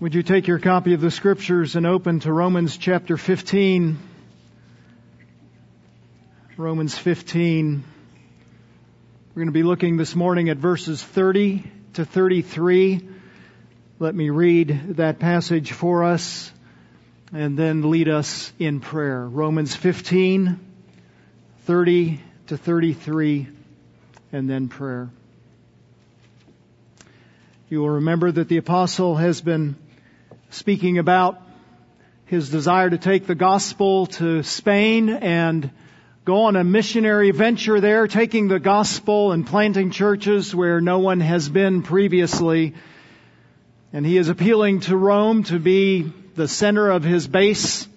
Would 0.00 0.14
you 0.14 0.22
take 0.22 0.46
your 0.46 0.58
copy 0.58 0.94
of 0.94 1.02
the 1.02 1.10
scriptures 1.10 1.76
and 1.76 1.86
open 1.86 2.20
to 2.20 2.32
Romans 2.32 2.78
chapter 2.78 3.18
15? 3.18 3.98
Romans 6.56 6.96
15. 6.96 7.84
We're 9.28 9.34
going 9.34 9.48
to 9.48 9.52
be 9.52 9.62
looking 9.62 9.98
this 9.98 10.16
morning 10.16 10.48
at 10.48 10.56
verses 10.56 11.02
30 11.02 11.70
to 11.92 12.06
33. 12.06 13.06
Let 13.98 14.14
me 14.14 14.30
read 14.30 14.96
that 14.96 15.18
passage 15.18 15.72
for 15.72 16.04
us 16.04 16.50
and 17.34 17.58
then 17.58 17.90
lead 17.90 18.08
us 18.08 18.54
in 18.58 18.80
prayer. 18.80 19.28
Romans 19.28 19.76
15, 19.76 20.58
30 21.66 22.20
to 22.46 22.56
33, 22.56 23.48
and 24.32 24.48
then 24.48 24.68
prayer. 24.68 25.10
You 27.68 27.80
will 27.80 27.90
remember 27.90 28.32
that 28.32 28.48
the 28.48 28.56
apostle 28.56 29.16
has 29.16 29.42
been 29.42 29.76
speaking 30.50 30.98
about 30.98 31.40
his 32.26 32.50
desire 32.50 32.90
to 32.90 32.98
take 32.98 33.26
the 33.26 33.34
gospel 33.34 34.06
to 34.06 34.42
Spain 34.42 35.08
and 35.08 35.70
go 36.24 36.42
on 36.42 36.56
a 36.56 36.64
missionary 36.64 37.30
venture 37.30 37.80
there, 37.80 38.06
taking 38.06 38.48
the 38.48 38.60
gospel 38.60 39.32
and 39.32 39.46
planting 39.46 39.90
churches 39.90 40.54
where 40.54 40.80
no 40.80 40.98
one 40.98 41.20
has 41.20 41.48
been 41.48 41.82
previously. 41.82 42.74
And 43.92 44.04
he 44.04 44.16
is 44.16 44.28
appealing 44.28 44.80
to 44.80 44.96
Rome 44.96 45.44
to 45.44 45.58
be 45.58 46.12
the 46.34 46.48
center 46.48 46.90
of 46.90 47.04
his 47.04 47.26
base 47.26 47.88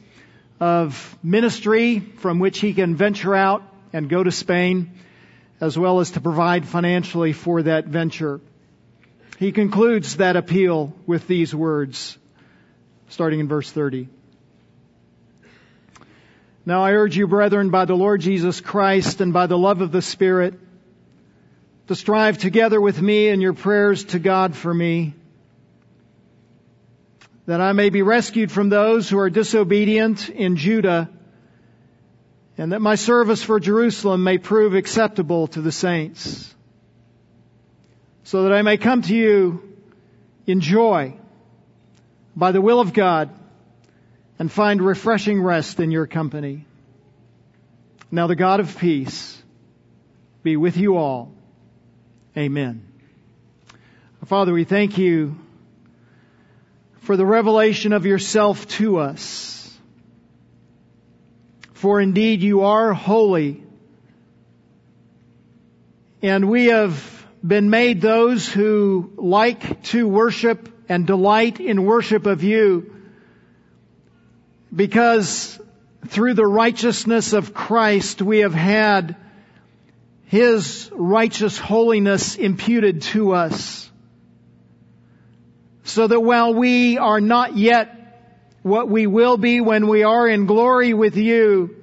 of 0.59 1.17
ministry 1.23 1.99
from 1.99 2.39
which 2.39 2.59
he 2.59 2.73
can 2.73 2.95
venture 2.95 3.35
out 3.35 3.63
and 3.91 4.09
go 4.09 4.23
to 4.23 4.31
Spain, 4.31 4.91
as 5.59 5.77
well 5.77 5.99
as 5.99 6.11
to 6.11 6.21
provide 6.21 6.65
financially 6.65 7.33
for 7.33 7.63
that 7.63 7.85
venture. 7.85 8.41
He 9.37 9.51
concludes 9.51 10.17
that 10.17 10.35
appeal 10.35 10.93
with 11.05 11.27
these 11.27 11.53
words 11.53 12.17
starting 13.09 13.39
in 13.39 13.47
verse 13.47 13.71
30. 13.71 14.07
Now 16.65 16.83
I 16.83 16.93
urge 16.93 17.17
you, 17.17 17.27
brethren, 17.27 17.69
by 17.69 17.85
the 17.85 17.95
Lord 17.95 18.21
Jesus 18.21 18.61
Christ 18.61 19.19
and 19.19 19.33
by 19.33 19.47
the 19.47 19.57
love 19.57 19.81
of 19.81 19.91
the 19.91 20.01
Spirit, 20.01 20.53
to 21.87 21.95
strive 21.95 22.37
together 22.37 22.79
with 22.79 23.01
me 23.01 23.27
in 23.27 23.41
your 23.41 23.53
prayers 23.53 24.05
to 24.05 24.19
God 24.19 24.55
for 24.55 24.73
me, 24.73 25.13
that 27.45 27.59
I 27.59 27.73
may 27.73 27.89
be 27.89 28.01
rescued 28.01 28.51
from 28.51 28.69
those 28.69 29.09
who 29.09 29.19
are 29.19 29.29
disobedient 29.29 30.29
in 30.29 30.55
Judea, 30.55 31.09
and 32.57 32.71
that 32.71 32.79
my 32.79 32.95
service 32.95 33.43
for 33.43 33.59
Jerusalem 33.59 34.23
may 34.23 34.37
prove 34.37 34.73
acceptable 34.73 35.47
to 35.47 35.61
the 35.61 35.71
saints, 35.71 36.53
so 38.23 38.43
that 38.43 38.53
I 38.53 38.61
may 38.61 38.77
come 38.77 39.01
to 39.01 39.13
you 39.13 39.61
in 40.47 40.61
joy 40.61 41.17
by 42.35 42.51
the 42.51 42.61
will 42.61 42.79
of 42.79 42.93
God 42.93 43.29
and 44.39 44.51
find 44.51 44.81
refreshing 44.81 45.41
rest 45.41 45.79
in 45.79 45.91
your 45.91 46.07
company. 46.07 46.65
Now 48.11 48.27
the 48.27 48.35
God 48.35 48.59
of 48.59 48.77
peace 48.77 49.41
be 50.43 50.57
with 50.57 50.77
you 50.77 50.97
all. 50.97 51.31
Amen. 52.37 52.87
Father, 54.25 54.53
we 54.53 54.63
thank 54.63 54.97
you 54.97 55.35
for 57.01 57.17
the 57.17 57.25
revelation 57.25 57.91
of 57.91 58.05
yourself 58.05 58.67
to 58.69 58.97
us. 58.97 59.77
For 61.73 61.99
indeed 61.99 62.41
you 62.41 62.61
are 62.61 62.93
holy. 62.93 63.61
And 66.21 66.49
we 66.49 66.67
have 66.67 67.27
been 67.45 67.69
made 67.69 67.99
those 67.99 68.47
who 68.47 69.11
like 69.17 69.83
to 69.83 70.07
worship 70.07 70.72
and 70.89 71.07
delight 71.07 71.59
in 71.59 71.85
worship 71.85 72.25
of 72.25 72.43
you 72.43 72.93
because 74.75 75.59
through 76.07 76.33
the 76.33 76.45
righteousness 76.45 77.33
of 77.33 77.53
Christ 77.53 78.21
we 78.21 78.39
have 78.39 78.53
had 78.53 79.15
His 80.25 80.89
righteous 80.93 81.57
holiness 81.57 82.35
imputed 82.35 83.03
to 83.03 83.33
us. 83.33 83.89
So 85.83 86.07
that 86.07 86.19
while 86.19 86.53
we 86.53 86.97
are 86.97 87.21
not 87.21 87.55
yet 87.55 87.99
what 88.61 88.89
we 88.89 89.05
will 89.05 89.37
be 89.37 89.61
when 89.61 89.87
we 89.87 90.03
are 90.03 90.27
in 90.27 90.45
glory 90.45 90.93
with 90.93 91.17
you, 91.17 91.75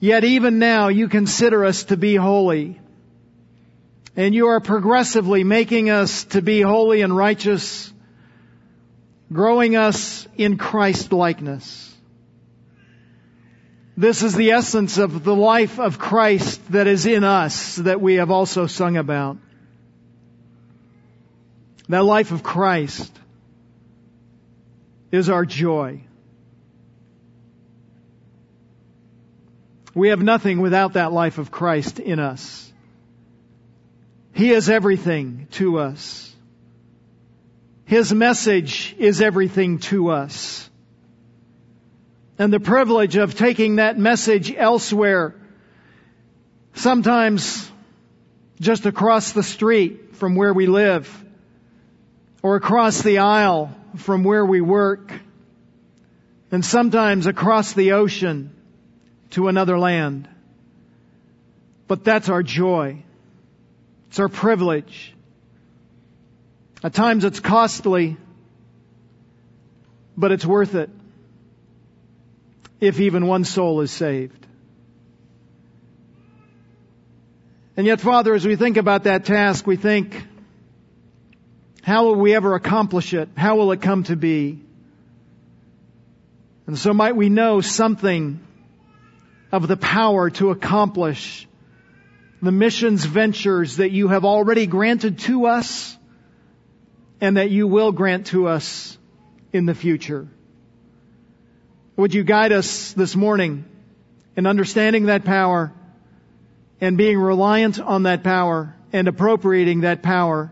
yet 0.00 0.24
even 0.24 0.58
now 0.58 0.88
you 0.88 1.08
consider 1.08 1.64
us 1.64 1.84
to 1.84 1.96
be 1.96 2.16
holy. 2.16 2.80
And 4.14 4.34
you 4.34 4.48
are 4.48 4.60
progressively 4.60 5.42
making 5.42 5.88
us 5.88 6.24
to 6.24 6.42
be 6.42 6.60
holy 6.60 7.00
and 7.00 7.16
righteous, 7.16 7.92
growing 9.32 9.74
us 9.74 10.28
in 10.36 10.58
Christ 10.58 11.12
likeness. 11.12 11.88
This 13.96 14.22
is 14.22 14.34
the 14.34 14.52
essence 14.52 14.98
of 14.98 15.22
the 15.24 15.34
life 15.34 15.78
of 15.78 15.98
Christ 15.98 16.60
that 16.72 16.86
is 16.86 17.06
in 17.06 17.24
us 17.24 17.76
that 17.76 18.00
we 18.00 18.14
have 18.14 18.30
also 18.30 18.66
sung 18.66 18.96
about. 18.96 19.36
That 21.88 22.04
life 22.04 22.32
of 22.32 22.42
Christ 22.42 23.12
is 25.10 25.28
our 25.28 25.44
joy. 25.44 26.00
We 29.94 30.08
have 30.08 30.22
nothing 30.22 30.60
without 30.60 30.94
that 30.94 31.12
life 31.12 31.36
of 31.36 31.50
Christ 31.50 31.98
in 31.98 32.18
us. 32.18 32.71
He 34.34 34.50
is 34.50 34.70
everything 34.70 35.48
to 35.52 35.78
us. 35.78 36.34
His 37.84 38.12
message 38.12 38.94
is 38.98 39.20
everything 39.20 39.78
to 39.80 40.10
us. 40.10 40.68
And 42.38 42.52
the 42.52 42.60
privilege 42.60 43.16
of 43.16 43.34
taking 43.34 43.76
that 43.76 43.98
message 43.98 44.52
elsewhere, 44.52 45.34
sometimes 46.74 47.70
just 48.60 48.86
across 48.86 49.32
the 49.32 49.42
street 49.42 50.16
from 50.16 50.34
where 50.36 50.54
we 50.54 50.66
live, 50.66 51.24
or 52.42 52.56
across 52.56 53.02
the 53.02 53.18
aisle 53.18 53.74
from 53.96 54.24
where 54.24 54.46
we 54.46 54.60
work, 54.60 55.12
and 56.50 56.64
sometimes 56.64 57.26
across 57.26 57.74
the 57.74 57.92
ocean 57.92 58.54
to 59.30 59.48
another 59.48 59.78
land. 59.78 60.28
But 61.88 62.04
that's 62.04 62.28
our 62.28 62.42
joy. 62.42 63.04
It's 64.12 64.20
our 64.20 64.28
privilege. 64.28 65.14
At 66.84 66.92
times 66.92 67.24
it's 67.24 67.40
costly, 67.40 68.18
but 70.18 70.32
it's 70.32 70.44
worth 70.44 70.74
it 70.74 70.90
if 72.78 73.00
even 73.00 73.26
one 73.26 73.44
soul 73.44 73.80
is 73.80 73.90
saved. 73.90 74.46
And 77.74 77.86
yet, 77.86 78.02
Father, 78.02 78.34
as 78.34 78.44
we 78.44 78.54
think 78.54 78.76
about 78.76 79.04
that 79.04 79.24
task, 79.24 79.66
we 79.66 79.76
think, 79.76 80.22
how 81.82 82.04
will 82.04 82.16
we 82.16 82.34
ever 82.34 82.54
accomplish 82.54 83.14
it? 83.14 83.30
How 83.34 83.56
will 83.56 83.72
it 83.72 83.80
come 83.80 84.02
to 84.04 84.16
be? 84.16 84.60
And 86.66 86.78
so 86.78 86.92
might 86.92 87.16
we 87.16 87.30
know 87.30 87.62
something 87.62 88.46
of 89.50 89.68
the 89.68 89.78
power 89.78 90.28
to 90.28 90.50
accomplish 90.50 91.48
the 92.42 92.52
missions 92.52 93.04
ventures 93.04 93.76
that 93.76 93.92
you 93.92 94.08
have 94.08 94.24
already 94.24 94.66
granted 94.66 95.20
to 95.20 95.46
us 95.46 95.96
and 97.20 97.36
that 97.36 97.50
you 97.50 97.68
will 97.68 97.92
grant 97.92 98.26
to 98.26 98.48
us 98.48 98.98
in 99.52 99.64
the 99.64 99.74
future. 99.74 100.26
Would 101.96 102.12
you 102.12 102.24
guide 102.24 102.50
us 102.50 102.92
this 102.94 103.14
morning 103.14 103.64
in 104.36 104.46
understanding 104.46 105.06
that 105.06 105.24
power 105.24 105.72
and 106.80 106.98
being 106.98 107.18
reliant 107.18 107.78
on 107.78 108.02
that 108.04 108.24
power 108.24 108.74
and 108.92 109.06
appropriating 109.06 109.82
that 109.82 110.02
power 110.02 110.50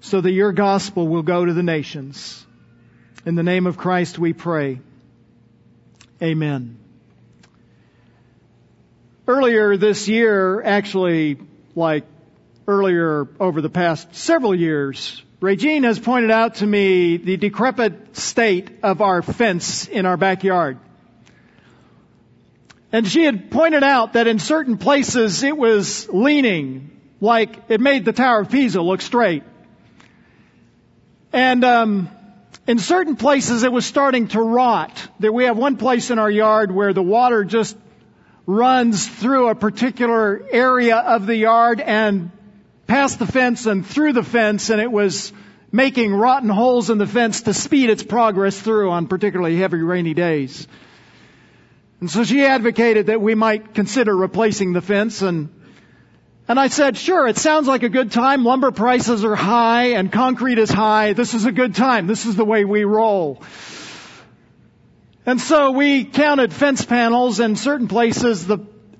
so 0.00 0.20
that 0.20 0.32
your 0.32 0.52
gospel 0.52 1.08
will 1.08 1.22
go 1.22 1.44
to 1.44 1.54
the 1.54 1.62
nations. 1.62 2.44
In 3.24 3.34
the 3.34 3.42
name 3.42 3.66
of 3.66 3.78
Christ 3.78 4.18
we 4.18 4.34
pray. 4.34 4.80
Amen. 6.22 6.78
Earlier 9.28 9.76
this 9.76 10.06
year, 10.06 10.62
actually, 10.62 11.36
like 11.74 12.04
earlier 12.68 13.26
over 13.40 13.60
the 13.60 13.68
past 13.68 14.14
several 14.14 14.54
years, 14.54 15.20
Regine 15.40 15.82
has 15.82 15.98
pointed 15.98 16.30
out 16.30 16.56
to 16.56 16.66
me 16.66 17.16
the 17.16 17.36
decrepit 17.36 18.16
state 18.16 18.70
of 18.84 19.00
our 19.02 19.22
fence 19.22 19.88
in 19.88 20.06
our 20.06 20.16
backyard. 20.16 20.78
And 22.92 23.06
she 23.06 23.24
had 23.24 23.50
pointed 23.50 23.82
out 23.82 24.12
that 24.12 24.28
in 24.28 24.38
certain 24.38 24.78
places 24.78 25.42
it 25.42 25.56
was 25.56 26.08
leaning, 26.08 26.92
like 27.20 27.64
it 27.68 27.80
made 27.80 28.04
the 28.04 28.12
Tower 28.12 28.42
of 28.42 28.50
Pisa 28.50 28.80
look 28.80 29.00
straight. 29.00 29.42
And 31.32 31.64
um, 31.64 32.08
in 32.66 32.78
certain 32.78 33.16
places 33.16 33.64
it 33.64 33.72
was 33.72 33.84
starting 33.84 34.28
to 34.28 34.40
rot. 34.40 35.08
That 35.18 35.34
we 35.34 35.44
have 35.46 35.58
one 35.58 35.78
place 35.78 36.10
in 36.10 36.20
our 36.20 36.30
yard 36.30 36.70
where 36.70 36.92
the 36.92 37.02
water 37.02 37.42
just 37.42 37.76
runs 38.46 39.06
through 39.06 39.48
a 39.48 39.54
particular 39.54 40.42
area 40.50 40.96
of 40.96 41.26
the 41.26 41.36
yard 41.36 41.80
and 41.80 42.30
past 42.86 43.18
the 43.18 43.26
fence 43.26 43.66
and 43.66 43.84
through 43.84 44.12
the 44.12 44.22
fence 44.22 44.70
and 44.70 44.80
it 44.80 44.90
was 44.90 45.32
making 45.72 46.14
rotten 46.14 46.48
holes 46.48 46.88
in 46.88 46.98
the 46.98 47.06
fence 47.06 47.42
to 47.42 47.52
speed 47.52 47.90
its 47.90 48.04
progress 48.04 48.58
through 48.58 48.90
on 48.90 49.08
particularly 49.08 49.56
heavy 49.56 49.78
rainy 49.78 50.14
days. 50.14 50.68
And 52.00 52.08
so 52.08 52.22
she 52.22 52.44
advocated 52.44 53.06
that 53.06 53.20
we 53.20 53.34
might 53.34 53.74
consider 53.74 54.16
replacing 54.16 54.72
the 54.72 54.80
fence 54.80 55.22
and 55.22 55.52
and 56.48 56.60
I 56.60 56.68
said, 56.68 56.96
sure, 56.96 57.26
it 57.26 57.38
sounds 57.38 57.66
like 57.66 57.82
a 57.82 57.88
good 57.88 58.12
time. 58.12 58.44
Lumber 58.44 58.70
prices 58.70 59.24
are 59.24 59.34
high 59.34 59.94
and 59.94 60.12
concrete 60.12 60.58
is 60.58 60.70
high. 60.70 61.12
This 61.12 61.34
is 61.34 61.44
a 61.44 61.50
good 61.50 61.74
time. 61.74 62.06
This 62.06 62.24
is 62.24 62.36
the 62.36 62.44
way 62.44 62.64
we 62.64 62.84
roll. 62.84 63.42
And 65.28 65.40
so 65.40 65.72
we 65.72 66.04
counted 66.04 66.52
fence 66.52 66.84
panels 66.84 67.40
and 67.40 67.58
certain 67.58 67.88
places 67.88 68.46
the 68.46 68.58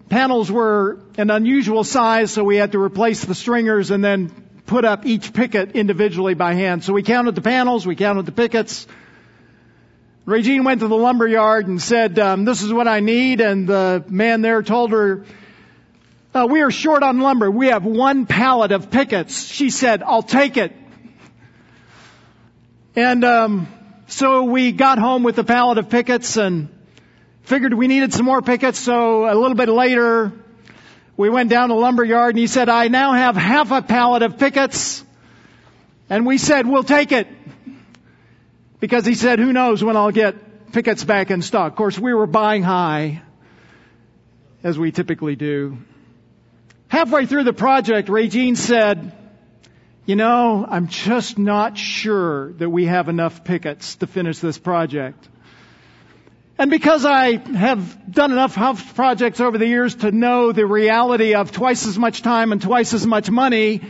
panels 0.09 0.51
were 0.51 0.99
an 1.17 1.31
unusual 1.31 1.85
size 1.85 2.33
so 2.33 2.43
we 2.43 2.57
had 2.57 2.73
to 2.73 2.81
replace 2.81 3.25
the 3.25 3.35
stringers 3.35 3.93
and 3.93 4.05
then 4.05 4.33
put 4.67 4.85
up 4.85 5.07
each 5.07 5.33
picket 5.33 5.77
individually 5.77 6.35
by 6.35 6.55
hand. 6.55 6.83
So 6.83 6.93
we 6.93 7.05
counted 7.05 7.37
the 7.37 7.43
panels, 7.43 7.87
we 7.87 7.95
counted 7.95 8.27
the 8.27 8.33
pickets. 8.33 8.89
Regine 10.25 10.65
went 10.65 10.81
to 10.81 10.89
the 10.89 10.97
lumber 10.97 11.29
yard 11.29 11.69
and 11.69 11.81
said, 11.81 12.19
um, 12.19 12.45
this 12.45 12.61
is 12.61 12.73
what 12.73 12.89
I 12.89 12.99
need 12.99 13.41
and 13.41 13.69
the 13.69 14.05
man 14.09 14.43
there 14.43 14.65
told 14.65 14.91
her, 14.91 15.25
uh, 16.35 16.49
we 16.51 16.61
are 16.61 16.73
short 16.73 17.05
on 17.05 17.21
lumber. 17.21 17.49
We 17.49 17.69
have 17.69 17.85
one 17.85 18.27
pallet 18.27 18.73
of 18.73 18.91
pickets. 18.91 19.47
She 19.47 19.71
said, 19.71 20.03
I'll 20.03 20.25
take 20.25 20.57
it. 20.57 20.73
And 22.97 23.25
um, 23.25 23.69
so 24.09 24.45
we 24.45 24.73
got 24.73 24.99
home 24.99 25.23
with 25.25 25.39
a 25.39 25.45
pallet 25.45 25.79
of 25.79 25.91
pickets 25.91 26.37
and 26.37 26.69
figured 27.43 27.75
we 27.75 27.89
needed 27.89 28.13
some 28.13 28.25
more 28.25 28.41
pickets. 28.41 28.79
So 28.79 29.25
a 29.31 29.35
little 29.35 29.57
bit 29.57 29.69
later, 29.69 30.33
we 31.17 31.29
went 31.29 31.51
down 31.51 31.71
to 31.71 31.75
lumber 31.75 32.05
yard 32.05 32.35
and 32.35 32.39
he 32.39 32.47
said, 32.47 32.69
I 32.69 32.89
now 32.89 33.15
have 33.15 33.37
half 33.37 33.73
a 33.73 33.83
pallet 33.83 34.23
of 34.23 34.39
pickets. 34.39 35.03
And 36.09 36.25
we 36.25 36.39
said, 36.39 36.67
we'll 36.67 36.85
take 36.85 37.11
it. 37.11 37.27
Because 38.79 39.05
he 39.05 39.15
said, 39.15 39.39
who 39.39 39.53
knows 39.53 39.83
when 39.83 39.97
I'll 39.97 40.13
get 40.13 40.73
pickets 40.73 41.03
back 41.03 41.31
in 41.31 41.43
stock. 41.43 41.73
Of 41.73 41.77
course, 41.77 41.99
we 41.99 42.15
were 42.15 42.27
buying 42.27 42.63
high, 42.63 43.23
as 44.63 44.79
we 44.79 44.93
typically 44.93 45.35
do. 45.35 45.79
Halfway 46.89 47.27
through 47.27 47.45
the 47.45 47.53
project, 47.53 48.09
Regine 48.09 48.55
said, 48.55 49.13
you 50.07 50.15
know, 50.15 50.65
I'm 50.69 50.87
just 50.87 51.37
not 51.37 51.77
sure 51.77 52.53
that 52.55 52.71
we 52.71 52.87
have 52.87 53.09
enough 53.09 53.43
pickets 53.43 53.97
to 53.97 54.07
finish 54.07 54.39
this 54.39 54.57
project. 54.57 55.29
And 56.59 56.71
because 56.71 57.05
I 57.05 57.37
have 57.37 58.13
done 58.13 58.31
enough 58.31 58.55
house 58.55 58.81
projects 58.93 59.41
over 59.41 59.59
the 59.59 59.67
years 59.67 59.97
to 59.97 60.13
know 60.13 60.53
the 60.53 60.65
reality 60.65 61.35
of 61.35 61.51
twice 61.51 61.87
as 61.87 61.99
much 61.99 62.23
time 62.23 62.53
and 62.53 62.63
twice 62.63 62.95
as 62.95 63.05
much 63.05 63.31
money, 63.31 63.83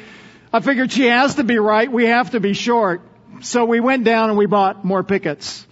I 0.53 0.61
figured 0.61 0.91
she 0.91 1.05
has 1.05 1.35
to 1.35 1.45
be 1.45 1.59
right. 1.59 1.91
We 1.91 2.07
have 2.07 2.31
to 2.31 2.41
be 2.41 2.55
short. 2.55 3.03
So 3.43 3.67
we 3.67 3.81
went 3.81 4.05
down 4.05 4.31
and 4.31 4.39
we 4.39 4.47
bought 4.47 4.85
more 4.85 5.05
pickets. 5.05 5.67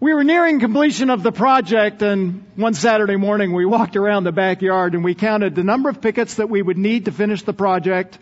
We 0.00 0.12
were 0.12 0.22
nearing 0.22 0.60
completion 0.60 1.08
of 1.08 1.22
the 1.22 1.32
project 1.32 2.02
and 2.02 2.44
one 2.56 2.74
Saturday 2.74 3.16
morning 3.16 3.54
we 3.54 3.64
walked 3.64 3.96
around 3.96 4.24
the 4.24 4.32
backyard 4.32 4.94
and 4.94 5.02
we 5.02 5.14
counted 5.14 5.54
the 5.54 5.64
number 5.64 5.88
of 5.88 6.02
pickets 6.02 6.34
that 6.34 6.50
we 6.50 6.60
would 6.60 6.76
need 6.76 7.06
to 7.06 7.10
finish 7.10 7.42
the 7.42 7.54
project 7.54 8.18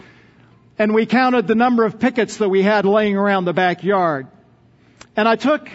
and 0.83 0.93
we 0.93 1.07
counted 1.07 1.47
the 1.47 1.55
number 1.55 1.85
of 1.85 2.01
pickets 2.01 2.39
that 2.39 2.49
we 2.49 2.61
had 2.61 2.85
laying 2.85 3.17
around 3.17 3.45
the 3.45 3.53
backyard. 3.53 4.27
And 5.15 5.29
I 5.29 5.37
took 5.37 5.69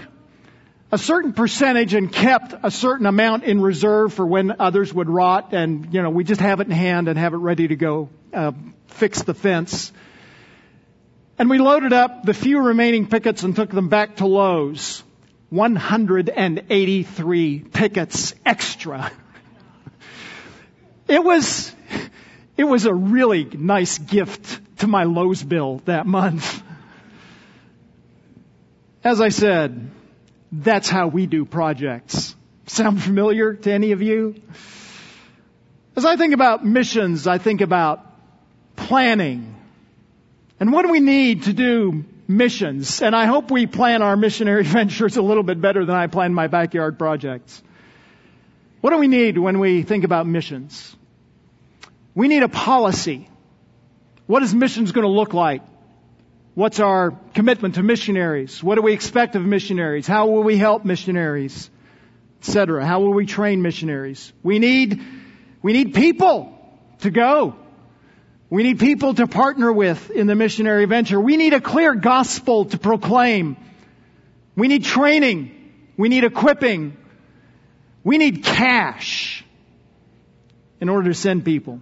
a 0.92 0.98
certain 0.98 1.32
percentage 1.32 1.94
and 1.94 2.12
kept 2.12 2.54
a 2.62 2.70
certain 2.70 3.06
amount 3.06 3.46
in 3.46 3.62
reserve 3.62 4.14
for 4.14 4.26
when 4.26 4.60
others 4.60 4.94
would 4.94 5.10
rot 5.10 5.54
and, 5.54 5.94
you 5.94 6.02
know, 6.02 6.10
we 6.10 6.26
just 6.26 6.42
have 6.42 6.60
it 6.60 6.68
in 6.68 6.74
hand 6.74 7.08
and 7.08 7.18
have 7.18 7.34
it 7.34 7.38
ready 7.38 7.70
to 7.70 7.78
go, 7.78 8.10
uh, 8.34 8.52
fix 8.88 9.24
the 9.24 9.34
fence. 9.34 9.94
And 11.40 11.50
we 11.50 11.58
loaded 11.58 11.94
up 11.94 12.26
the 12.26 12.34
few 12.34 12.60
remaining 12.60 13.08
pickets 13.08 13.44
and 13.44 13.56
took 13.56 13.70
them 13.70 13.88
back 13.88 14.18
to 14.18 14.28
Lowe's. 14.28 15.06
183 15.52 17.60
pickets 17.60 18.36
extra. 18.46 19.10
It 21.08 21.24
was, 21.24 21.74
it 22.58 22.66
was 22.66 22.84
a 22.84 22.94
really 22.94 23.46
nice 23.46 23.98
gift 23.98 24.60
to 24.78 24.88
my 24.88 25.04
Lowe's 25.04 25.44
bill 25.44 25.82
that 25.86 26.06
month. 26.06 26.64
As 29.04 29.22
I 29.22 29.30
said, 29.30 29.90
that's 30.52 30.90
how 30.90 31.08
we 31.08 31.26
do 31.26 31.46
projects. 31.46 32.36
Sound 32.68 33.02
familiar 33.02 33.54
to 33.54 33.72
any 33.72 33.92
of 33.92 34.02
you? 34.02 34.42
As 35.96 36.06
I 36.06 36.16
think 36.16 36.34
about 36.34 36.66
missions, 36.66 37.28
I 37.28 37.38
think 37.38 37.62
about 37.62 38.06
planning. 38.76 39.56
And 40.60 40.72
what 40.72 40.86
do 40.86 40.92
we 40.92 41.00
need 41.00 41.44
to 41.44 41.54
do 41.54 42.06
missions. 42.28 43.02
And 43.02 43.16
I 43.16 43.26
hope 43.26 43.50
we 43.52 43.68
plan 43.68 44.02
our 44.02 44.18
missionary 44.18 44.64
ventures 44.66 45.18
a 45.18 45.22
little 45.22 45.44
bit 45.44 45.60
better 45.62 45.86
than 45.86 45.96
I 45.96 46.08
plan 46.08 46.34
my 46.34 46.48
backyard 46.48 47.00
projects. 47.00 47.62
What 48.82 48.92
do 48.92 48.98
we 48.98 49.08
need 49.08 49.38
when 49.38 49.60
we 49.60 49.84
think 49.84 50.04
about 50.04 50.28
missions? 50.28 50.96
We 52.14 52.28
need 52.28 52.44
a 52.44 52.50
policy. 52.50 53.30
What 54.28 54.44
is 54.44 54.54
missions 54.54 54.92
going 54.92 55.06
to 55.06 55.12
look 55.12 55.34
like? 55.34 55.62
What's 56.54 56.80
our 56.80 57.12
commitment 57.34 57.76
to 57.76 57.84
missionaries? 57.84 58.62
What 58.64 58.76
do 58.76 58.82
we 58.82 58.94
expect 58.94 59.36
of 59.36 59.44
missionaries? 59.44 60.06
How 60.06 60.28
will 60.28 60.44
we 60.44 60.58
help 60.58 60.84
missionaries? 60.84 61.70
Etc. 62.42 62.86
How 62.86 63.00
will 63.00 63.14
we 63.14 63.26
train 63.26 63.62
missionaries? 63.62 64.34
We 64.44 64.60
need, 64.60 65.02
we 65.62 65.74
need 65.74 65.94
people 65.94 66.58
to 67.00 67.10
go. 67.10 67.56
We 68.50 68.64
need 68.64 68.80
people 68.80 69.14
to 69.16 69.28
partner 69.28 69.72
with 69.72 70.10
in 70.10 70.28
the 70.28 70.36
missionary 70.36 70.86
venture. 70.86 71.20
We 71.20 71.38
need 71.38 71.54
a 71.54 71.62
clear 71.62 71.96
gospel 71.96 72.66
to 72.66 72.78
proclaim. 72.78 73.58
We 74.56 74.68
need 74.68 74.84
training. 74.84 75.52
We 75.98 76.10
need 76.10 76.24
equipping. 76.24 76.98
We 78.04 78.18
need 78.18 78.44
cash 78.44 79.44
in 80.80 80.90
order 80.90 81.10
to 81.10 81.14
send 81.14 81.46
people. 81.46 81.82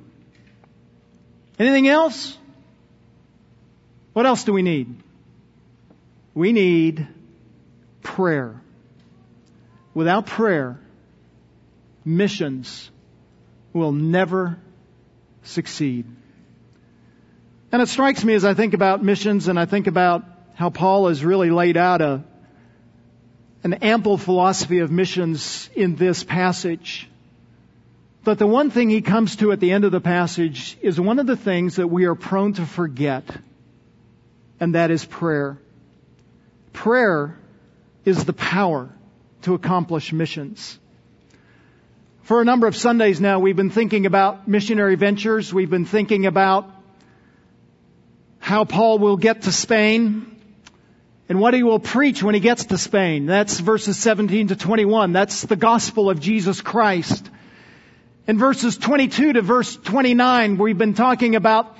Anything 1.57 1.87
else? 1.87 2.37
What 4.13 4.25
else 4.25 4.43
do 4.43 4.53
we 4.53 4.61
need? 4.61 4.95
We 6.33 6.51
need 6.51 7.07
prayer. 8.01 8.61
Without 9.93 10.25
prayer, 10.25 10.79
missions 12.03 12.89
will 13.73 13.91
never 13.91 14.57
succeed. 15.43 16.05
And 17.71 17.81
it 17.81 17.89
strikes 17.89 18.23
me 18.23 18.33
as 18.33 18.45
I 18.45 18.53
think 18.53 18.73
about 18.73 19.03
missions 19.03 19.47
and 19.47 19.59
I 19.59 19.65
think 19.65 19.87
about 19.87 20.23
how 20.55 20.69
Paul 20.69 21.07
has 21.07 21.23
really 21.23 21.49
laid 21.49 21.75
out 21.77 22.01
a, 22.01 22.23
an 23.63 23.73
ample 23.75 24.17
philosophy 24.17 24.79
of 24.79 24.91
missions 24.91 25.69
in 25.75 25.95
this 25.95 26.23
passage. 26.23 27.09
But 28.25 28.39
the 28.39 28.47
one 28.47 28.71
thing 28.71 28.89
he 28.89 29.01
comes 29.01 29.35
to 29.35 29.51
at 29.51 29.59
the 29.59 29.71
end 29.71 29.85
of 29.85 29.91
the 29.91 30.01
passage 30.01 30.77
is 30.81 30.99
one 30.99 31.19
of 31.19 31.27
the 31.27 31.37
things 31.37 31.75
that 31.75 31.87
we 31.87 32.05
are 32.05 32.15
prone 32.15 32.53
to 32.53 32.65
forget, 32.65 33.23
and 34.59 34.73
that 34.73 34.89
is 34.89 35.05
prayer. 35.05 35.59
Prayer 36.73 37.37
is 38.03 38.25
the 38.25 38.33
power 38.33 38.89
to 39.43 39.53
accomplish 39.53 40.11
missions. 40.11 40.79
For 42.23 42.41
a 42.41 42.45
number 42.45 42.65
of 42.65 42.75
Sundays 42.75 43.21
now, 43.21 43.37
we've 43.37 43.55
been 43.55 43.69
thinking 43.69 44.07
about 44.07 44.47
missionary 44.47 44.95
ventures. 44.95 45.53
We've 45.53 45.69
been 45.69 45.85
thinking 45.85 46.25
about 46.25 46.67
how 48.39 48.65
Paul 48.65 48.97
will 48.97 49.17
get 49.17 49.43
to 49.43 49.51
Spain 49.51 50.35
and 51.29 51.39
what 51.39 51.53
he 51.53 51.61
will 51.61 51.79
preach 51.79 52.23
when 52.23 52.33
he 52.33 52.41
gets 52.41 52.65
to 52.65 52.79
Spain. 52.79 53.27
That's 53.27 53.59
verses 53.59 53.97
17 53.97 54.47
to 54.47 54.55
21. 54.55 55.11
That's 55.11 55.43
the 55.43 55.55
gospel 55.55 56.09
of 56.09 56.19
Jesus 56.19 56.61
Christ. 56.61 57.29
In 58.27 58.39
verses 58.39 58.75
22 58.77 59.33
to 59.33 59.41
verse 59.43 59.75
29, 59.75 60.57
we've 60.57 60.77
been 60.77 60.95
talking 60.95 61.35
about 61.35 61.77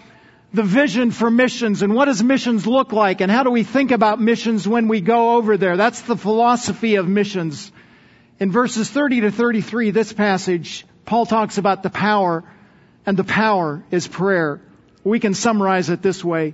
the 0.53 0.61
vision 0.61 1.09
for 1.09 1.31
missions 1.31 1.81
and 1.81 1.95
what 1.95 2.05
does 2.05 2.21
missions 2.21 2.67
look 2.67 2.93
like 2.93 3.19
and 3.21 3.31
how 3.31 3.41
do 3.41 3.49
we 3.49 3.63
think 3.63 3.89
about 3.89 4.21
missions 4.21 4.67
when 4.67 4.87
we 4.87 5.01
go 5.01 5.37
over 5.37 5.57
there. 5.57 5.75
That's 5.75 6.01
the 6.01 6.15
philosophy 6.15 6.95
of 6.95 7.07
missions. 7.07 7.71
In 8.39 8.51
verses 8.51 8.87
30 8.91 9.21
to 9.21 9.31
33, 9.31 9.89
this 9.89 10.13
passage, 10.13 10.85
Paul 11.05 11.25
talks 11.25 11.57
about 11.57 11.81
the 11.81 11.89
power 11.89 12.43
and 13.07 13.17
the 13.17 13.23
power 13.23 13.83
is 13.89 14.07
prayer. 14.07 14.61
We 15.03 15.19
can 15.19 15.33
summarize 15.33 15.89
it 15.89 16.03
this 16.03 16.23
way. 16.23 16.53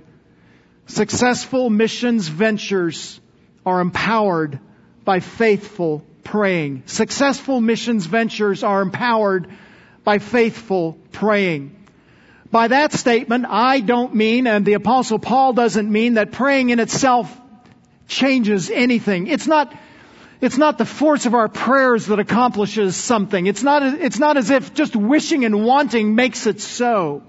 Successful 0.86 1.68
missions 1.68 2.28
ventures 2.28 3.20
are 3.66 3.80
empowered 3.80 4.58
by 5.04 5.20
faithful 5.20 6.02
praying. 6.24 6.84
Successful 6.86 7.60
missions 7.60 8.06
ventures 8.06 8.62
are 8.62 8.80
empowered 8.80 9.48
by 10.04 10.18
faithful 10.18 10.98
praying. 11.12 11.76
By 12.50 12.68
that 12.68 12.92
statement, 12.92 13.46
I 13.48 13.80
don't 13.80 14.14
mean, 14.14 14.46
and 14.46 14.66
the 14.66 14.74
apostle 14.74 15.18
Paul 15.18 15.54
doesn't 15.54 15.90
mean 15.90 16.14
that 16.14 16.32
praying 16.32 16.70
in 16.70 16.80
itself 16.80 17.34
changes 18.08 18.70
anything. 18.70 19.26
It's 19.26 19.46
not, 19.46 19.74
it's 20.40 20.58
not 20.58 20.76
the 20.76 20.84
force 20.84 21.24
of 21.24 21.34
our 21.34 21.48
prayers 21.48 22.06
that 22.06 22.18
accomplishes 22.18 22.94
something. 22.94 23.46
It's 23.46 23.62
not, 23.62 23.82
it's 23.82 24.18
not 24.18 24.36
as 24.36 24.50
if 24.50 24.74
just 24.74 24.94
wishing 24.94 25.46
and 25.46 25.64
wanting 25.64 26.14
makes 26.14 26.46
it 26.46 26.60
so. 26.60 27.22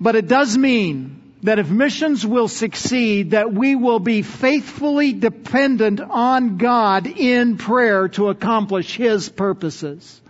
But 0.00 0.16
it 0.16 0.26
does 0.26 0.58
mean 0.58 1.34
that 1.44 1.58
if 1.58 1.70
missions 1.70 2.26
will 2.26 2.48
succeed, 2.48 3.30
that 3.30 3.52
we 3.52 3.76
will 3.76 4.00
be 4.00 4.22
faithfully 4.22 5.12
dependent 5.12 6.00
on 6.00 6.56
God 6.56 7.06
in 7.06 7.58
prayer 7.58 8.08
to 8.08 8.28
accomplish 8.28 8.96
His 8.96 9.28
purposes. 9.28 10.20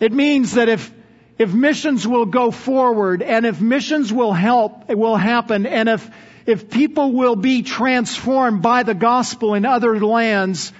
It 0.00 0.12
means 0.12 0.52
that 0.52 0.68
if, 0.68 0.92
if 1.38 1.52
missions 1.52 2.06
will 2.06 2.26
go 2.26 2.50
forward 2.50 3.22
and 3.22 3.46
if 3.46 3.60
missions 3.60 4.12
will 4.12 4.32
help, 4.32 4.90
it 4.90 4.98
will 4.98 5.16
happen 5.16 5.66
and 5.66 5.88
if, 5.88 6.10
if 6.46 6.70
people 6.70 7.12
will 7.12 7.36
be 7.36 7.62
transformed 7.62 8.62
by 8.62 8.82
the 8.82 8.94
gospel 8.94 9.54
in 9.54 9.64
other 9.64 9.98
lands, 9.98 10.72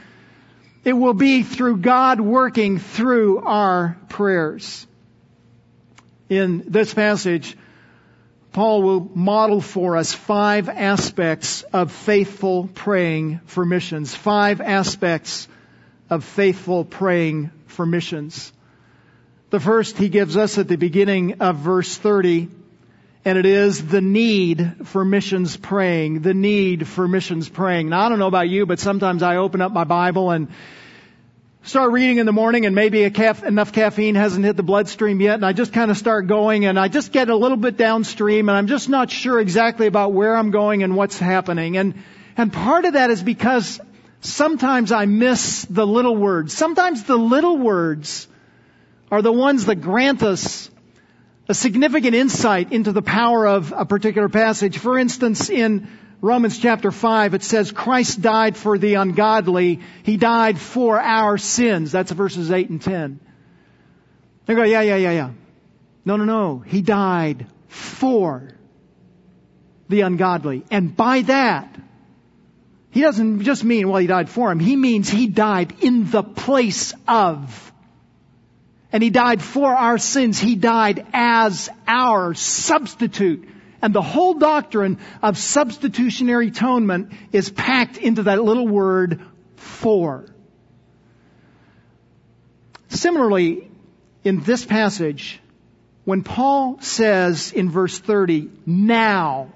it 0.84 0.92
will 0.92 1.14
be 1.14 1.42
through 1.42 1.78
God 1.78 2.20
working 2.20 2.78
through 2.78 3.38
our 3.38 3.96
prayers. 4.08 4.86
In 6.28 6.64
this 6.68 6.94
passage, 6.94 7.56
Paul 8.52 8.82
will 8.82 9.10
model 9.14 9.60
for 9.60 9.96
us 9.96 10.12
five 10.14 10.68
aspects 10.68 11.62
of 11.72 11.92
faithful 11.92 12.68
praying 12.68 13.40
for 13.46 13.64
missions. 13.66 14.14
Five 14.14 14.60
aspects 14.60 15.48
of 16.08 16.24
faithful 16.24 16.84
praying 16.84 17.50
for 17.66 17.84
missions. 17.84 18.52
The 19.48 19.60
first 19.60 19.96
he 19.96 20.08
gives 20.08 20.36
us 20.36 20.58
at 20.58 20.66
the 20.66 20.76
beginning 20.76 21.34
of 21.40 21.56
verse 21.56 21.96
30, 21.96 22.48
and 23.24 23.38
it 23.38 23.46
is 23.46 23.86
the 23.86 24.00
need 24.00 24.88
for 24.88 25.04
missions 25.04 25.56
praying. 25.56 26.22
The 26.22 26.34
need 26.34 26.88
for 26.88 27.06
missions 27.06 27.48
praying. 27.48 27.90
Now 27.90 28.06
I 28.06 28.08
don't 28.08 28.18
know 28.18 28.26
about 28.26 28.48
you, 28.48 28.66
but 28.66 28.80
sometimes 28.80 29.22
I 29.22 29.36
open 29.36 29.60
up 29.60 29.70
my 29.70 29.84
Bible 29.84 30.32
and 30.32 30.48
start 31.62 31.92
reading 31.92 32.18
in 32.18 32.26
the 32.26 32.32
morning 32.32 32.66
and 32.66 32.74
maybe 32.74 33.04
enough 33.04 33.72
caffeine 33.72 34.16
hasn't 34.16 34.44
hit 34.44 34.56
the 34.56 34.62
bloodstream 34.64 35.20
yet 35.20 35.34
and 35.34 35.44
I 35.44 35.52
just 35.52 35.72
kind 35.72 35.90
of 35.90 35.96
start 35.96 36.28
going 36.28 36.64
and 36.64 36.78
I 36.78 36.86
just 36.86 37.10
get 37.10 37.28
a 37.28 37.34
little 37.34 37.56
bit 37.56 37.76
downstream 37.76 38.48
and 38.48 38.56
I'm 38.56 38.68
just 38.68 38.88
not 38.88 39.10
sure 39.10 39.40
exactly 39.40 39.88
about 39.88 40.12
where 40.12 40.36
I'm 40.36 40.52
going 40.52 40.84
and 40.84 40.96
what's 40.96 41.18
happening. 41.18 41.76
And, 41.76 41.94
and 42.36 42.52
part 42.52 42.84
of 42.84 42.94
that 42.94 43.10
is 43.10 43.22
because 43.22 43.80
sometimes 44.20 44.90
I 44.90 45.06
miss 45.06 45.64
the 45.64 45.86
little 45.86 46.16
words. 46.16 46.52
Sometimes 46.52 47.04
the 47.04 47.16
little 47.16 47.58
words 47.58 48.28
are 49.10 49.22
the 49.22 49.32
ones 49.32 49.66
that 49.66 49.76
grant 49.76 50.22
us 50.22 50.70
a 51.48 51.54
significant 51.54 52.14
insight 52.14 52.72
into 52.72 52.92
the 52.92 53.02
power 53.02 53.46
of 53.46 53.72
a 53.76 53.84
particular 53.84 54.28
passage. 54.28 54.78
For 54.78 54.98
instance, 54.98 55.48
in 55.48 55.88
Romans 56.20 56.58
chapter 56.58 56.90
5, 56.90 57.34
it 57.34 57.42
says, 57.44 57.70
Christ 57.70 58.20
died 58.20 58.56
for 58.56 58.78
the 58.78 58.94
ungodly. 58.94 59.80
He 60.02 60.16
died 60.16 60.58
for 60.58 61.00
our 61.00 61.38
sins. 61.38 61.92
That's 61.92 62.10
verses 62.10 62.50
8 62.50 62.70
and 62.70 62.82
10. 62.82 63.20
They 64.46 64.54
go, 64.54 64.64
yeah, 64.64 64.80
yeah, 64.80 64.96
yeah, 64.96 65.12
yeah. 65.12 65.30
No, 66.04 66.16
no, 66.16 66.24
no. 66.24 66.58
He 66.58 66.82
died 66.82 67.46
for 67.68 68.48
the 69.88 70.00
ungodly. 70.00 70.64
And 70.70 70.96
by 70.96 71.22
that, 71.22 71.76
he 72.90 73.02
doesn't 73.02 73.42
just 73.42 73.62
mean, 73.62 73.88
well, 73.88 74.00
he 74.00 74.06
died 74.06 74.30
for 74.30 74.50
him. 74.50 74.58
He 74.58 74.74
means 74.74 75.08
he 75.08 75.26
died 75.26 75.74
in 75.80 76.10
the 76.10 76.22
place 76.22 76.94
of. 77.06 77.65
And 78.96 79.02
he 79.02 79.10
died 79.10 79.42
for 79.42 79.76
our 79.76 79.98
sins. 79.98 80.38
He 80.38 80.54
died 80.54 81.06
as 81.12 81.68
our 81.86 82.32
substitute. 82.32 83.46
And 83.82 83.94
the 83.94 84.00
whole 84.00 84.32
doctrine 84.32 85.00
of 85.22 85.36
substitutionary 85.36 86.48
atonement 86.48 87.12
is 87.30 87.50
packed 87.50 87.98
into 87.98 88.22
that 88.22 88.42
little 88.42 88.66
word 88.66 89.20
for. 89.56 90.24
Similarly, 92.88 93.70
in 94.24 94.40
this 94.40 94.64
passage, 94.64 95.40
when 96.06 96.22
Paul 96.22 96.78
says 96.80 97.52
in 97.52 97.68
verse 97.68 97.98
30, 97.98 98.48
now, 98.64 99.52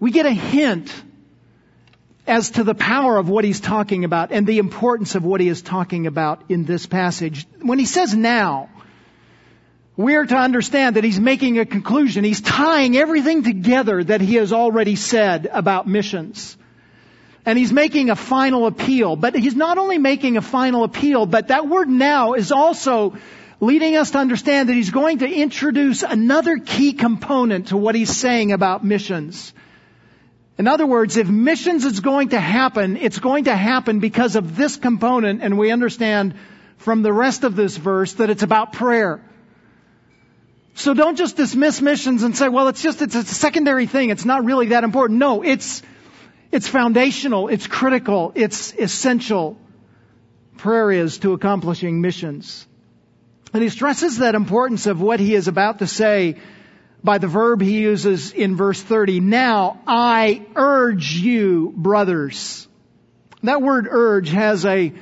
we 0.00 0.12
get 0.12 0.24
a 0.24 0.32
hint 0.32 0.90
as 2.28 2.50
to 2.52 2.62
the 2.62 2.74
power 2.74 3.16
of 3.16 3.28
what 3.28 3.44
he's 3.44 3.60
talking 3.60 4.04
about 4.04 4.30
and 4.30 4.46
the 4.46 4.58
importance 4.58 5.14
of 5.14 5.24
what 5.24 5.40
he 5.40 5.48
is 5.48 5.62
talking 5.62 6.06
about 6.06 6.44
in 6.50 6.64
this 6.64 6.86
passage. 6.86 7.46
When 7.60 7.78
he 7.78 7.86
says 7.86 8.14
now, 8.14 8.68
we 9.96 10.14
are 10.14 10.26
to 10.26 10.36
understand 10.36 10.96
that 10.96 11.04
he's 11.04 11.18
making 11.18 11.58
a 11.58 11.66
conclusion. 11.66 12.22
He's 12.22 12.40
tying 12.40 12.96
everything 12.96 13.42
together 13.42 14.04
that 14.04 14.20
he 14.20 14.34
has 14.34 14.52
already 14.52 14.94
said 14.94 15.48
about 15.50 15.88
missions. 15.88 16.56
And 17.44 17.58
he's 17.58 17.72
making 17.72 18.10
a 18.10 18.14
final 18.16 18.66
appeal. 18.66 19.16
But 19.16 19.34
he's 19.34 19.56
not 19.56 19.78
only 19.78 19.98
making 19.98 20.36
a 20.36 20.42
final 20.42 20.84
appeal, 20.84 21.24
but 21.24 21.48
that 21.48 21.66
word 21.66 21.88
now 21.88 22.34
is 22.34 22.52
also 22.52 23.16
leading 23.58 23.96
us 23.96 24.12
to 24.12 24.18
understand 24.18 24.68
that 24.68 24.74
he's 24.74 24.90
going 24.90 25.18
to 25.18 25.28
introduce 25.28 26.02
another 26.02 26.58
key 26.58 26.92
component 26.92 27.68
to 27.68 27.76
what 27.76 27.94
he's 27.94 28.14
saying 28.14 28.52
about 28.52 28.84
missions. 28.84 29.52
In 30.58 30.66
other 30.66 30.86
words, 30.86 31.16
if 31.16 31.28
missions 31.28 31.84
is 31.84 32.00
going 32.00 32.30
to 32.30 32.40
happen, 32.40 32.96
it's 32.96 33.20
going 33.20 33.44
to 33.44 33.54
happen 33.54 34.00
because 34.00 34.34
of 34.34 34.56
this 34.56 34.76
component, 34.76 35.40
and 35.40 35.56
we 35.56 35.70
understand 35.70 36.34
from 36.78 37.02
the 37.02 37.12
rest 37.12 37.44
of 37.44 37.54
this 37.54 37.76
verse 37.76 38.14
that 38.14 38.28
it's 38.28 38.42
about 38.42 38.72
prayer. 38.72 39.22
So 40.74 40.94
don't 40.94 41.16
just 41.16 41.36
dismiss 41.36 41.80
missions 41.80 42.24
and 42.24 42.36
say, 42.36 42.48
well, 42.48 42.68
it's 42.68 42.82
just, 42.82 43.02
it's 43.02 43.14
a 43.14 43.24
secondary 43.24 43.86
thing. 43.86 44.10
It's 44.10 44.24
not 44.24 44.44
really 44.44 44.68
that 44.68 44.84
important. 44.84 45.18
No, 45.20 45.42
it's, 45.42 45.82
it's 46.50 46.68
foundational. 46.68 47.48
It's 47.48 47.66
critical. 47.66 48.32
It's 48.34 48.72
essential. 48.74 49.58
Prayer 50.56 50.90
is 50.90 51.18
to 51.18 51.34
accomplishing 51.34 52.00
missions. 52.00 52.66
And 53.52 53.62
he 53.62 53.68
stresses 53.68 54.18
that 54.18 54.34
importance 54.34 54.86
of 54.86 55.00
what 55.00 55.20
he 55.20 55.34
is 55.34 55.48
about 55.48 55.80
to 55.80 55.86
say 55.86 56.36
by 57.02 57.18
the 57.18 57.28
verb 57.28 57.60
he 57.60 57.80
uses 57.80 58.32
in 58.32 58.56
verse 58.56 58.82
30. 58.82 59.20
Now 59.20 59.80
I 59.86 60.46
urge 60.56 61.12
you, 61.12 61.72
brothers. 61.76 62.66
That 63.42 63.62
word 63.62 63.86
urge 63.90 64.30
has 64.30 64.64
a 64.64 64.92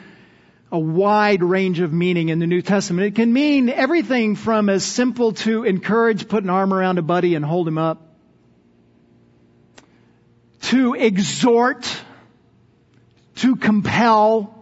a 0.73 0.79
wide 0.79 1.43
range 1.43 1.81
of 1.81 1.93
meaning 1.93 2.29
in 2.29 2.39
the 2.39 2.47
New 2.47 2.61
Testament. 2.61 3.07
It 3.07 3.15
can 3.15 3.33
mean 3.33 3.69
everything 3.69 4.35
from 4.35 4.69
as 4.69 4.85
simple 4.85 5.33
to 5.33 5.65
encourage, 5.65 6.29
put 6.29 6.43
an 6.43 6.51
arm 6.51 6.75
around 6.75 6.99
a 6.99 7.03
buddy 7.03 7.35
and 7.35 7.45
hold 7.45 7.69
him 7.69 7.79
up, 7.79 8.03
to 10.63 10.95
exhort, 10.95 11.89
to 13.37 13.57
compel, 13.57 14.55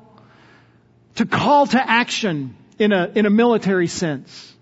to 1.16 1.24
call 1.24 1.66
to 1.68 1.90
action 1.90 2.54
in 2.78 2.92
a, 2.92 3.10
in 3.14 3.24
a 3.24 3.30
military 3.30 3.86
sense. 3.86 4.53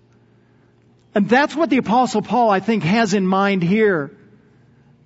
And 1.15 1.29
that's 1.29 1.55
what 1.55 1.69
the 1.69 1.77
apostle 1.77 2.21
Paul, 2.21 2.49
I 2.49 2.59
think, 2.59 2.83
has 2.83 3.13
in 3.13 3.25
mind 3.27 3.61
here. 3.63 4.11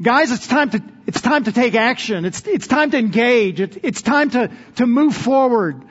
Guys, 0.02 0.32
it's 0.32 0.48
time 0.48 0.70
to, 0.70 0.82
it's 1.06 1.22
time 1.22 1.46
to 1.46 1.52
take 1.52 1.76
action. 1.76 2.24
It's, 2.24 2.46
it's 2.46 2.68
time 2.68 2.92
to 2.92 2.98
engage. 2.98 3.60
It's, 3.60 3.78
it's 3.82 4.02
time 4.02 4.30
to, 4.32 4.52
to 4.76 4.86
move 4.86 5.16
forward. 5.16 5.84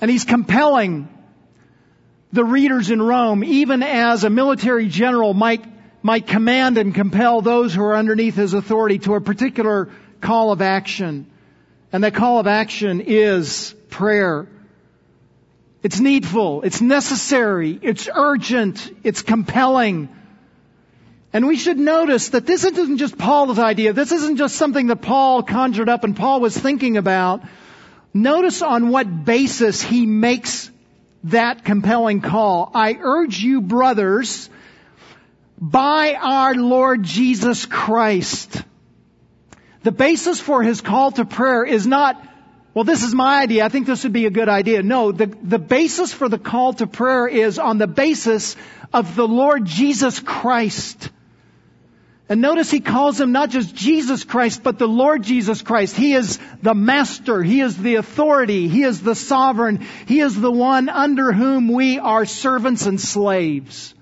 And 0.00 0.10
he's 0.10 0.24
compelling 0.24 1.08
the 2.32 2.44
readers 2.44 2.90
in 2.90 3.00
Rome, 3.00 3.44
even 3.44 3.82
as 3.82 4.24
a 4.24 4.30
military 4.30 4.88
general 4.88 5.34
might, 5.34 5.64
might 6.02 6.26
command 6.26 6.78
and 6.78 6.94
compel 6.94 7.42
those 7.42 7.74
who 7.74 7.82
are 7.82 7.94
underneath 7.94 8.34
his 8.34 8.54
authority 8.54 8.98
to 9.00 9.14
a 9.14 9.20
particular 9.20 9.90
call 10.20 10.50
of 10.50 10.62
action. 10.62 11.30
And 11.92 12.04
that 12.04 12.14
call 12.14 12.40
of 12.40 12.46
action 12.46 13.02
is 13.02 13.74
prayer. 13.90 14.48
It's 15.82 15.98
needful. 15.98 16.62
It's 16.62 16.80
necessary. 16.80 17.78
It's 17.80 18.08
urgent. 18.12 18.90
It's 19.02 19.22
compelling. 19.22 20.08
And 21.32 21.46
we 21.46 21.56
should 21.56 21.78
notice 21.78 22.30
that 22.30 22.46
this 22.46 22.64
isn't 22.64 22.98
just 22.98 23.16
Paul's 23.18 23.58
idea. 23.58 23.92
This 23.92 24.12
isn't 24.12 24.36
just 24.36 24.56
something 24.56 24.88
that 24.88 25.02
Paul 25.02 25.42
conjured 25.42 25.88
up 25.88 26.04
and 26.04 26.14
Paul 26.14 26.40
was 26.40 26.56
thinking 26.56 26.98
about. 26.98 27.42
Notice 28.14 28.60
on 28.62 28.90
what 28.90 29.24
basis 29.24 29.82
he 29.82 30.04
makes 30.04 30.70
that 31.24 31.64
compelling 31.64 32.20
call. 32.20 32.70
I 32.74 32.98
urge 33.00 33.38
you, 33.38 33.62
brothers, 33.62 34.50
by 35.58 36.14
our 36.14 36.54
Lord 36.54 37.02
Jesus 37.02 37.64
Christ. 37.64 38.62
The 39.82 39.92
basis 39.92 40.38
for 40.40 40.62
his 40.62 40.80
call 40.80 41.12
to 41.12 41.24
prayer 41.24 41.64
is 41.64 41.86
not, 41.86 42.22
well, 42.74 42.84
this 42.84 43.02
is 43.02 43.14
my 43.14 43.42
idea. 43.42 43.64
I 43.64 43.68
think 43.68 43.86
this 43.86 44.04
would 44.04 44.12
be 44.14 44.26
a 44.26 44.30
good 44.30 44.48
idea. 44.48 44.82
No, 44.82 45.12
the, 45.12 45.26
the 45.26 45.58
basis 45.58 46.12
for 46.12 46.28
the 46.28 46.38
call 46.38 46.72
to 46.74 46.86
prayer 46.86 47.28
is 47.28 47.58
on 47.58 47.78
the 47.78 47.86
basis 47.86 48.56
of 48.92 49.14
the 49.14 49.28
Lord 49.28 49.66
Jesus 49.66 50.20
Christ. 50.20 51.10
And 52.30 52.40
notice 52.40 52.70
he 52.70 52.80
calls 52.80 53.20
him 53.20 53.32
not 53.32 53.50
just 53.50 53.74
Jesus 53.74 54.24
Christ, 54.24 54.62
but 54.62 54.78
the 54.78 54.88
Lord 54.88 55.22
Jesus 55.22 55.60
Christ. 55.60 55.96
He 55.96 56.14
is 56.14 56.38
the 56.62 56.74
master. 56.74 57.42
He 57.42 57.60
is 57.60 57.76
the 57.76 57.96
authority. 57.96 58.68
He 58.68 58.84
is 58.84 59.02
the 59.02 59.14
sovereign. 59.14 59.86
He 60.06 60.20
is 60.20 60.40
the 60.40 60.50
one 60.50 60.88
under 60.88 61.30
whom 61.32 61.68
we 61.68 61.98
are 61.98 62.24
servants 62.24 62.86
and 62.86 62.98
slaves. 62.98 63.94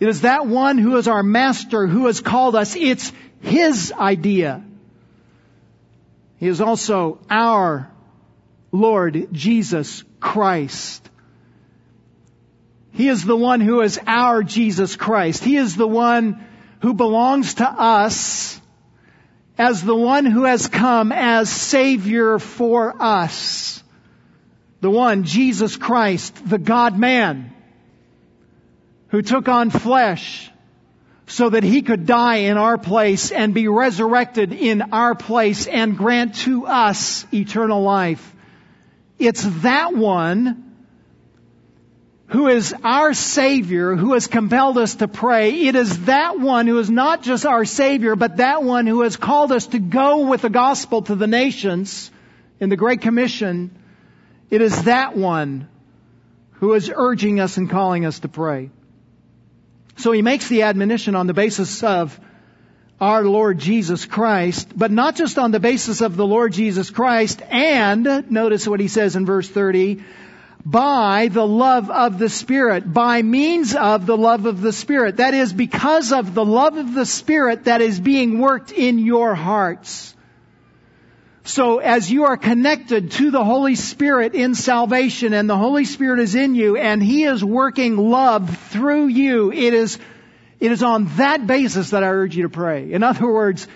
It 0.00 0.08
is 0.08 0.22
that 0.22 0.46
one 0.46 0.78
who 0.78 0.96
is 0.96 1.08
our 1.08 1.22
master 1.22 1.86
who 1.86 2.06
has 2.06 2.20
called 2.20 2.56
us. 2.56 2.74
It's 2.74 3.12
his 3.42 3.92
idea. 3.92 4.64
He 6.38 6.48
is 6.48 6.60
also 6.60 7.18
our 7.30 7.90
Lord 8.72 9.28
Jesus 9.32 10.04
Christ. 10.20 11.08
He 12.92 13.08
is 13.08 13.24
the 13.24 13.36
one 13.36 13.60
who 13.60 13.80
is 13.82 14.00
our 14.06 14.42
Jesus 14.42 14.96
Christ. 14.96 15.44
He 15.44 15.56
is 15.56 15.76
the 15.76 15.86
one 15.86 16.44
who 16.80 16.94
belongs 16.94 17.54
to 17.54 17.68
us 17.68 18.60
as 19.58 19.82
the 19.82 19.96
one 19.96 20.26
who 20.26 20.44
has 20.44 20.68
come 20.68 21.12
as 21.12 21.48
Savior 21.48 22.38
for 22.38 22.94
us. 23.00 23.82
The 24.80 24.90
one, 24.90 25.24
Jesus 25.24 25.76
Christ, 25.76 26.48
the 26.48 26.58
God 26.58 26.98
man, 26.98 27.52
who 29.08 29.22
took 29.22 29.48
on 29.48 29.70
flesh 29.70 30.50
so 31.26 31.50
that 31.50 31.64
he 31.64 31.82
could 31.82 32.06
die 32.06 32.36
in 32.36 32.56
our 32.56 32.78
place 32.78 33.32
and 33.32 33.52
be 33.52 33.66
resurrected 33.68 34.52
in 34.52 34.82
our 34.92 35.14
place 35.14 35.66
and 35.66 35.98
grant 35.98 36.36
to 36.36 36.66
us 36.66 37.26
eternal 37.32 37.82
life. 37.82 38.34
It's 39.18 39.42
that 39.62 39.94
one 39.94 40.62
who 42.28 42.48
is 42.48 42.74
our 42.82 43.14
Savior, 43.14 43.94
who 43.94 44.14
has 44.14 44.26
compelled 44.26 44.78
us 44.78 44.96
to 44.96 45.08
pray. 45.08 45.66
It 45.66 45.76
is 45.76 46.06
that 46.06 46.38
one 46.38 46.66
who 46.66 46.78
is 46.78 46.90
not 46.90 47.22
just 47.22 47.46
our 47.46 47.64
Savior, 47.64 48.16
but 48.16 48.38
that 48.38 48.62
one 48.62 48.86
who 48.86 49.02
has 49.02 49.16
called 49.16 49.52
us 49.52 49.66
to 49.68 49.78
go 49.78 50.26
with 50.26 50.42
the 50.42 50.50
gospel 50.50 51.02
to 51.02 51.14
the 51.14 51.28
nations 51.28 52.10
in 52.58 52.68
the 52.68 52.76
Great 52.76 53.00
Commission. 53.00 53.76
It 54.50 54.60
is 54.60 54.84
that 54.84 55.16
one 55.16 55.68
who 56.52 56.74
is 56.74 56.90
urging 56.94 57.38
us 57.38 57.56
and 57.56 57.70
calling 57.70 58.04
us 58.04 58.20
to 58.20 58.28
pray. 58.28 58.70
So 59.96 60.12
he 60.12 60.22
makes 60.22 60.48
the 60.48 60.62
admonition 60.62 61.14
on 61.14 61.26
the 61.26 61.34
basis 61.34 61.82
of 61.82 62.18
our 63.00 63.24
Lord 63.24 63.58
Jesus 63.58 64.06
Christ, 64.06 64.68
but 64.74 64.90
not 64.90 65.16
just 65.16 65.38
on 65.38 65.50
the 65.50 65.60
basis 65.60 66.00
of 66.00 66.16
the 66.16 66.26
Lord 66.26 66.52
Jesus 66.52 66.90
Christ, 66.90 67.42
and 67.50 68.30
notice 68.30 68.66
what 68.66 68.80
he 68.80 68.88
says 68.88 69.16
in 69.16 69.26
verse 69.26 69.48
30, 69.48 70.02
by 70.64 71.28
the 71.28 71.46
love 71.46 71.90
of 71.90 72.18
the 72.18 72.28
Spirit, 72.28 72.92
by 72.92 73.22
means 73.22 73.76
of 73.76 74.06
the 74.06 74.16
love 74.16 74.46
of 74.46 74.60
the 74.60 74.72
Spirit. 74.72 75.18
That 75.18 75.34
is 75.34 75.52
because 75.52 76.12
of 76.12 76.34
the 76.34 76.44
love 76.44 76.76
of 76.76 76.92
the 76.92 77.06
Spirit 77.06 77.64
that 77.64 77.80
is 77.80 78.00
being 78.00 78.40
worked 78.40 78.72
in 78.72 78.98
your 78.98 79.34
hearts. 79.34 80.15
So 81.46 81.78
as 81.78 82.10
you 82.10 82.24
are 82.24 82.36
connected 82.36 83.12
to 83.12 83.30
the 83.30 83.44
Holy 83.44 83.76
Spirit 83.76 84.34
in 84.34 84.54
salvation 84.54 85.32
and 85.32 85.48
the 85.48 85.56
Holy 85.56 85.84
Spirit 85.84 86.20
is 86.20 86.34
in 86.34 86.54
you 86.54 86.76
and 86.76 87.02
He 87.02 87.24
is 87.24 87.44
working 87.44 87.96
love 87.96 88.58
through 88.70 89.06
you, 89.06 89.52
it 89.52 89.72
is, 89.72 89.98
it 90.58 90.72
is 90.72 90.82
on 90.82 91.06
that 91.16 91.46
basis 91.46 91.90
that 91.90 92.02
I 92.02 92.08
urge 92.08 92.36
you 92.36 92.42
to 92.42 92.48
pray. 92.48 92.92
In 92.92 93.02
other 93.02 93.32
words, 93.32 93.68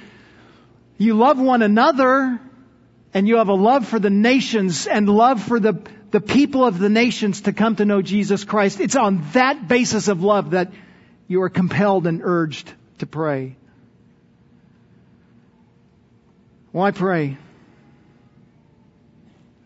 you 0.99 1.15
love 1.15 1.39
one 1.39 1.63
another 1.63 2.41
and 3.15 3.29
you 3.29 3.37
have 3.37 3.49
a 3.49 3.55
love 3.55 3.87
for 3.87 3.99
the 3.99 4.11
nations 4.11 4.87
and 4.87 5.09
love 5.09 5.43
for 5.43 5.61
the 5.61 5.81
the 6.11 6.21
people 6.21 6.65
of 6.65 6.79
the 6.79 6.89
nations 6.89 7.43
to 7.43 7.53
come 7.53 7.77
to 7.77 7.85
know 7.85 8.03
Jesus 8.03 8.45
Christ. 8.45 8.81
It's 8.81 8.97
on 8.97 9.25
that 9.33 9.69
basis 9.69 10.09
of 10.09 10.23
love 10.23 10.51
that 10.51 10.73
you 11.29 11.43
are 11.43 11.49
compelled 11.49 12.07
and 12.07 12.21
urged 12.23 12.73
to 12.99 13.07
pray. 13.07 13.57
Why 16.73 16.91
pray? 16.91 17.39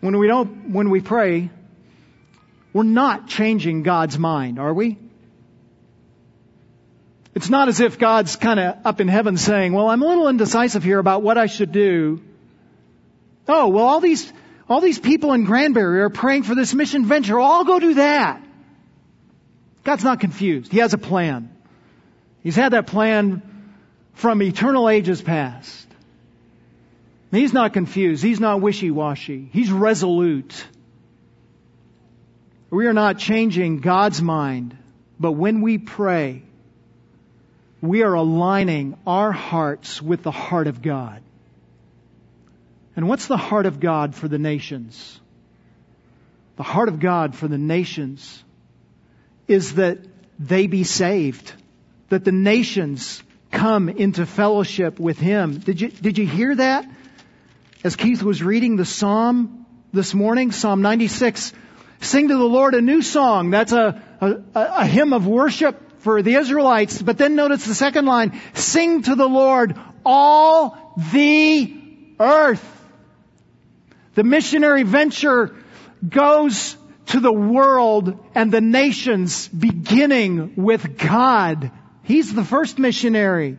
When 0.05 0.19
we 0.19 0.27
don't, 0.27 0.71
when 0.75 0.91
we 0.91 1.01
pray, 1.01 1.49
we're 2.75 2.83
not 2.83 3.27
changing 3.27 3.85
God's 3.85 4.19
mind, 4.19 4.59
are 4.59 4.75
we? 4.75 4.99
It's 7.35 7.49
not 7.49 7.69
as 7.69 7.81
if 7.81 7.99
God's 7.99 8.37
kind 8.37 8.61
of 8.61 8.85
up 8.85 9.01
in 9.01 9.09
heaven 9.09 9.39
saying, 9.39 9.73
well, 9.73 9.89
I'm 9.89 10.03
a 10.03 10.07
little 10.07 10.29
indecisive 10.29 10.85
here 10.85 10.99
about 10.99 11.23
what 11.23 11.39
I 11.39 11.47
should 11.47 11.73
do. 11.73 12.21
Oh, 13.49 13.69
well, 13.69 13.87
all 13.87 14.01
these 14.01 14.31
all 14.69 14.83
these 14.83 14.99
people 14.99 15.33
in 15.33 15.45
Granbury 15.45 16.03
are 16.03 16.11
praying 16.11 16.43
for 16.43 16.55
this 16.55 16.75
mission 16.75 17.07
venture. 17.07 17.41
I'll 17.41 17.65
go 17.65 17.81
do 17.81 17.95
that. 17.95 18.43
God's 19.85 20.05
not 20.05 20.21
confused. 20.21 20.71
He 20.71 20.81
has 20.81 20.93
a 20.93 20.99
plan. 20.99 21.49
He's 22.43 22.57
had 22.57 22.75
that 22.75 22.89
plan 22.89 23.41
from 24.13 24.43
eternal 24.43 24.91
ages 24.91 25.23
past. 25.23 25.84
He's 27.35 27.53
not 27.53 27.73
confused. 27.73 28.23
He's 28.23 28.41
not 28.41 28.61
wishy-washy. 28.61 29.49
He's 29.53 29.71
resolute. 29.71 30.67
We 32.71 32.87
are 32.87 32.93
not 32.93 33.19
changing 33.19 33.81
God's 33.81 34.21
mind, 34.23 34.77
but 35.19 35.33
when 35.33 35.61
we 35.61 35.79
pray, 35.79 36.43
we 37.81 38.03
are 38.03 38.15
aligning 38.15 38.97
our 39.07 39.33
hearts 39.33 40.01
with 40.01 40.23
the 40.23 40.31
heart 40.31 40.67
of 40.67 40.81
God. 40.83 41.23
And 42.97 43.09
what's 43.09 43.27
the 43.27 43.37
heart 43.37 43.67
of 43.67 43.81
God 43.81 44.15
for 44.15 44.29
the 44.29 44.39
nations? 44.39 45.21
The 46.57 46.63
heart 46.63 46.89
of 46.89 47.01
God 47.01 47.35
for 47.35 47.49
the 47.49 47.59
nations 47.59 48.43
is 49.49 49.75
that 49.75 49.99
they 50.39 50.67
be 50.67 50.85
saved, 50.85 51.53
that 52.09 52.25
the 52.25 52.33
nations 52.33 53.23
come 53.51 53.89
into 53.89 54.25
fellowship 54.25 54.99
with 54.99 55.19
Him. 55.19 55.59
Did 55.59 55.81
you, 55.81 55.89
did 55.89 56.19
you 56.19 56.27
hear 56.27 56.55
that? 56.55 56.89
As 57.85 57.97
Keith 57.97 58.23
was 58.23 58.43
reading 58.43 58.77
the 58.77 58.87
Psalm 58.87 59.67
this 59.93 60.15
morning, 60.15 60.53
Psalm 60.53 60.81
96, 60.81 61.53
sing 62.01 62.29
to 62.29 62.35
the 62.35 62.43
Lord 62.43 62.73
a 62.73 62.81
new 62.81 63.03
song. 63.03 63.51
That's 63.51 63.73
a, 63.73 64.03
a, 64.23 64.37
a 64.55 64.87
hymn 64.87 65.13
of 65.13 65.27
worship 65.27 66.01
for 66.01 66.23
the 66.23 66.37
Israelites. 66.37 67.03
But 67.03 67.19
then 67.19 67.37
notice 67.37 67.67
the 67.67 67.75
second 67.75 68.07
line, 68.07 68.41
sing 68.55 69.03
to 69.03 69.15
the 69.15 69.29
Lord 69.29 69.79
all 70.03 70.95
the 71.13 71.77
earth. 72.19 72.65
The 74.15 74.25
missionary 74.25 74.85
venture 74.85 75.55
goes 76.09 76.79
to 77.09 77.21
the 77.21 77.33
world 77.33 78.19
and 78.35 78.51
the 78.51 78.63
nations 78.63 79.47
beginning 79.49 80.55
with 80.57 80.97
God. 80.97 81.71
He's 82.03 82.33
the 82.33 82.45
first 82.45 82.79
missionary. 82.79 83.59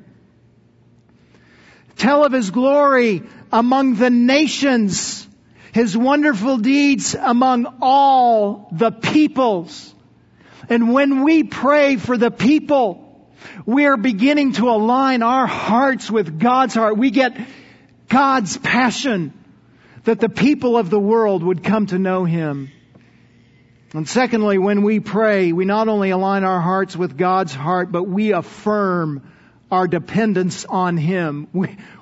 Tell 1.96 2.26
of 2.26 2.32
His 2.32 2.52
glory 2.52 3.24
among 3.52 3.96
the 3.96 4.10
nations, 4.10 5.28
His 5.74 5.96
wonderful 5.96 6.58
deeds 6.58 7.16
among 7.16 7.78
all 7.82 8.68
the 8.72 8.92
peoples. 8.92 9.94
And 10.70 10.94
when 10.94 11.24
we 11.24 11.44
pray 11.44 11.98
for 11.98 12.18
the 12.18 12.32
people, 12.32 13.02
we 13.66 13.86
are 13.86 13.98
beginning 13.98 14.54
to 14.54 14.70
align 14.70 15.24
our 15.24 15.48
hearts 15.48 16.10
with 16.10 16.40
God's 16.40 16.74
heart. 16.74 16.98
We 16.98 17.12
get 17.12 17.38
God's 18.10 18.58
passion 18.58 19.34
that 20.04 20.20
the 20.20 20.30
people 20.30 20.78
of 20.78 20.90
the 20.90 21.00
world 21.00 21.44
would 21.44 21.64
come 21.64 21.88
to 21.88 22.00
know 22.00 22.26
Him. 22.26 22.72
And 23.94 24.08
secondly, 24.08 24.58
when 24.58 24.84
we 24.84 25.00
pray, 25.00 25.52
we 25.52 25.66
not 25.66 25.88
only 25.88 26.10
align 26.10 26.44
our 26.44 26.60
hearts 26.60 26.98
with 26.98 27.18
God's 27.18 27.54
heart, 27.54 27.92
but 27.92 28.04
we 28.04 28.34
affirm 28.34 29.32
our 29.76 29.88
dependence 29.88 30.66
on 30.66 30.98
Him. 30.98 31.48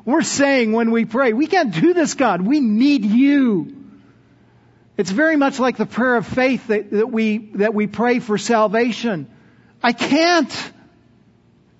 We, 0.05 0.15
are 0.15 0.21
saying 0.21 0.73
when 0.73 0.91
we 0.91 1.05
pray, 1.05 1.31
we 1.31 1.47
can't 1.47 1.73
do 1.73 1.93
this, 1.93 2.13
God. 2.13 2.41
We 2.41 2.59
need 2.59 3.05
you. 3.05 3.73
It's 4.97 5.09
very 5.09 5.37
much 5.37 5.59
like 5.59 5.77
the 5.77 5.85
prayer 5.85 6.17
of 6.17 6.27
faith 6.27 6.67
that, 6.67 6.91
that 6.91 7.09
we, 7.09 7.37
that 7.55 7.73
we 7.73 7.87
pray 7.87 8.19
for 8.19 8.37
salvation. 8.37 9.27
I 9.81 9.93
can't. 9.93 10.71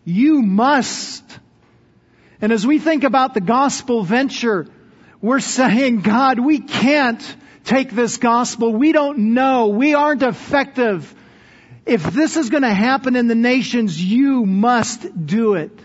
You 0.06 0.42
must. 0.42 1.24
And 2.42 2.54
as 2.54 2.66
we 2.66 2.80
think 2.80 3.04
about 3.04 3.34
the 3.34 3.42
gospel 3.42 4.04
venture, 4.04 4.68
we're 5.22 5.42
saying, 5.42 6.02
God, 6.02 6.40
we 6.40 6.60
can't 6.60 7.24
take 7.66 7.92
this 7.92 8.18
gospel. 8.18 8.72
We 8.72 8.94
don't 8.94 9.34
know. 9.34 9.68
We 9.68 9.96
aren't 9.96 10.24
effective. 10.24 11.14
If 11.86 12.04
this 12.14 12.38
is 12.38 12.50
going 12.50 12.64
to 12.64 12.74
happen 12.74 13.16
in 13.16 13.28
the 13.28 13.36
nations, 13.36 14.02
you 14.02 14.46
must 14.46 15.26
do 15.26 15.56
it. 15.56 15.78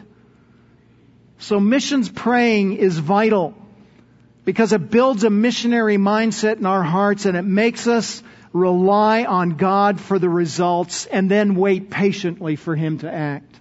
So 1.38 1.58
missions 1.60 2.08
praying 2.08 2.74
is 2.74 2.98
vital 2.98 3.54
because 4.44 4.72
it 4.72 4.90
builds 4.90 5.24
a 5.24 5.30
missionary 5.30 5.96
mindset 5.96 6.58
in 6.58 6.66
our 6.66 6.82
hearts 6.82 7.26
and 7.26 7.36
it 7.36 7.42
makes 7.42 7.86
us 7.86 8.22
rely 8.52 9.24
on 9.24 9.56
God 9.56 10.00
for 10.00 10.18
the 10.18 10.28
results 10.28 11.06
and 11.06 11.30
then 11.30 11.54
wait 11.54 11.90
patiently 11.90 12.56
for 12.56 12.74
Him 12.74 12.98
to 12.98 13.12
act. 13.12 13.60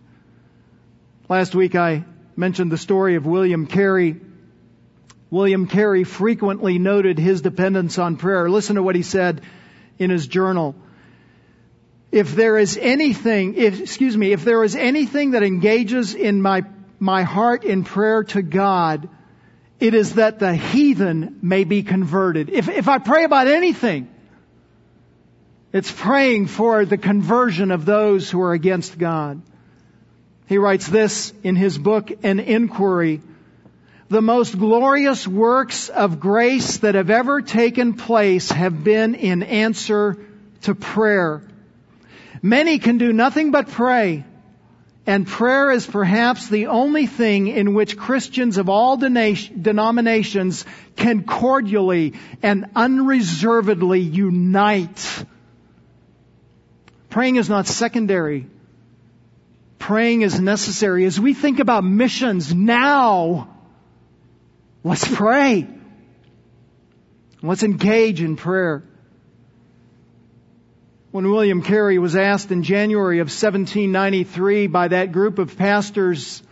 Last 1.29 1.53
week 1.55 1.75
I 1.75 2.05
mentioned 2.35 2.71
the 2.71 2.77
story 2.77 3.15
of 3.15 3.25
William 3.25 3.67
Carey 3.67 4.21
William 5.29 5.67
Carey 5.67 6.05
frequently 6.05 6.79
noted 6.79 7.19
his 7.19 7.41
dependence 7.41 7.97
on 7.97 8.15
prayer. 8.15 8.49
Listen 8.49 8.77
to 8.77 8.83
what 8.83 8.95
he 8.95 9.01
said 9.01 9.41
in 9.99 10.09
his 10.09 10.25
journal. 10.25 10.73
If 12.11 12.35
there 12.35 12.57
is 12.57 12.77
anything, 12.77 13.55
if, 13.55 13.81
excuse 13.81 14.15
me, 14.15 14.31
if 14.31 14.43
there 14.43 14.63
is 14.63 14.75
anything 14.75 15.31
that 15.31 15.43
engages 15.43 16.15
in 16.15 16.41
my, 16.41 16.63
my 16.99 17.23
heart 17.23 17.63
in 17.63 17.83
prayer 17.83 18.23
to 18.25 18.41
God, 18.41 19.09
it 19.79 19.93
is 19.93 20.15
that 20.15 20.39
the 20.39 20.55
heathen 20.55 21.39
may 21.41 21.63
be 21.63 21.83
converted. 21.83 22.49
If, 22.49 22.69
if 22.69 22.87
I 22.87 22.97
pray 22.97 23.23
about 23.23 23.47
anything, 23.47 24.09
it's 25.73 25.91
praying 25.91 26.47
for 26.47 26.85
the 26.85 26.97
conversion 26.97 27.71
of 27.71 27.85
those 27.85 28.31
who 28.31 28.41
are 28.41 28.53
against 28.53 28.97
God. 28.97 29.41
He 30.47 30.57
writes 30.57 30.87
this 30.87 31.33
in 31.43 31.55
his 31.55 31.77
book, 31.77 32.11
An 32.23 32.39
Inquiry 32.39 33.21
the 34.09 34.21
most 34.21 34.57
glorious 34.57 35.27
works 35.27 35.89
of 35.89 36.19
grace 36.19 36.77
that 36.77 36.95
have 36.95 37.09
ever 37.09 37.41
taken 37.41 37.93
place 37.93 38.49
have 38.49 38.83
been 38.83 39.15
in 39.15 39.43
answer 39.43 40.17
to 40.61 40.75
prayer. 40.75 41.41
Many 42.41 42.79
can 42.79 42.97
do 42.97 43.13
nothing 43.13 43.51
but 43.51 43.67
pray, 43.69 44.25
And 45.07 45.25
prayer 45.25 45.71
is 45.71 45.87
perhaps 45.87 46.49
the 46.49 46.67
only 46.67 47.05
thing 47.05 47.47
in 47.47 47.73
which 47.73 47.95
Christians 47.95 48.57
of 48.57 48.67
all 48.67 48.97
denominations 48.97 50.65
can 50.97 51.23
cordially 51.23 52.13
and 52.43 52.65
unreservedly 52.75 54.01
unite. 54.01 55.25
Praying 57.09 57.37
is 57.37 57.47
not 57.47 57.67
secondary. 57.67 58.47
Praying 59.79 60.23
is 60.23 60.41
necessary. 60.41 61.05
As 61.05 61.17
we 61.17 61.33
think 61.33 61.59
about 61.59 61.85
missions 61.85 62.53
now, 62.53 63.55
let's 64.83 65.07
pray. 65.07 65.69
Let's 67.41 67.63
engage 67.63 68.21
in 68.21 68.35
prayer. 68.35 68.83
When 71.11 71.31
William 71.31 71.61
Carey 71.61 71.99
was 71.99 72.17
asked 72.17 72.51
in 72.51 72.63
January 72.63 73.19
of 73.19 73.27
1793 73.27 74.67
by 74.67 74.89
that 74.89 75.13
group 75.13 75.39
of 75.39 75.57
pastors 75.57 76.43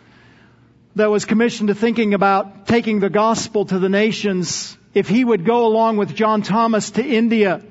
that 0.96 1.12
was 1.12 1.26
commissioned 1.26 1.68
to 1.68 1.76
thinking 1.76 2.14
about 2.14 2.66
taking 2.66 3.02
the 3.02 3.10
gospel 3.10 3.66
to 3.66 3.80
the 3.80 3.90
nations, 3.90 4.78
if 4.94 5.10
he 5.10 5.26
would 5.26 5.44
go 5.44 5.66
along 5.66 5.98
with 5.98 6.16
John 6.16 6.42
Thomas 6.42 6.92
to 6.92 7.06
India, 7.06 7.64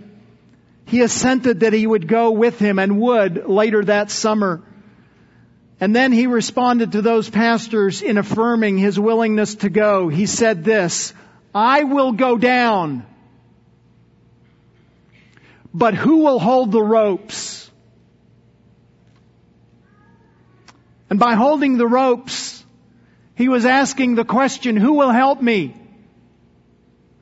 he 0.85 1.01
assented 1.01 1.61
that 1.61 1.73
he 1.73 1.87
would 1.87 2.07
go 2.07 2.33
with 2.33 2.59
him 2.59 2.79
and 2.79 3.01
would 3.01 3.47
later 3.49 3.83
that 3.83 4.11
summer. 4.11 4.62
And 5.81 5.97
then 5.97 6.12
he 6.12 6.27
responded 6.27 6.92
to 6.92 7.01
those 7.01 7.31
pastors 7.31 8.03
in 8.03 8.18
affirming 8.18 8.77
his 8.77 9.01
willingness 9.01 9.55
to 9.57 9.70
go. 9.70 10.09
He 10.09 10.27
said 10.27 10.64
this, 10.64 11.14
I 11.55 11.85
will 11.85 12.12
go 12.12 12.37
down 12.37 13.07
but 15.75 15.95
who 15.95 16.19
will 16.19 16.39
hold 16.39 16.71
the 16.71 16.83
ropes? 16.83 17.69
And 21.11 21.19
by 21.19 21.35
holding 21.35 21.77
the 21.77 21.87
ropes, 21.87 22.65
he 23.35 23.49
was 23.49 23.67
asking 23.67 24.15
the 24.15 24.25
question, 24.25 24.77
who 24.77 24.93
will 24.93 25.11
help 25.11 25.43
me? 25.43 25.77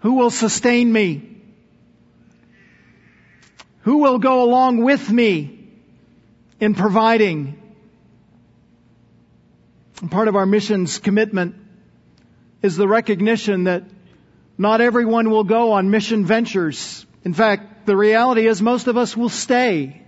Who 0.00 0.14
will 0.14 0.30
sustain 0.30 0.92
me? 0.92 1.30
Who 3.80 3.98
will 3.98 4.18
go 4.18 4.42
along 4.42 4.84
with 4.84 5.10
me 5.10 5.70
in 6.60 6.74
providing? 6.74 7.58
And 10.00 10.10
part 10.10 10.28
of 10.28 10.36
our 10.36 10.46
mission's 10.46 10.98
commitment 10.98 11.54
is 12.60 12.76
the 12.76 12.86
recognition 12.86 13.64
that 13.64 13.84
not 14.58 14.80
everyone 14.80 15.30
will 15.30 15.44
go 15.44 15.72
on 15.72 15.90
mission 15.90 16.24
ventures. 16.24 17.06
In 17.24 17.34
fact, 17.34 17.71
the 17.86 17.96
reality 17.96 18.46
is 18.46 18.62
most 18.62 18.86
of 18.86 18.96
us 18.96 19.16
will 19.16 19.28
stay 19.28 20.02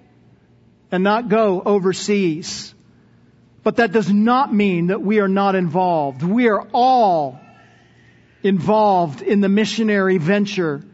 and 0.90 1.02
not 1.02 1.28
go 1.28 1.62
overseas. 1.64 2.74
But 3.62 3.76
that 3.76 3.92
does 3.92 4.12
not 4.12 4.52
mean 4.52 4.88
that 4.88 5.02
we 5.02 5.20
are 5.20 5.28
not 5.28 5.54
involved. 5.54 6.22
We 6.22 6.48
are 6.48 6.68
all 6.72 7.40
involved 8.42 9.22
in 9.22 9.40
the 9.40 9.48
missionary 9.48 10.18
venture. 10.18 10.84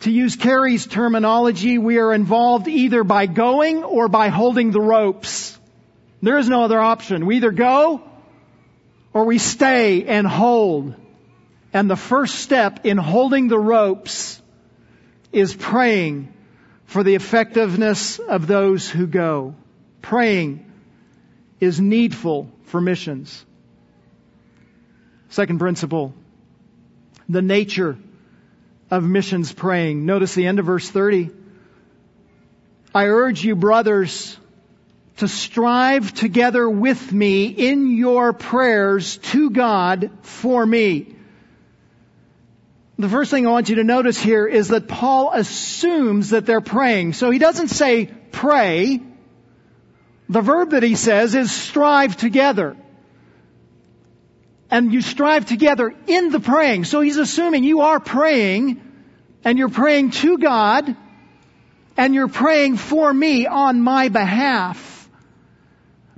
To 0.00 0.10
use 0.10 0.36
Carey's 0.36 0.86
terminology, 0.86 1.78
we 1.78 1.98
are 1.98 2.12
involved 2.12 2.68
either 2.68 3.04
by 3.04 3.26
going 3.26 3.84
or 3.84 4.08
by 4.08 4.28
holding 4.28 4.72
the 4.72 4.80
ropes. 4.80 5.58
There 6.22 6.38
is 6.38 6.48
no 6.48 6.64
other 6.64 6.80
option. 6.80 7.24
We 7.24 7.36
either 7.36 7.52
go 7.52 8.02
or 9.12 9.24
we 9.24 9.38
stay 9.38 10.04
and 10.04 10.26
hold. 10.26 10.94
And 11.72 11.88
the 11.88 11.96
first 11.96 12.36
step 12.40 12.84
in 12.84 12.96
holding 12.96 13.48
the 13.48 13.58
ropes 13.58 14.42
is 15.36 15.54
praying 15.54 16.32
for 16.86 17.02
the 17.02 17.14
effectiveness 17.14 18.18
of 18.18 18.46
those 18.46 18.88
who 18.88 19.06
go. 19.06 19.54
Praying 20.00 20.64
is 21.60 21.78
needful 21.78 22.50
for 22.64 22.80
missions. 22.80 23.44
Second 25.28 25.58
principle, 25.58 26.14
the 27.28 27.42
nature 27.42 27.98
of 28.90 29.04
missions 29.04 29.52
praying. 29.52 30.06
Notice 30.06 30.34
the 30.34 30.46
end 30.46 30.58
of 30.58 30.66
verse 30.66 30.88
30. 30.88 31.30
I 32.94 33.06
urge 33.06 33.44
you, 33.44 33.56
brothers, 33.56 34.38
to 35.18 35.28
strive 35.28 36.14
together 36.14 36.68
with 36.70 37.12
me 37.12 37.46
in 37.46 37.94
your 37.94 38.32
prayers 38.32 39.18
to 39.18 39.50
God 39.50 40.10
for 40.22 40.64
me 40.64 41.15
the 42.98 43.08
first 43.08 43.30
thing 43.30 43.46
I 43.46 43.50
want 43.50 43.68
you 43.68 43.76
to 43.76 43.84
notice 43.84 44.18
here 44.18 44.46
is 44.46 44.68
that 44.68 44.88
Paul 44.88 45.32
assumes 45.32 46.30
that 46.30 46.46
they're 46.46 46.62
praying. 46.62 47.12
So 47.12 47.30
he 47.30 47.38
doesn't 47.38 47.68
say 47.68 48.06
pray. 48.32 49.00
The 50.30 50.40
verb 50.40 50.70
that 50.70 50.82
he 50.82 50.94
says 50.94 51.34
is 51.34 51.52
strive 51.52 52.16
together. 52.16 52.74
And 54.70 54.92
you 54.92 55.02
strive 55.02 55.44
together 55.44 55.94
in 56.06 56.30
the 56.30 56.40
praying. 56.40 56.84
So 56.84 57.00
he's 57.00 57.18
assuming 57.18 57.64
you 57.64 57.82
are 57.82 58.00
praying 58.00 58.80
and 59.44 59.58
you're 59.58 59.68
praying 59.68 60.12
to 60.12 60.38
God 60.38 60.96
and 61.98 62.14
you're 62.14 62.28
praying 62.28 62.78
for 62.78 63.12
me 63.12 63.46
on 63.46 63.80
my 63.80 64.08
behalf. 64.08 65.08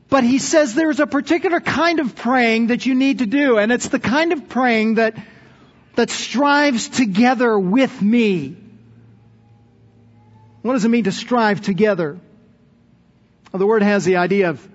But 0.08 0.24
he 0.24 0.38
says 0.38 0.74
there's 0.74 1.00
a 1.00 1.06
particular 1.06 1.60
kind 1.60 1.98
of 2.00 2.14
praying 2.14 2.68
that 2.68 2.86
you 2.86 2.94
need 2.94 3.18
to 3.18 3.26
do 3.26 3.58
and 3.58 3.72
it's 3.72 3.88
the 3.88 3.98
kind 3.98 4.32
of 4.32 4.48
praying 4.48 4.94
that 4.94 5.14
that 5.98 6.10
strives 6.10 6.88
together 6.88 7.58
with 7.58 8.00
me. 8.00 8.56
What 10.62 10.74
does 10.74 10.84
it 10.84 10.90
mean 10.90 11.04
to 11.04 11.10
strive 11.10 11.60
together? 11.60 12.20
Well, 13.50 13.58
the 13.58 13.66
word 13.66 13.82
has 13.82 14.04
the 14.04 14.18
idea 14.18 14.50
of 14.50 14.68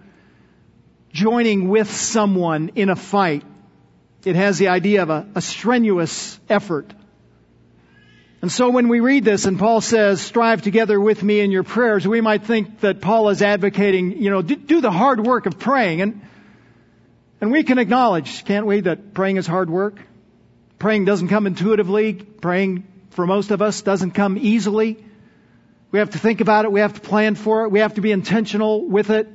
joining 1.14 1.70
with 1.70 1.90
someone 1.90 2.72
in 2.76 2.90
a 2.90 2.98
fight. 2.98 3.46
It 4.26 4.36
has 4.36 4.58
the 4.58 4.68
idea 4.68 5.02
of 5.02 5.10
a, 5.10 5.26
a 5.36 5.42
strenuous 5.42 6.38
effort. 6.50 6.94
And 8.42 8.52
so 8.52 8.70
when 8.72 8.90
we 8.90 9.00
read 9.00 9.24
this 9.24 9.46
and 9.46 9.58
Paul 9.58 9.80
says, 9.80 10.20
strive 10.20 10.62
together 10.62 11.00
with 11.00 11.24
me 11.24 11.40
in 11.40 11.52
your 11.52 11.64
prayers, 11.64 12.06
we 12.06 12.20
might 12.20 12.44
think 12.44 12.82
that 12.82 13.00
Paul 13.00 13.30
is 13.30 13.42
advocating, 13.42 14.22
you 14.22 14.30
know, 14.30 14.42
do 14.42 14.82
the 14.82 14.92
hard 14.92 15.26
work 15.26 15.46
of 15.46 15.58
praying. 15.58 16.02
And, 16.02 16.22
and 17.40 17.50
we 17.50 17.64
can 17.64 17.78
acknowledge, 17.78 18.44
can't 18.44 18.66
we, 18.66 18.82
that 18.82 19.14
praying 19.14 19.38
is 19.38 19.48
hard 19.48 19.70
work? 19.70 20.02
Praying 20.84 21.06
doesn't 21.06 21.30
come 21.30 21.48
intuitively. 21.48 22.12
Praying 22.12 22.86
for 23.12 23.26
most 23.26 23.52
of 23.52 23.62
us 23.62 23.84
doesn't 23.84 24.12
come 24.12 24.38
easily. 24.38 25.02
We 25.92 26.00
have 26.00 26.10
to 26.10 26.18
think 26.18 26.42
about 26.42 26.66
it. 26.66 26.74
We 26.74 26.82
have 26.82 26.96
to 26.96 27.00
plan 27.00 27.36
for 27.36 27.64
it. 27.64 27.70
We 27.70 27.80
have 27.80 27.94
to 27.94 28.02
be 28.02 28.12
intentional 28.12 28.86
with 28.86 29.10
it. 29.10 29.30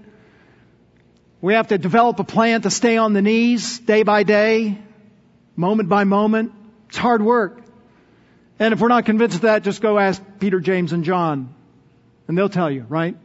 We 1.41 1.55
have 1.55 1.69
to 1.69 1.79
develop 1.79 2.21
a 2.21 2.25
plan 2.25 2.61
to 2.63 2.71
stay 2.71 2.99
on 2.99 3.15
the 3.15 3.23
knees 3.23 3.79
day 3.79 4.03
by 4.03 4.25
day, 4.25 4.77
moment 5.57 5.89
by 5.89 6.05
moment. 6.05 6.53
It's 6.91 6.99
hard 6.99 7.23
work. 7.23 7.63
And 8.59 8.75
if 8.75 8.81
we're 8.81 8.89
not 8.89 9.07
convinced 9.07 9.37
of 9.37 9.43
that, 9.43 9.63
just 9.63 9.81
go 9.81 9.99
ask 9.99 10.21
Peter, 10.41 10.61
James, 10.61 10.93
and 10.93 11.03
John. 11.03 11.55
And 12.27 12.37
they'll 12.37 12.51
tell 12.51 12.71
you, 12.71 12.85
right? 12.91 13.17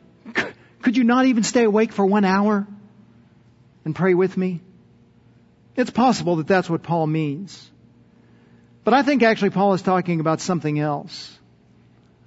Could 0.81 0.95
you 0.95 1.03
not 1.03 1.25
even 1.25 1.43
stay 1.43 1.65
awake 1.65 1.91
for 1.91 2.05
one 2.05 2.23
hour 2.23 2.65
and 3.83 3.93
pray 3.93 4.13
with 4.13 4.37
me? 4.37 4.61
It's 5.75 5.91
possible 5.91 6.37
that 6.37 6.47
that's 6.47 6.69
what 6.69 6.83
Paul 6.83 7.05
means. 7.05 7.69
But 8.83 8.93
I 8.93 9.03
think 9.03 9.23
actually 9.23 9.51
Paul 9.51 9.73
is 9.73 9.81
talking 9.81 10.19
about 10.19 10.41
something 10.41 10.77
else. 10.77 11.37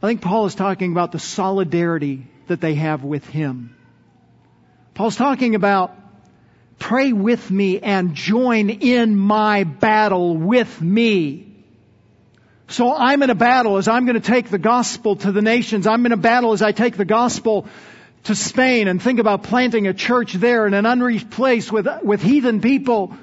I 0.03 0.07
think 0.07 0.21
Paul 0.21 0.47
is 0.47 0.55
talking 0.55 0.93
about 0.93 1.13
the 1.13 1.19
solidarity 1.19 2.27
that 2.47 2.61
they 2.61 2.75
have 2.75 3.05
with 3.05 3.27
him. 3.27 3.77
Paul's 4.95 5.17
talking 5.17 5.55
about 5.55 5.95
pray 6.79 7.13
with 7.13 7.51
me 7.51 7.81
and 7.81 8.15
join 8.15 8.71
in 8.71 9.17
my 9.17 9.65
battle 9.65 10.37
with 10.37 10.81
me. 10.81 11.55
So 12.69 12.95
I'm 12.95 13.23
in 13.23 13.31
a 13.31 13.35
battle 13.35 13.77
as 13.77 13.89
I'm 13.89 14.07
going 14.07 14.21
to 14.21 14.27
take 14.27 14.51
the 14.51 14.59
gospel 14.59 15.17
to 15.17 15.33
the 15.33 15.43
nations. 15.43 15.87
I'm 15.87 16.05
in 16.07 16.13
a 16.13 16.17
battle 16.17 16.53
as 16.53 16.63
I 16.63 16.73
take 16.73 16.97
the 16.97 17.05
gospel 17.05 17.67
to 18.25 18.35
Spain 18.35 18.89
and 18.89 19.01
think 19.01 19.21
about 19.21 19.45
planting 19.45 19.87
a 19.87 19.95
church 19.95 20.33
there 20.33 20.67
in 20.67 20.75
an 20.75 20.85
unreached 20.85 21.31
place 21.31 21.71
with, 21.71 21.87
with 22.03 22.23
heathen 22.23 22.61
people. 22.61 23.17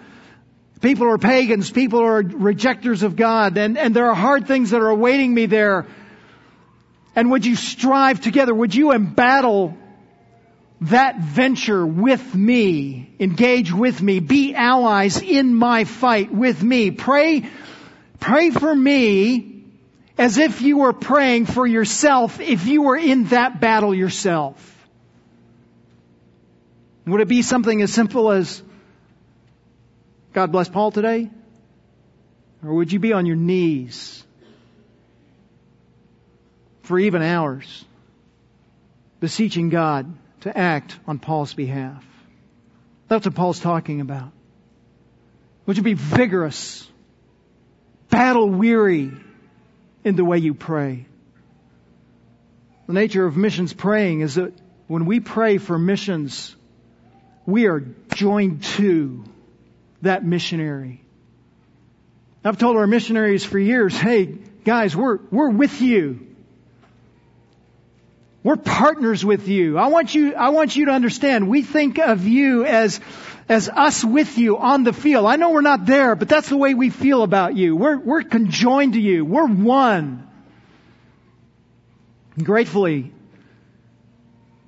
People 0.83 1.07
are 1.07 1.17
pagans. 1.17 1.71
People 1.71 2.01
are 2.01 2.21
rejectors 2.21 3.03
of 3.03 3.15
God. 3.15 3.57
And, 3.57 3.77
and 3.77 3.95
there 3.95 4.09
are 4.09 4.13
hard 4.13 4.47
things 4.47 4.71
that 4.71 4.81
are 4.81 4.89
awaiting 4.89 5.33
me 5.33 5.45
there. 5.45 5.87
And 7.15 7.31
would 7.31 7.45
you 7.45 7.55
strive 7.55 8.19
together? 8.19 8.53
Would 8.53 8.75
you 8.75 8.91
embattle 8.91 9.77
that 10.81 11.19
venture 11.19 11.87
with 11.87 12.35
me? 12.35 13.15
Engage 13.17 13.71
with 13.71 14.01
me. 14.01 14.19
Be 14.19 14.53
allies 14.53 15.21
in 15.21 15.55
my 15.55 15.85
fight 15.85 16.33
with 16.33 16.61
me. 16.61 16.91
Pray, 16.91 17.49
pray 18.19 18.49
for 18.49 18.75
me 18.75 19.63
as 20.17 20.37
if 20.37 20.61
you 20.61 20.79
were 20.79 20.91
praying 20.91 21.45
for 21.45 21.65
yourself 21.65 22.41
if 22.41 22.67
you 22.67 22.81
were 22.81 22.97
in 22.97 23.23
that 23.25 23.61
battle 23.61 23.95
yourself. 23.95 24.59
Would 27.07 27.21
it 27.21 27.29
be 27.29 27.41
something 27.41 27.81
as 27.81 27.93
simple 27.93 28.31
as 28.31 28.61
God 30.33 30.51
bless 30.51 30.67
Paul 30.67 30.91
today? 30.91 31.29
Or 32.63 32.73
would 32.73 32.91
you 32.91 32.99
be 32.99 33.13
on 33.13 33.25
your 33.25 33.35
knees 33.35 34.23
for 36.81 36.97
even 36.97 37.21
hours, 37.21 37.85
beseeching 39.19 39.69
God 39.69 40.11
to 40.41 40.57
act 40.57 40.97
on 41.07 41.19
Paul's 41.19 41.53
behalf? 41.53 42.03
That's 43.07 43.25
what 43.25 43.35
Paul's 43.35 43.59
talking 43.59 44.01
about. 44.01 44.31
Would 45.65 45.77
you 45.77 45.83
be 45.83 45.93
vigorous, 45.93 46.87
battle 48.09 48.49
weary 48.49 49.11
in 50.03 50.15
the 50.15 50.25
way 50.25 50.39
you 50.39 50.53
pray? 50.53 51.05
The 52.87 52.93
nature 52.93 53.25
of 53.25 53.37
missions 53.37 53.71
praying 53.71 54.21
is 54.21 54.35
that 54.35 54.53
when 54.87 55.05
we 55.05 55.19
pray 55.19 55.57
for 55.57 55.77
missions, 55.77 56.55
we 57.45 57.67
are 57.67 57.81
joined 58.13 58.63
to 58.63 59.23
that 60.03 60.23
missionary. 60.23 61.01
I've 62.45 62.57
told 62.57 62.77
our 62.77 62.87
missionaries 62.87 63.43
for 63.43 63.57
years, 63.57 63.97
hey, 63.97 64.25
guys, 64.63 64.95
we're, 64.95 65.19
we're 65.31 65.49
with 65.49 65.81
you. 65.81 66.27
We're 68.43 68.57
partners 68.57 69.23
with 69.23 69.47
you. 69.47 69.77
I 69.77 69.87
want 69.87 70.13
you, 70.13 70.35
I 70.35 70.49
want 70.49 70.75
you 70.75 70.85
to 70.87 70.91
understand, 70.91 71.47
we 71.47 71.61
think 71.61 71.97
of 71.99 72.27
you 72.27 72.65
as, 72.65 72.99
as 73.47 73.69
us 73.69 74.03
with 74.03 74.37
you 74.37 74.57
on 74.57 74.83
the 74.83 74.91
field. 74.91 75.25
I 75.25 75.37
know 75.37 75.51
we're 75.51 75.61
not 75.61 75.85
there, 75.85 76.15
but 76.15 76.27
that's 76.27 76.49
the 76.49 76.57
way 76.57 76.73
we 76.73 76.89
feel 76.89 77.23
about 77.23 77.55
you. 77.55 77.77
We're, 77.77 77.97
we're 77.97 78.23
conjoined 78.23 78.93
to 78.93 78.99
you. 78.99 79.23
We're 79.23 79.47
one. 79.47 80.27
And 82.35 82.45
gratefully, 82.45 83.13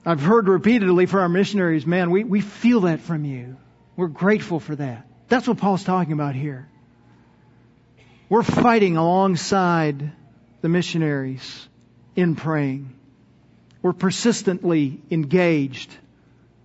I've 0.06 0.22
heard 0.22 0.48
repeatedly 0.48 1.08
from 1.08 1.20
our 1.20 1.30
missionaries, 1.30 1.86
man, 1.86 2.12
we, 2.12 2.24
we 2.24 2.40
feel 2.40 2.82
that 2.82 3.02
from 3.02 3.26
you. 3.26 3.58
We're 3.98 4.08
grateful 4.08 4.62
for 4.62 4.76
that. 4.78 5.06
That's 5.28 5.48
what 5.48 5.58
Paul's 5.58 5.84
talking 5.84 6.14
about 6.14 6.36
here. 6.36 6.68
We're 8.30 8.44
fighting 8.44 8.98
alongside 8.98 10.12
the 10.62 10.70
missionaries 10.70 11.68
in 12.16 12.36
praying. 12.36 12.94
We're 13.82 13.94
persistently 13.94 15.00
engaged 15.12 15.96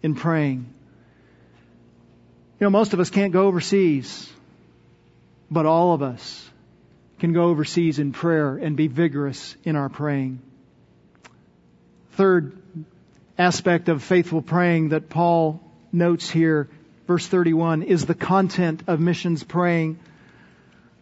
in 0.03 0.15
praying. 0.15 0.73
You 2.59 2.67
know, 2.67 2.71
most 2.71 2.93
of 2.93 3.01
us 3.01 3.11
can't 3.11 3.33
go 3.33 3.47
overseas, 3.47 4.31
but 5.51 5.67
all 5.67 5.93
of 5.93 6.03
us 6.03 6.49
can 7.19 7.33
go 7.33 7.45
overseas 7.45 7.99
in 7.99 8.13
prayer 8.13 8.57
and 8.57 8.77
be 8.77 8.87
vigorous 8.87 9.55
in 9.65 9.77
our 9.77 9.89
praying. 9.89 10.41
Third 12.13 12.57
aspect 13.39 13.89
of 13.89 14.03
faithful 14.03 14.43
praying 14.43 14.91
that 14.91 15.09
Paul 15.09 15.61
notes 15.93 16.29
here, 16.29 16.69
verse 17.11 17.27
31, 17.27 17.83
is 17.83 18.07
the 18.07 18.15
content 18.15 18.85
of 18.87 19.01
missions 19.01 19.43
praying. 19.43 19.99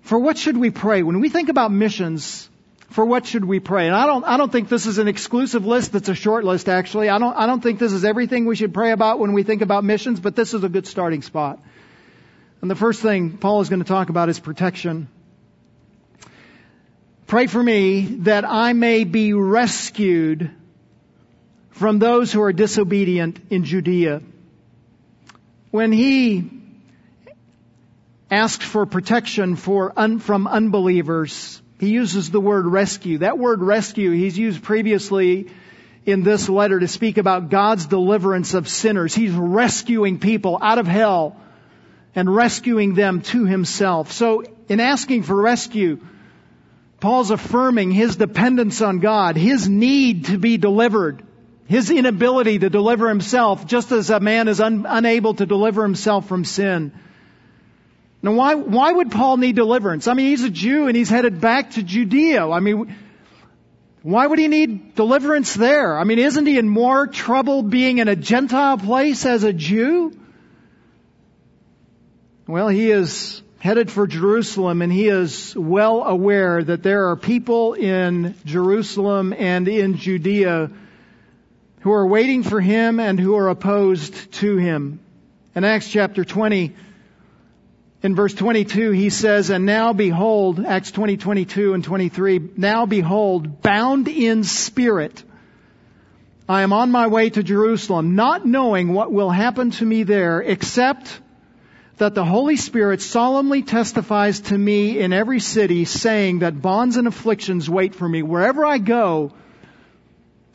For 0.00 0.18
what 0.18 0.38
should 0.38 0.56
we 0.56 0.70
pray? 0.70 1.02
When 1.02 1.20
we 1.20 1.28
think 1.28 1.50
about 1.50 1.70
missions, 1.70 2.48
for 2.88 3.04
what 3.04 3.26
should 3.26 3.44
we 3.44 3.60
pray? 3.60 3.88
And 3.88 3.94
I 3.94 4.06
don't, 4.06 4.24
I 4.24 4.38
don't 4.38 4.50
think 4.50 4.70
this 4.70 4.86
is 4.86 4.96
an 4.96 5.06
exclusive 5.06 5.66
list. 5.66 5.92
That's 5.92 6.08
a 6.08 6.14
short 6.14 6.46
list, 6.46 6.66
actually. 6.66 7.10
I 7.10 7.18
don't, 7.18 7.36
I 7.36 7.44
don't 7.44 7.62
think 7.62 7.78
this 7.78 7.92
is 7.92 8.06
everything 8.06 8.46
we 8.46 8.56
should 8.56 8.72
pray 8.72 8.92
about 8.92 9.18
when 9.18 9.34
we 9.34 9.42
think 9.42 9.60
about 9.60 9.84
missions, 9.84 10.18
but 10.18 10.34
this 10.34 10.54
is 10.54 10.64
a 10.64 10.70
good 10.70 10.86
starting 10.86 11.20
spot. 11.20 11.62
And 12.62 12.70
the 12.70 12.74
first 12.74 13.02
thing 13.02 13.36
Paul 13.36 13.60
is 13.60 13.68
going 13.68 13.82
to 13.82 13.88
talk 13.88 14.08
about 14.08 14.30
is 14.30 14.40
protection. 14.40 15.08
Pray 17.26 17.48
for 17.48 17.62
me 17.62 18.00
that 18.30 18.46
I 18.46 18.72
may 18.72 19.04
be 19.04 19.34
rescued 19.34 20.50
from 21.72 21.98
those 21.98 22.32
who 22.32 22.40
are 22.40 22.54
disobedient 22.54 23.38
in 23.50 23.64
Judea. 23.64 24.22
When 25.70 25.92
he 25.92 26.50
asked 28.30 28.62
for 28.62 28.86
protection 28.86 29.56
for 29.56 29.92
un, 29.96 30.18
from 30.18 30.46
unbelievers, 30.46 31.60
he 31.78 31.90
uses 31.90 32.30
the 32.30 32.40
word 32.40 32.66
rescue. 32.66 33.18
That 33.18 33.38
word 33.38 33.62
rescue 33.62 34.10
he's 34.12 34.36
used 34.36 34.62
previously 34.62 35.50
in 36.06 36.22
this 36.22 36.48
letter 36.48 36.80
to 36.80 36.88
speak 36.88 37.18
about 37.18 37.50
God's 37.50 37.86
deliverance 37.86 38.54
of 38.54 38.66
sinners. 38.66 39.14
He's 39.14 39.32
rescuing 39.32 40.18
people 40.18 40.58
out 40.60 40.78
of 40.78 40.86
hell 40.86 41.36
and 42.14 42.34
rescuing 42.34 42.94
them 42.94 43.20
to 43.20 43.44
himself. 43.44 44.12
So 44.12 44.44
in 44.68 44.80
asking 44.80 45.24
for 45.24 45.40
rescue, 45.40 46.00
Paul's 46.98 47.30
affirming 47.30 47.90
his 47.92 48.16
dependence 48.16 48.80
on 48.80 49.00
God, 49.00 49.36
his 49.36 49.68
need 49.68 50.26
to 50.26 50.38
be 50.38 50.56
delivered, 50.56 51.22
his 51.68 51.90
inability 51.90 52.58
to 52.60 52.70
deliver 52.70 53.10
himself, 53.10 53.66
just 53.66 53.92
as 53.92 54.08
a 54.08 54.20
man 54.20 54.48
is 54.48 54.58
un- 54.58 54.86
unable 54.88 55.34
to 55.34 55.44
deliver 55.44 55.82
himself 55.82 56.26
from 56.26 56.46
sin. 56.46 56.92
Now, 58.22 58.32
why, 58.32 58.54
why 58.54 58.90
would 58.90 59.10
Paul 59.10 59.36
need 59.36 59.54
deliverance? 59.54 60.08
I 60.08 60.14
mean, 60.14 60.28
he's 60.30 60.44
a 60.44 60.50
Jew 60.50 60.88
and 60.88 60.96
he's 60.96 61.10
headed 61.10 61.42
back 61.42 61.72
to 61.72 61.82
Judea. 61.82 62.48
I 62.48 62.60
mean, 62.60 62.96
why 64.02 64.26
would 64.26 64.38
he 64.38 64.48
need 64.48 64.94
deliverance 64.94 65.52
there? 65.52 65.98
I 65.98 66.04
mean, 66.04 66.18
isn't 66.18 66.46
he 66.46 66.58
in 66.58 66.70
more 66.70 67.06
trouble 67.06 67.62
being 67.62 67.98
in 67.98 68.08
a 68.08 68.16
Gentile 68.16 68.78
place 68.78 69.26
as 69.26 69.44
a 69.44 69.52
Jew? 69.52 70.18
Well, 72.46 72.68
he 72.68 72.90
is 72.90 73.42
headed 73.58 73.90
for 73.90 74.06
Jerusalem 74.06 74.80
and 74.80 74.90
he 74.90 75.08
is 75.08 75.54
well 75.54 76.02
aware 76.02 76.64
that 76.64 76.82
there 76.82 77.10
are 77.10 77.16
people 77.16 77.74
in 77.74 78.34
Jerusalem 78.46 79.34
and 79.34 79.68
in 79.68 79.98
Judea 79.98 80.70
who 81.80 81.92
are 81.92 82.06
waiting 82.06 82.42
for 82.42 82.60
him 82.60 83.00
and 83.00 83.18
who 83.18 83.36
are 83.36 83.48
opposed 83.48 84.32
to 84.32 84.56
him. 84.56 85.00
In 85.54 85.64
Acts 85.64 85.90
chapter 85.90 86.24
20, 86.24 86.74
in 88.02 88.14
verse 88.14 88.34
22, 88.34 88.90
he 88.92 89.10
says, 89.10 89.50
And 89.50 89.66
now 89.66 89.92
behold, 89.92 90.64
Acts 90.64 90.92
20, 90.92 91.16
22 91.16 91.74
and 91.74 91.82
23, 91.82 92.50
now 92.56 92.86
behold, 92.86 93.60
bound 93.60 94.08
in 94.08 94.44
spirit, 94.44 95.24
I 96.48 96.62
am 96.62 96.72
on 96.72 96.90
my 96.90 97.08
way 97.08 97.28
to 97.30 97.42
Jerusalem, 97.42 98.14
not 98.14 98.46
knowing 98.46 98.94
what 98.94 99.12
will 99.12 99.30
happen 99.30 99.70
to 99.72 99.84
me 99.84 100.04
there, 100.04 100.40
except 100.40 101.20
that 101.98 102.14
the 102.14 102.24
Holy 102.24 102.56
Spirit 102.56 103.02
solemnly 103.02 103.62
testifies 103.62 104.40
to 104.40 104.56
me 104.56 104.98
in 104.98 105.12
every 105.12 105.40
city, 105.40 105.84
saying 105.84 106.38
that 106.38 106.62
bonds 106.62 106.96
and 106.96 107.08
afflictions 107.08 107.68
wait 107.68 107.94
for 107.94 108.08
me. 108.08 108.22
Wherever 108.22 108.64
I 108.64 108.78
go, 108.78 109.32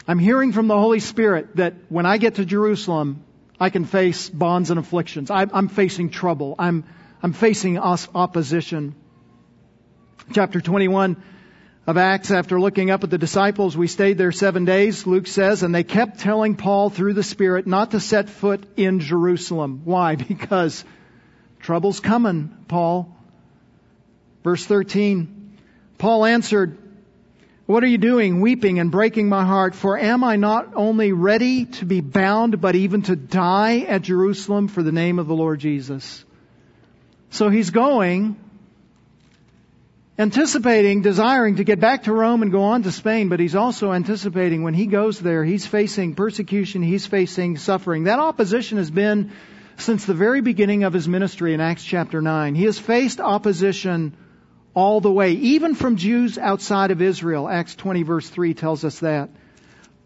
I'm 0.08 0.20
hearing 0.20 0.52
from 0.52 0.68
the 0.68 0.78
Holy 0.78 1.00
Spirit 1.00 1.56
that 1.56 1.76
when 1.90 2.06
I 2.06 2.18
get 2.18 2.36
to 2.36 2.46
Jerusalem, 2.46 3.24
I 3.60 3.70
can 3.70 3.86
face 3.86 4.30
bonds 4.30 4.70
and 4.70 4.80
afflictions. 4.80 5.32
I'm 5.32 5.70
facing 5.70 6.10
trouble. 6.10 6.56
I'm 6.60 6.84
I'm 7.22 7.32
facing 7.32 7.78
opposition. 7.78 8.96
Chapter 10.34 10.60
21 10.60 11.24
of 11.88 11.98
Acts, 11.98 12.32
after 12.32 12.60
looking 12.60 12.92
up 12.92 13.06
at 13.06 13.10
the 13.10 13.18
disciples, 13.18 13.78
we 13.78 13.88
stayed 13.88 14.18
there 14.18 14.34
seven 14.34 14.66
days, 14.66 15.08
Luke 15.08 15.28
says, 15.28 15.64
and 15.64 15.74
they 15.74 15.84
kept 15.84 16.20
telling 16.20 16.56
Paul 16.56 16.90
through 16.90 17.14
the 17.14 17.24
Spirit 17.24 17.66
not 17.66 17.92
to 17.92 18.02
set 18.02 18.30
foot 18.30 18.66
in 18.76 19.00
Jerusalem. 19.00 19.82
Why? 19.86 20.16
Because 20.34 20.84
trouble's 21.62 22.02
coming, 22.02 22.54
Paul. 22.68 23.16
Verse 24.44 24.66
13, 24.66 25.58
Paul 25.98 26.26
answered, 26.26 26.78
what 27.74 27.84
are 27.84 27.88
you 27.88 27.98
doing, 27.98 28.40
weeping 28.40 28.78
and 28.78 28.92
breaking 28.92 29.28
my 29.28 29.44
heart? 29.44 29.74
For 29.74 29.98
am 29.98 30.24
I 30.24 30.36
not 30.36 30.74
only 30.76 31.12
ready 31.12 31.66
to 31.66 31.86
be 31.86 32.02
bound, 32.02 32.62
but 32.62 32.76
even 32.76 33.02
to 33.02 33.16
die 33.16 33.80
at 33.80 34.04
Jerusalem 34.04 34.68
for 34.68 34.84
the 34.84 34.92
name 34.92 35.18
of 35.18 35.26
the 35.26 35.34
Lord 35.34 35.60
Jesus? 35.60 36.24
So 37.32 37.50
he's 37.50 37.72
going, 37.72 38.36
anticipating, 40.20 41.02
desiring 41.02 41.56
to 41.56 41.64
get 41.64 41.80
back 41.80 42.04
to 42.04 42.14
Rome 42.14 42.44
and 42.44 42.52
go 42.52 42.62
on 42.62 42.84
to 42.84 42.92
Spain, 42.92 43.30
but 43.30 43.40
he's 43.40 43.56
also 43.56 43.92
anticipating 43.92 44.62
when 44.62 44.76
he 44.76 44.86
goes 44.86 45.20
there, 45.20 45.44
he's 45.44 45.66
facing 45.66 46.14
persecution, 46.14 46.84
he's 46.84 47.08
facing 47.08 47.58
suffering. 47.58 48.04
That 48.04 48.20
opposition 48.20 48.78
has 48.78 48.92
been 48.92 49.32
since 49.78 50.06
the 50.06 50.14
very 50.14 50.42
beginning 50.42 50.84
of 50.84 50.94
his 50.94 51.08
ministry 51.08 51.56
in 51.56 51.60
Acts 51.60 51.84
chapter 51.84 52.22
9. 52.22 52.54
He 52.54 52.66
has 52.66 52.78
faced 52.78 53.20
opposition 53.20 54.16
all 54.76 55.02
the 55.02 55.12
way, 55.12 55.34
even 55.34 55.76
from 55.76 55.98
Jews 55.98 56.38
outside 56.38 56.92
of 56.92 57.02
Israel. 57.02 57.48
Acts 57.48 57.76
20 57.76 58.04
verse 58.04 58.30
3 58.30 58.54
tells 58.54 58.84
us 58.84 59.00
that. 59.00 59.30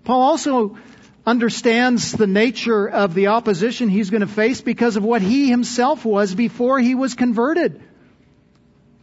Paul 0.03 0.21
also 0.21 0.77
understands 1.25 2.13
the 2.13 2.27
nature 2.27 2.88
of 2.88 3.13
the 3.13 3.27
opposition 3.27 3.89
he's 3.89 4.10
going 4.10 4.21
to 4.21 4.27
face 4.27 4.62
because 4.62 4.95
of 4.95 5.03
what 5.03 5.21
he 5.21 5.49
himself 5.49 6.06
was 6.06 6.34
before 6.34 6.80
he 6.80 6.95
was 6.95 7.15
converted. 7.15 7.82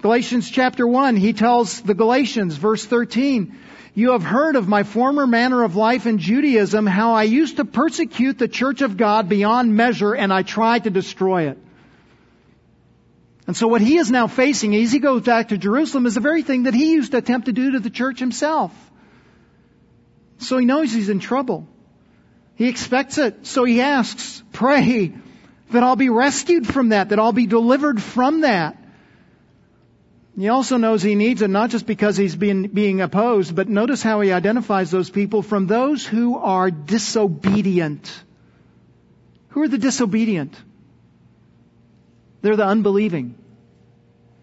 Galatians 0.01 0.51
chapter 0.51 0.87
1, 0.87 1.17
he 1.17 1.33
tells 1.33 1.81
the 1.81 1.95
Galatians, 1.95 2.57
verse 2.57 2.85
13, 2.85 3.59
You 3.95 4.13
have 4.13 4.23
heard 4.23 4.57
of 4.57 4.69
my 4.69 4.83
former 4.83 5.27
manner 5.27 5.65
of 5.65 5.77
life 5.77 6.07
in 6.07 6.19
Judaism, 6.19 6.87
how 6.87 7.15
I 7.15 7.23
used 7.23 7.57
to 7.57 7.65
persecute 7.65 8.39
the 8.39 8.49
church 8.49 8.83
of 8.83 8.99
God 8.99 9.29
beyond 9.29 9.75
measure 9.75 10.15
and 10.15 10.33
I 10.33 10.43
tried 10.43 10.85
to 10.85 10.91
destroy 10.91 11.49
it. 11.49 11.59
And 13.47 13.57
so 13.57 13.69
what 13.69 13.83
he 13.83 13.97
is 13.99 14.11
now 14.11 14.27
facing 14.27 14.75
as 14.75 14.93
he 14.93 14.99
goes 14.99 15.23
back 15.23 15.49
to 15.49 15.59
Jerusalem 15.59 16.07
is 16.07 16.15
the 16.15 16.21
very 16.21 16.43
thing 16.43 16.63
that 16.63 16.75
he 16.75 16.93
used 16.93 17.13
to 17.13 17.19
attempt 17.19 17.47
to 17.47 17.53
do 17.53 17.73
to 17.73 17.81
the 17.81 17.91
church 17.91 18.19
himself. 18.19 18.73
So 20.39 20.59
he 20.59 20.65
knows 20.65 20.93
he's 20.93 21.11
in 21.11 21.21
trouble. 21.21 21.69
He 22.57 22.69
expects 22.69 23.19
it. 23.19 23.47
So 23.47 23.65
he 23.65 23.81
asks, 23.81 24.43
pray 24.53 25.13
that 25.71 25.83
I'll 25.83 25.97
be 25.97 26.09
rescued 26.09 26.67
from 26.67 26.91
that, 26.91 27.11
that 27.11 27.19
I'll 27.19 27.33
be 27.33 27.47
delivered 27.47 28.01
from 28.03 28.43
that. 28.43 28.79
He 30.37 30.49
also 30.49 30.79
knows 30.79 31.03
he 31.03 31.15
needs 31.15 31.43
it 31.43 31.51
not 31.51 31.71
just 31.71 31.87
because 31.87 32.17
he's 32.17 32.35
being, 32.35 32.69
being 32.69 33.01
opposed, 33.01 33.55
but 33.55 33.69
notice 33.69 34.03
how 34.03 34.21
he 34.21 34.33
identifies 34.33 34.91
those 34.91 35.11
people 35.11 35.43
from 35.43 35.67
those 35.67 36.05
who 36.05 36.39
are 36.39 36.71
disobedient. 36.71 38.11
Who 39.51 39.63
are 39.63 39.69
the 39.69 39.79
disobedient? 39.79 40.57
They're 42.45 42.57
the 42.57 42.67
unbelieving. 42.67 43.37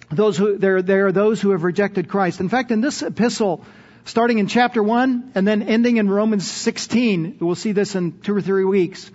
Those 0.09 0.35
who, 0.35 0.57
they're, 0.57 0.81
they're 0.81 1.11
those 1.11 1.39
who 1.39 1.51
have 1.51 1.63
rejected 1.63 2.09
Christ. 2.09 2.39
In 2.39 2.49
fact, 2.49 2.71
in 2.71 2.81
this 2.81 3.03
epistle, 3.03 3.63
starting 4.05 4.39
in 4.39 4.47
chapter 4.47 4.81
1 4.81 5.33
and 5.35 5.47
then 5.47 5.61
ending 5.61 5.97
in 5.97 6.09
Romans 6.09 6.49
16, 6.49 7.37
we'll 7.39 7.53
see 7.53 7.73
this 7.73 7.93
in 7.93 8.19
two 8.21 8.35
or 8.35 8.41
three 8.41 8.65
weeks, 8.65 9.11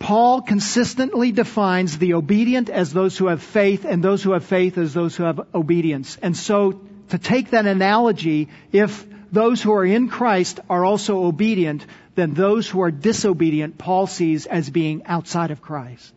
Paul 0.00 0.42
consistently 0.42 1.30
defines 1.30 1.96
the 1.96 2.14
obedient 2.14 2.70
as 2.70 2.92
those 2.92 3.16
who 3.16 3.28
have 3.28 3.40
faith 3.40 3.84
and 3.84 4.02
those 4.02 4.20
who 4.20 4.32
have 4.32 4.44
faith 4.44 4.78
as 4.78 4.92
those 4.92 5.14
who 5.14 5.22
have 5.22 5.40
obedience. 5.54 6.18
And 6.20 6.36
so, 6.36 6.80
to 7.10 7.18
take 7.18 7.50
that 7.50 7.66
analogy, 7.66 8.48
if 8.72 9.06
those 9.30 9.62
who 9.62 9.72
are 9.72 9.86
in 9.86 10.08
Christ 10.08 10.58
are 10.68 10.84
also 10.84 11.24
obedient, 11.24 11.86
then 12.16 12.34
those 12.34 12.68
who 12.68 12.82
are 12.82 12.90
disobedient, 12.90 13.78
Paul 13.78 14.08
sees 14.08 14.46
as 14.46 14.68
being 14.68 15.06
outside 15.06 15.52
of 15.52 15.62
Christ. 15.62 16.15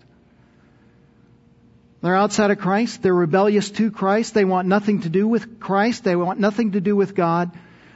They're 2.01 2.15
outside 2.15 2.51
of 2.51 2.59
Christ. 2.59 3.01
They're 3.01 3.13
rebellious 3.13 3.71
to 3.71 3.91
Christ. 3.91 4.33
They 4.33 4.45
want 4.45 4.67
nothing 4.67 5.01
to 5.01 5.09
do 5.09 5.27
with 5.27 5.59
Christ. 5.59 6.03
They 6.03 6.15
want 6.15 6.39
nothing 6.39 6.71
to 6.73 6.81
do 6.81 6.95
with 6.95 7.13
God. 7.15 7.51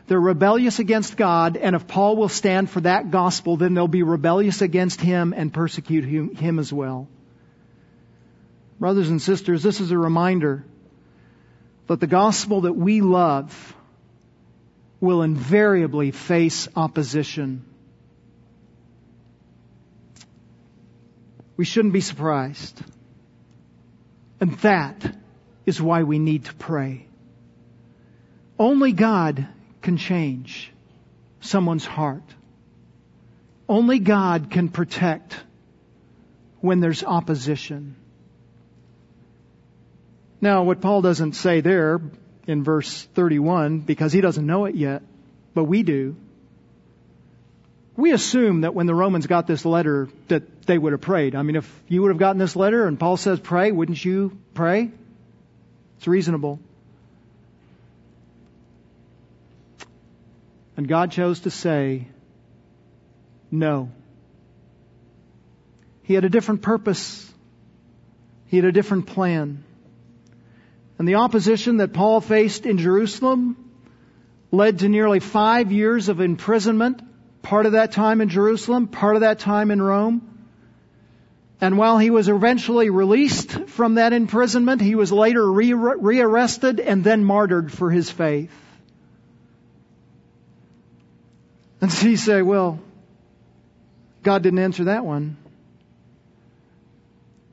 They're 0.08 0.20
rebellious 0.20 0.80
against 0.80 1.16
God, 1.16 1.56
and 1.56 1.76
if 1.76 1.88
Paul 1.88 2.18
will 2.18 2.30
stand 2.30 2.70
for 2.70 2.82
that 2.82 3.10
gospel, 3.10 3.56
then 3.56 3.74
they'll 3.74 3.88
be 3.88 4.04
rebellious 4.04 4.62
against 4.62 5.00
him 5.00 5.34
and 5.36 5.54
persecute 5.54 6.04
him, 6.04 6.60
as 6.60 6.74
well. 6.74 7.08
Brothers 8.80 9.10
and 9.10 9.22
sisters, 9.22 9.64
this 9.64 9.80
is 9.80 9.92
a 9.92 9.98
reminder 9.98 10.66
that 11.88 12.02
the 12.02 12.08
gospel 12.08 12.62
that 12.62 12.74
we 12.74 13.00
love 13.00 13.76
will 15.00 15.22
invariably 15.22 16.12
face 16.12 16.68
opposition. 16.76 17.64
We 21.56 21.64
shouldn't 21.64 21.94
be 21.94 22.02
surprised. 22.02 22.82
And 24.44 24.52
that 24.56 25.16
is 25.66 25.82
why 25.82 26.04
we 26.04 26.20
need 26.20 26.44
to 26.46 26.54
pray. 26.54 27.06
Only 28.60 28.92
God 28.92 29.48
can 29.82 29.96
change 29.96 30.70
someone's 31.40 31.86
heart. 31.86 32.26
Only 33.70 34.00
God 34.00 34.52
can 34.52 34.68
protect 34.68 35.40
when 36.60 36.82
there's 36.82 37.06
opposition. 37.06 37.96
Now, 40.42 40.64
what 40.64 40.82
Paul 40.82 41.02
doesn't 41.02 41.38
say 41.38 41.62
there 41.62 42.02
in 42.46 42.66
verse 42.66 43.02
31, 43.16 43.80
because 43.80 44.12
he 44.12 44.20
doesn't 44.20 44.46
know 44.46 44.66
it 44.66 44.76
yet, 44.76 45.04
but 45.54 45.64
we 45.64 45.84
do, 45.84 46.18
we 47.96 48.12
assume 48.12 48.62
that 48.62 48.74
when 48.74 48.88
the 48.88 48.96
Romans 48.96 49.28
got 49.28 49.46
this 49.46 49.66
letter 49.66 50.10
that 50.28 50.64
they 50.64 50.78
would 50.78 50.94
have 50.94 51.02
prayed. 51.02 51.36
I 51.36 51.44
mean, 51.44 51.56
if 51.56 51.84
you 51.88 52.02
would 52.02 52.10
have 52.10 52.18
gotten 52.18 52.40
this 52.40 52.56
letter 52.56 52.88
and 52.88 53.00
Paul 53.00 53.18
says 53.18 53.40
pray, 53.40 53.72
wouldn't 53.72 54.04
you 54.04 54.38
pray? 54.54 54.92
It's 55.98 56.08
reasonable. 56.08 56.60
And 60.76 60.88
God 60.88 61.12
chose 61.12 61.42
to 61.42 61.52
say, 61.52 62.08
no. 63.52 63.92
He 66.02 66.16
had 66.16 66.26
a 66.26 66.30
different 66.30 66.64
purpose. 66.64 67.32
He 68.48 68.58
had 68.58 68.66
a 68.66 68.72
different 68.72 69.06
plan. 69.06 69.64
And 70.98 71.08
the 71.08 71.16
opposition 71.16 71.78
that 71.78 71.94
Paul 71.94 72.22
faced 72.22 72.66
in 72.66 72.80
Jerusalem 72.80 73.58
led 74.52 74.80
to 74.80 74.90
nearly 74.90 75.20
five 75.20 75.72
years 75.72 76.10
of 76.10 76.20
imprisonment, 76.20 77.02
part 77.44 77.68
of 77.68 77.74
that 77.74 77.92
time 77.92 78.22
in 78.22 78.30
Jerusalem, 78.30 78.88
part 78.88 79.16
of 79.16 79.22
that 79.22 79.38
time 79.38 79.70
in 79.70 79.80
Rome. 79.82 80.30
And 81.62 81.78
while 81.78 81.98
he 82.00 82.10
was 82.10 82.28
eventually 82.28 82.90
released 82.90 83.52
from 83.70 83.96
that 83.96 84.12
imprisonment, 84.12 84.82
he 84.82 84.96
was 84.96 85.12
later 85.12 85.50
re- 85.50 85.74
rearrested 85.74 86.80
and 86.80 87.04
then 87.04 87.24
martyred 87.24 87.72
for 87.72 87.92
his 87.92 88.10
faith. 88.10 88.52
And 91.80 91.92
so 91.92 92.08
you 92.08 92.18
say, 92.18 92.42
well, 92.42 92.80
God 94.24 94.42
didn't 94.42 94.60
answer 94.60 94.86
that 94.86 95.06
one. 95.06 95.38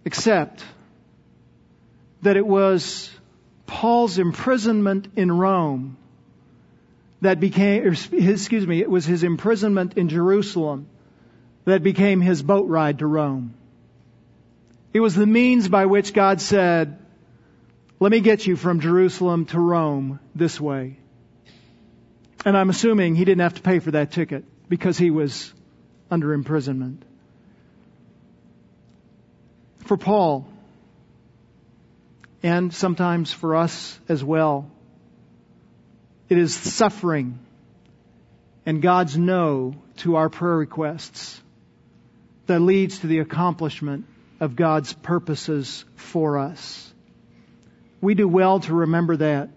Except 0.04 0.64
that 2.22 2.36
it 2.36 2.46
was 2.46 3.10
Paul's 3.66 4.18
imprisonment 4.18 5.08
in 5.16 5.30
Rome 5.32 5.96
that 7.20 7.40
became, 7.40 7.86
er, 7.86 7.94
excuse 8.12 8.66
me, 8.66 8.80
it 8.80 8.90
was 8.90 9.04
his 9.04 9.22
imprisonment 9.22 9.96
in 9.96 10.08
Jerusalem 10.08 10.86
that 11.64 11.82
became 11.82 12.20
his 12.20 12.42
boat 12.42 12.68
ride 12.68 13.00
to 13.00 13.06
Rome. 13.06 13.54
It 14.92 15.00
was 15.00 15.14
the 15.14 15.26
means 15.26 15.68
by 15.68 15.86
which 15.86 16.14
God 16.14 16.40
said, 16.40 16.98
let 18.00 18.10
me 18.10 18.20
get 18.20 18.46
you 18.46 18.56
from 18.56 18.80
Jerusalem 18.80 19.44
to 19.46 19.60
Rome 19.60 20.20
this 20.34 20.58
way. 20.58 20.96
And 22.44 22.56
I'm 22.56 22.70
assuming 22.70 23.14
he 23.14 23.26
didn't 23.26 23.42
have 23.42 23.54
to 23.54 23.62
pay 23.62 23.78
for 23.78 23.90
that 23.90 24.10
ticket 24.10 24.44
because 24.70 24.96
he 24.96 25.10
was 25.10 25.52
under 26.10 26.32
imprisonment. 26.32 27.04
For 29.84 29.98
Paul, 29.98 30.48
and 32.42 32.72
sometimes 32.72 33.32
for 33.32 33.56
us 33.56 33.98
as 34.08 34.24
well, 34.24 34.70
it 36.30 36.38
is 36.38 36.54
suffering 36.54 37.38
and 38.64 38.80
God's 38.80 39.18
no 39.18 39.74
to 39.98 40.16
our 40.16 40.30
prayer 40.30 40.56
requests 40.56 41.40
that 42.46 42.60
leads 42.60 43.00
to 43.00 43.08
the 43.08 43.18
accomplishment 43.18 44.06
of 44.38 44.56
God's 44.56 44.92
purposes 44.92 45.84
for 45.96 46.38
us. 46.38 46.92
We 48.00 48.14
do 48.14 48.28
well 48.28 48.60
to 48.60 48.72
remember 48.74 49.16
that 49.16 49.50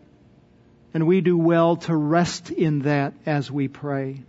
and 0.94 1.08
we 1.08 1.22
do 1.22 1.38
well 1.38 1.78
to 1.78 1.96
rest 1.96 2.50
in 2.50 2.80
that 2.80 3.14
as 3.26 3.52
we 3.52 3.68
pray. 3.68 4.24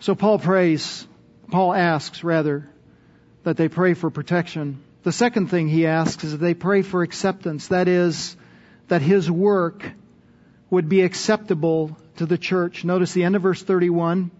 So 0.00 0.14
Paul 0.14 0.38
prays, 0.38 1.06
Paul 1.50 1.72
asks 1.72 2.22
rather, 2.22 2.68
that 3.42 3.56
they 3.56 3.68
pray 3.68 3.94
for 3.94 4.10
protection. 4.10 4.82
The 5.02 5.12
second 5.12 5.48
thing 5.48 5.68
he 5.68 5.86
asks 5.86 6.24
is 6.24 6.32
that 6.32 6.38
they 6.38 6.54
pray 6.54 6.82
for 6.82 7.02
acceptance. 7.02 7.68
That 7.68 7.88
is, 7.88 8.36
that 8.88 9.02
his 9.02 9.30
work 9.30 9.92
would 10.70 10.88
be 10.88 11.02
acceptable 11.02 11.96
to 12.16 12.26
the 12.26 12.38
church. 12.38 12.84
Notice 12.84 13.12
the 13.12 13.24
end 13.24 13.36
of 13.36 13.42
verse 13.42 13.62
31. 13.62 14.30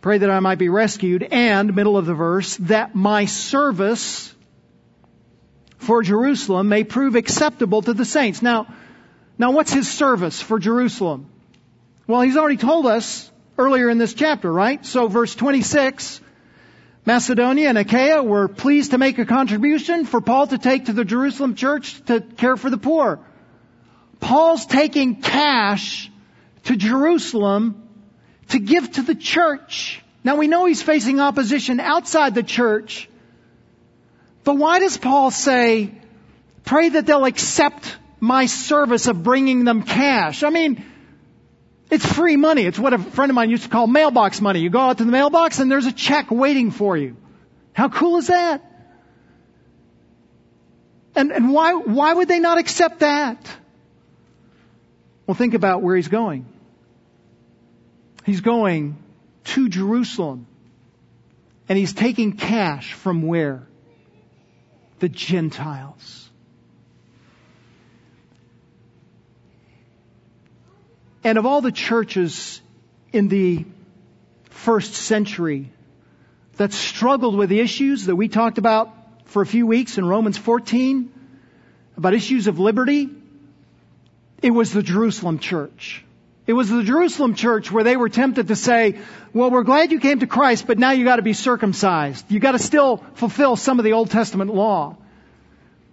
Pray 0.00 0.18
that 0.18 0.30
I 0.30 0.40
might 0.40 0.58
be 0.58 0.68
rescued 0.68 1.22
and, 1.22 1.74
middle 1.74 1.96
of 1.96 2.06
the 2.06 2.14
verse, 2.14 2.56
that 2.58 2.94
my 2.94 3.24
service 3.24 4.34
for 5.78 6.02
Jerusalem 6.02 6.68
may 6.68 6.84
prove 6.84 7.14
acceptable 7.14 7.82
to 7.82 7.94
the 7.94 8.04
saints. 8.04 8.42
Now, 8.42 8.66
now 9.38 9.52
what's 9.52 9.72
his 9.72 9.90
service 9.90 10.40
for 10.40 10.58
Jerusalem? 10.58 11.30
Well, 12.06 12.20
he's 12.20 12.36
already 12.36 12.56
told 12.56 12.86
us 12.86 13.30
earlier 13.56 13.88
in 13.88 13.98
this 13.98 14.14
chapter, 14.14 14.52
right? 14.52 14.84
So 14.84 15.08
verse 15.08 15.34
26, 15.34 16.20
Macedonia 17.06 17.68
and 17.68 17.78
Achaia 17.78 18.22
were 18.22 18.48
pleased 18.48 18.92
to 18.92 18.98
make 18.98 19.18
a 19.18 19.24
contribution 19.24 20.04
for 20.04 20.20
Paul 20.20 20.46
to 20.48 20.58
take 20.58 20.86
to 20.86 20.92
the 20.92 21.04
Jerusalem 21.04 21.54
church 21.54 22.02
to 22.06 22.20
care 22.20 22.56
for 22.56 22.70
the 22.70 22.78
poor. 22.78 23.20
Paul's 24.24 24.64
taking 24.64 25.20
cash 25.20 26.10
to 26.64 26.76
Jerusalem 26.76 27.86
to 28.48 28.58
give 28.58 28.92
to 28.92 29.02
the 29.02 29.14
church. 29.14 30.02
Now 30.24 30.36
we 30.36 30.48
know 30.48 30.64
he's 30.64 30.82
facing 30.82 31.20
opposition 31.20 31.78
outside 31.78 32.34
the 32.34 32.42
church, 32.42 33.06
but 34.42 34.56
why 34.56 34.78
does 34.78 34.96
Paul 34.96 35.30
say, 35.30 35.92
pray 36.64 36.88
that 36.88 37.04
they'll 37.04 37.26
accept 37.26 37.98
my 38.18 38.46
service 38.46 39.06
of 39.08 39.22
bringing 39.22 39.64
them 39.64 39.82
cash. 39.82 40.42
I 40.42 40.48
mean, 40.48 40.82
it's 41.90 42.06
free 42.06 42.36
money. 42.36 42.62
It's 42.62 42.78
what 42.78 42.94
a 42.94 42.98
friend 42.98 43.30
of 43.30 43.34
mine 43.34 43.50
used 43.50 43.64
to 43.64 43.68
call 43.68 43.86
mailbox 43.86 44.40
money. 44.40 44.60
You 44.60 44.70
go 44.70 44.80
out 44.80 44.96
to 44.98 45.04
the 45.04 45.12
mailbox 45.12 45.58
and 45.58 45.70
there's 45.70 45.84
a 45.84 45.92
check 45.92 46.30
waiting 46.30 46.70
for 46.70 46.96
you. 46.96 47.18
How 47.74 47.90
cool 47.90 48.16
is 48.16 48.28
that? 48.28 48.64
And, 51.14 51.30
and 51.30 51.52
why, 51.52 51.74
why 51.74 52.14
would 52.14 52.28
they 52.28 52.40
not 52.40 52.56
accept 52.56 53.00
that? 53.00 53.46
Well, 55.26 55.34
think 55.34 55.54
about 55.54 55.82
where 55.82 55.96
he's 55.96 56.08
going. 56.08 56.46
He's 58.24 58.40
going 58.40 58.96
to 59.44 59.68
Jerusalem. 59.68 60.46
And 61.68 61.78
he's 61.78 61.92
taking 61.94 62.36
cash 62.36 62.92
from 62.92 63.22
where? 63.22 63.66
The 64.98 65.08
Gentiles. 65.08 66.28
And 71.22 71.38
of 71.38 71.46
all 71.46 71.62
the 71.62 71.72
churches 71.72 72.60
in 73.12 73.28
the 73.28 73.64
first 74.50 74.92
century 74.92 75.70
that 76.56 76.72
struggled 76.72 77.34
with 77.34 77.48
the 77.48 77.60
issues 77.60 78.06
that 78.06 78.16
we 78.16 78.28
talked 78.28 78.58
about 78.58 78.94
for 79.24 79.40
a 79.40 79.46
few 79.46 79.66
weeks 79.66 79.96
in 79.96 80.06
Romans 80.06 80.36
14, 80.36 81.12
about 81.96 82.12
issues 82.12 82.46
of 82.46 82.58
liberty, 82.58 83.08
it 84.44 84.50
was 84.50 84.74
the 84.74 84.82
Jerusalem 84.82 85.38
church. 85.38 86.04
It 86.46 86.52
was 86.52 86.68
the 86.68 86.82
Jerusalem 86.82 87.34
church 87.34 87.72
where 87.72 87.82
they 87.82 87.96
were 87.96 88.10
tempted 88.10 88.48
to 88.48 88.56
say, 88.56 88.98
well, 89.32 89.50
we're 89.50 89.62
glad 89.62 89.90
you 89.90 89.98
came 89.98 90.20
to 90.20 90.26
Christ, 90.26 90.66
but 90.66 90.78
now 90.78 90.90
you 90.90 91.02
gotta 91.02 91.22
be 91.22 91.32
circumcised. 91.32 92.30
You 92.30 92.40
gotta 92.40 92.58
still 92.58 92.98
fulfill 93.14 93.56
some 93.56 93.78
of 93.78 93.86
the 93.86 93.94
Old 93.94 94.10
Testament 94.10 94.54
law. 94.54 94.98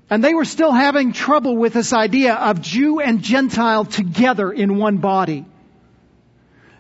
And 0.10 0.22
they 0.22 0.34
were 0.34 0.44
still 0.44 0.74
having 0.74 1.14
trouble 1.14 1.56
with 1.56 1.72
this 1.72 1.94
idea 1.94 2.34
of 2.34 2.62
Jew 2.62 3.00
and 3.00 3.22
Gentile 3.22 3.86
together 3.86 4.52
in 4.52 4.78
one 4.78 4.98
body. 4.98 5.46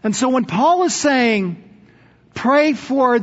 And 0.03 0.13
so 0.13 0.27
when 0.27 0.43
Paul 0.43 0.83
is 0.83 0.93
saying, 0.93 1.63
pray 2.33 2.73
for 2.73 3.17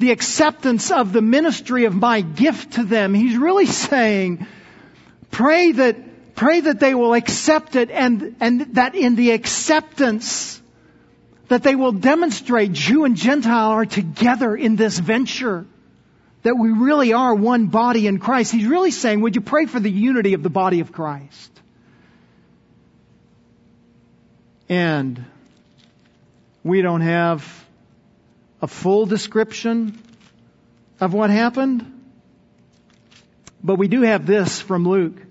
the 0.00 0.10
acceptance 0.10 0.90
of 0.90 1.12
the 1.12 1.22
ministry 1.22 1.84
of 1.84 1.94
my 1.94 2.22
gift 2.22 2.72
to 2.72 2.82
them, 2.82 3.14
he's 3.14 3.36
really 3.36 3.66
saying, 3.66 4.48
pray 5.30 5.70
that, 5.70 5.96
pray 6.42 6.60
that 6.60 6.80
they 6.80 6.94
will 6.94 7.14
accept 7.14 7.76
it 7.76 7.88
and, 7.90 8.34
and 8.40 8.74
that 8.74 8.96
in 8.96 9.14
the 9.14 9.30
acceptance, 9.30 10.60
that 11.46 11.62
they 11.62 11.76
will 11.76 11.92
demonstrate 11.92 12.72
Jew 12.72 13.04
and 13.04 13.16
Gentile 13.16 13.70
are 13.70 13.86
together 13.86 14.56
in 14.56 14.74
this 14.74 14.98
venture 14.98 15.64
that 16.42 16.56
we 16.58 16.70
really 16.70 17.12
are 17.12 17.32
one 17.32 17.68
body 17.68 18.08
in 18.08 18.18
Christ. 18.18 18.50
He's 18.50 18.66
really 18.66 18.90
saying, 18.90 19.20
would 19.20 19.36
you 19.36 19.40
pray 19.40 19.66
for 19.66 19.78
the 19.78 19.90
unity 19.90 20.34
of 20.34 20.42
the 20.42 20.50
body 20.50 20.80
of 20.80 20.90
Christ? 20.90 21.50
And 24.68 25.24
we 26.64 26.82
don't 26.82 27.02
have 27.02 27.64
a 28.60 28.66
full 28.66 29.06
description 29.06 29.96
of 31.00 31.14
what 31.14 31.30
happened, 31.30 32.02
but 33.62 33.76
we 33.76 33.86
do 33.86 34.02
have 34.02 34.26
this 34.26 34.60
from 34.60 34.88
Luke. 34.88 35.21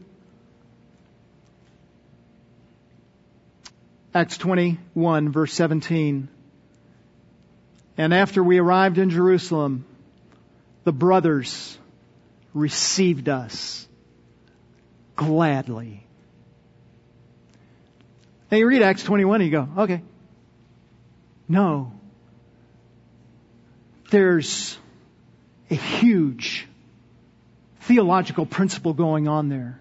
Acts 4.14 4.38
21 4.38 5.32
verse 5.32 5.54
17. 5.54 6.28
And 7.98 8.14
after 8.14 8.44
we 8.44 8.58
arrived 8.58 8.98
in 8.98 9.10
Jerusalem, 9.10 9.86
the 10.84 10.92
brothers 10.92 11.78
received 12.54 13.30
us 13.30 13.88
gladly. 15.16 16.06
Now 18.52 18.58
you 18.58 18.68
read 18.68 18.82
Acts 18.82 19.04
21 19.04 19.42
and 19.42 19.50
you 19.50 19.58
go, 19.58 19.70
okay. 19.84 20.02
No. 21.48 21.94
There's 24.10 24.78
a 25.70 25.76
huge 25.76 26.68
theological 27.82 28.46
principle 28.46 28.94
going 28.94 29.30
on 29.30 29.48
there. 29.48 29.80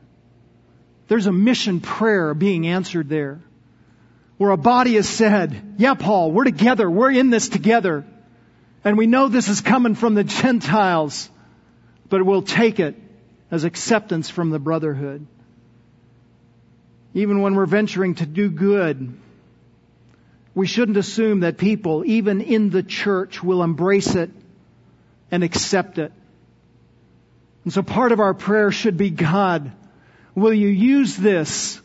There's 1.08 1.26
a 1.26 1.32
mission 1.32 1.80
prayer 1.80 2.32
being 2.34 2.68
answered 2.68 3.08
there. 3.08 3.40
Where 4.40 4.52
a 4.52 4.56
body 4.56 4.94
has 4.94 5.06
said, 5.06 5.74
yeah, 5.76 5.92
Paul, 5.92 6.32
we're 6.32 6.44
together. 6.44 6.90
We're 6.90 7.10
in 7.10 7.28
this 7.28 7.50
together. 7.50 8.06
And 8.82 8.96
we 8.96 9.06
know 9.06 9.28
this 9.28 9.48
is 9.48 9.60
coming 9.60 9.94
from 9.94 10.14
the 10.14 10.24
Gentiles, 10.24 11.28
but 12.08 12.24
we'll 12.24 12.40
take 12.40 12.80
it 12.80 12.96
as 13.50 13.64
acceptance 13.64 14.30
from 14.30 14.48
the 14.48 14.58
brotherhood. 14.58 15.26
Even 17.12 17.42
when 17.42 17.54
we're 17.54 17.66
venturing 17.66 18.14
to 18.14 18.24
do 18.24 18.48
good, 18.48 19.12
we 20.54 20.66
shouldn't 20.66 20.96
assume 20.96 21.40
that 21.40 21.58
people, 21.58 22.02
even 22.06 22.40
in 22.40 22.70
the 22.70 22.82
church, 22.82 23.42
will 23.42 23.62
embrace 23.62 24.14
it 24.14 24.30
and 25.30 25.44
accept 25.44 25.98
it. 25.98 26.12
And 27.64 27.74
so 27.74 27.82
part 27.82 28.10
of 28.10 28.20
our 28.20 28.32
prayer 28.32 28.70
should 28.70 28.96
be, 28.96 29.10
God, 29.10 29.70
will 30.34 30.54
you 30.54 30.68
use 30.68 31.14
this 31.14 31.78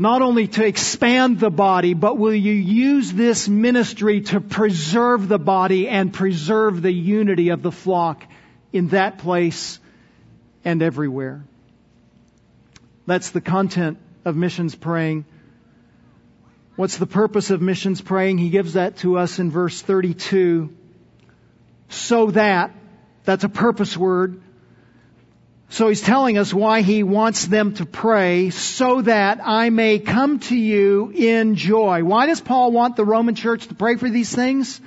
not 0.00 0.22
only 0.22 0.48
to 0.48 0.64
expand 0.64 1.38
the 1.40 1.50
body, 1.50 1.92
but 1.92 2.16
will 2.16 2.34
you 2.34 2.54
use 2.54 3.12
this 3.12 3.46
ministry 3.50 4.22
to 4.22 4.40
preserve 4.40 5.28
the 5.28 5.38
body 5.38 5.88
and 5.88 6.10
preserve 6.10 6.80
the 6.80 6.90
unity 6.90 7.50
of 7.50 7.60
the 7.60 7.70
flock 7.70 8.24
in 8.72 8.88
that 8.88 9.18
place 9.18 9.78
and 10.64 10.80
everywhere? 10.80 11.44
That's 13.04 13.28
the 13.28 13.42
content 13.42 13.98
of 14.24 14.36
missions 14.36 14.74
praying. 14.74 15.26
What's 16.76 16.96
the 16.96 17.06
purpose 17.06 17.50
of 17.50 17.60
missions 17.60 18.00
praying? 18.00 18.38
He 18.38 18.48
gives 18.48 18.72
that 18.72 18.96
to 18.98 19.18
us 19.18 19.38
in 19.38 19.50
verse 19.50 19.82
32. 19.82 20.74
So 21.90 22.30
that, 22.30 22.74
that's 23.24 23.44
a 23.44 23.50
purpose 23.50 23.98
word, 23.98 24.40
so 25.72 25.88
he's 25.88 26.00
telling 26.02 26.36
us 26.36 26.52
why 26.52 26.82
he 26.82 27.04
wants 27.04 27.46
them 27.46 27.74
to 27.74 27.86
pray 27.86 28.50
so 28.50 29.02
that 29.02 29.38
I 29.40 29.70
may 29.70 30.00
come 30.00 30.40
to 30.40 30.56
you 30.56 31.12
in 31.14 31.54
joy. 31.54 32.02
Why 32.02 32.26
does 32.26 32.40
Paul 32.40 32.72
want 32.72 32.96
the 32.96 33.04
Roman 33.04 33.36
church 33.36 33.68
to 33.68 33.74
pray 33.76 33.94
for 33.94 34.10
these 34.10 34.34
things? 34.34 34.80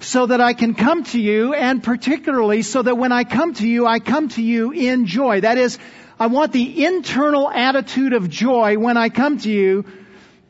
So 0.00 0.24
that 0.24 0.40
I 0.40 0.54
can 0.54 0.74
come 0.74 1.04
to 1.04 1.20
you 1.20 1.52
and 1.52 1.82
particularly 1.82 2.62
so 2.62 2.80
that 2.80 2.96
when 2.96 3.12
I 3.12 3.24
come 3.24 3.52
to 3.54 3.68
you, 3.68 3.86
I 3.86 3.98
come 3.98 4.30
to 4.30 4.42
you 4.42 4.72
in 4.72 5.04
joy. 5.04 5.42
That 5.42 5.58
is, 5.58 5.78
I 6.18 6.28
want 6.28 6.52
the 6.52 6.86
internal 6.86 7.50
attitude 7.50 8.14
of 8.14 8.30
joy 8.30 8.78
when 8.78 8.96
I 8.96 9.10
come 9.10 9.36
to 9.38 9.50
you. 9.50 9.84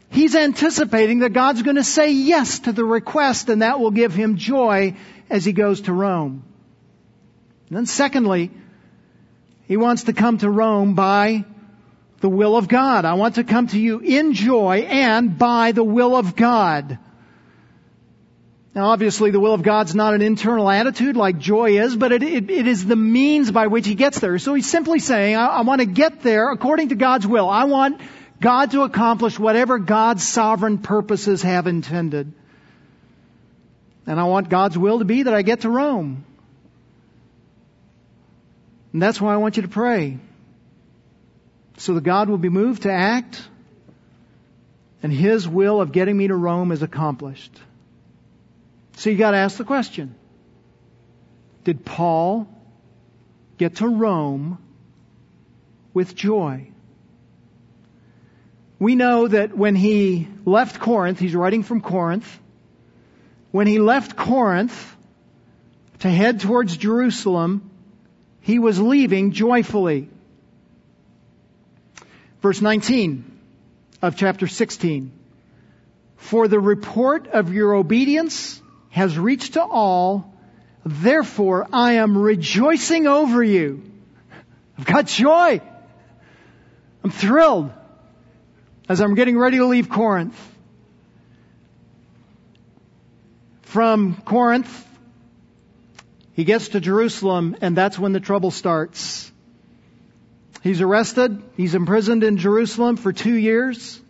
He's 0.08 0.36
anticipating 0.36 1.18
that 1.20 1.32
God's 1.32 1.62
going 1.62 1.76
to 1.76 1.84
say 1.84 2.12
yes 2.12 2.60
to 2.60 2.72
the 2.72 2.84
request 2.84 3.48
and 3.48 3.62
that 3.62 3.80
will 3.80 3.90
give 3.90 4.14
him 4.14 4.36
joy 4.36 4.94
as 5.28 5.44
he 5.44 5.52
goes 5.52 5.80
to 5.82 5.92
Rome. 5.92 6.44
And 7.70 7.76
then 7.76 7.86
secondly, 7.86 8.52
he 9.68 9.76
wants 9.76 10.04
to 10.04 10.14
come 10.14 10.38
to 10.38 10.50
Rome 10.50 10.94
by 10.94 11.44
the 12.20 12.28
will 12.28 12.56
of 12.56 12.68
God. 12.68 13.04
I 13.04 13.14
want 13.14 13.34
to 13.34 13.44
come 13.44 13.68
to 13.68 13.78
you 13.78 14.00
in 14.00 14.32
joy 14.32 14.78
and 14.88 15.38
by 15.38 15.72
the 15.72 15.84
will 15.84 16.16
of 16.16 16.34
God. 16.34 16.98
Now 18.74 18.86
obviously 18.86 19.30
the 19.30 19.40
will 19.40 19.52
of 19.52 19.62
God's 19.62 19.94
not 19.94 20.14
an 20.14 20.22
internal 20.22 20.70
attitude 20.70 21.16
like 21.16 21.38
joy 21.38 21.78
is, 21.78 21.94
but 21.94 22.12
it, 22.12 22.22
it, 22.22 22.50
it 22.50 22.66
is 22.66 22.86
the 22.86 22.96
means 22.96 23.50
by 23.50 23.66
which 23.66 23.86
he 23.86 23.94
gets 23.94 24.20
there. 24.20 24.38
So 24.38 24.54
he's 24.54 24.68
simply 24.68 25.00
saying, 25.00 25.36
I, 25.36 25.46
I 25.46 25.60
want 25.60 25.80
to 25.80 25.86
get 25.86 26.22
there 26.22 26.50
according 26.50 26.88
to 26.88 26.94
God's 26.94 27.26
will. 27.26 27.48
I 27.48 27.64
want 27.64 28.00
God 28.40 28.70
to 28.70 28.82
accomplish 28.82 29.38
whatever 29.38 29.78
God's 29.78 30.26
sovereign 30.26 30.78
purposes 30.78 31.42
have 31.42 31.66
intended. 31.66 32.32
And 34.06 34.18
I 34.18 34.24
want 34.24 34.48
God's 34.48 34.78
will 34.78 35.00
to 35.00 35.04
be 35.04 35.24
that 35.24 35.34
I 35.34 35.42
get 35.42 35.60
to 35.60 35.70
Rome. 35.70 36.24
And 38.92 39.02
that's 39.02 39.20
why 39.20 39.34
I 39.34 39.36
want 39.36 39.56
you 39.56 39.62
to 39.62 39.68
pray. 39.68 40.18
So 41.76 41.94
that 41.94 42.02
God 42.02 42.28
will 42.28 42.38
be 42.38 42.48
moved 42.48 42.82
to 42.82 42.92
act 42.92 43.42
and 45.02 45.12
His 45.12 45.46
will 45.46 45.80
of 45.80 45.92
getting 45.92 46.16
me 46.16 46.28
to 46.28 46.34
Rome 46.34 46.72
is 46.72 46.82
accomplished. 46.82 47.52
So 48.96 49.10
you 49.10 49.16
gotta 49.16 49.36
ask 49.36 49.56
the 49.56 49.64
question. 49.64 50.14
Did 51.64 51.84
Paul 51.84 52.48
get 53.58 53.76
to 53.76 53.86
Rome 53.86 54.58
with 55.94 56.14
joy? 56.14 56.68
We 58.78 58.94
know 58.94 59.26
that 59.28 59.56
when 59.56 59.74
he 59.74 60.28
left 60.44 60.80
Corinth, 60.80 61.18
he's 61.18 61.34
writing 61.34 61.62
from 61.62 61.80
Corinth, 61.80 62.40
when 63.50 63.66
he 63.66 63.78
left 63.78 64.16
Corinth 64.16 64.96
to 66.00 66.08
head 66.08 66.40
towards 66.40 66.76
Jerusalem, 66.76 67.67
he 68.40 68.58
was 68.58 68.80
leaving 68.80 69.32
joyfully. 69.32 70.08
Verse 72.40 72.60
19 72.60 73.38
of 74.00 74.16
chapter 74.16 74.46
16. 74.46 75.12
For 76.16 76.48
the 76.48 76.60
report 76.60 77.28
of 77.28 77.52
your 77.52 77.74
obedience 77.74 78.60
has 78.90 79.18
reached 79.18 79.54
to 79.54 79.62
all, 79.62 80.34
therefore 80.84 81.66
I 81.72 81.94
am 81.94 82.16
rejoicing 82.16 83.06
over 83.06 83.42
you. 83.42 83.82
I've 84.78 84.86
got 84.86 85.06
joy. 85.06 85.60
I'm 87.02 87.10
thrilled 87.10 87.72
as 88.88 89.00
I'm 89.00 89.14
getting 89.14 89.38
ready 89.38 89.58
to 89.58 89.66
leave 89.66 89.88
Corinth. 89.88 90.36
From 93.62 94.16
Corinth, 94.24 94.87
he 96.38 96.44
gets 96.44 96.68
to 96.68 96.78
Jerusalem 96.78 97.56
and 97.62 97.76
that's 97.76 97.98
when 97.98 98.12
the 98.12 98.20
trouble 98.20 98.52
starts. 98.52 99.28
He's 100.62 100.80
arrested. 100.80 101.42
He's 101.56 101.74
imprisoned 101.74 102.22
in 102.22 102.36
Jerusalem 102.36 102.96
for 102.96 103.12
two 103.12 103.34
years. 103.34 104.00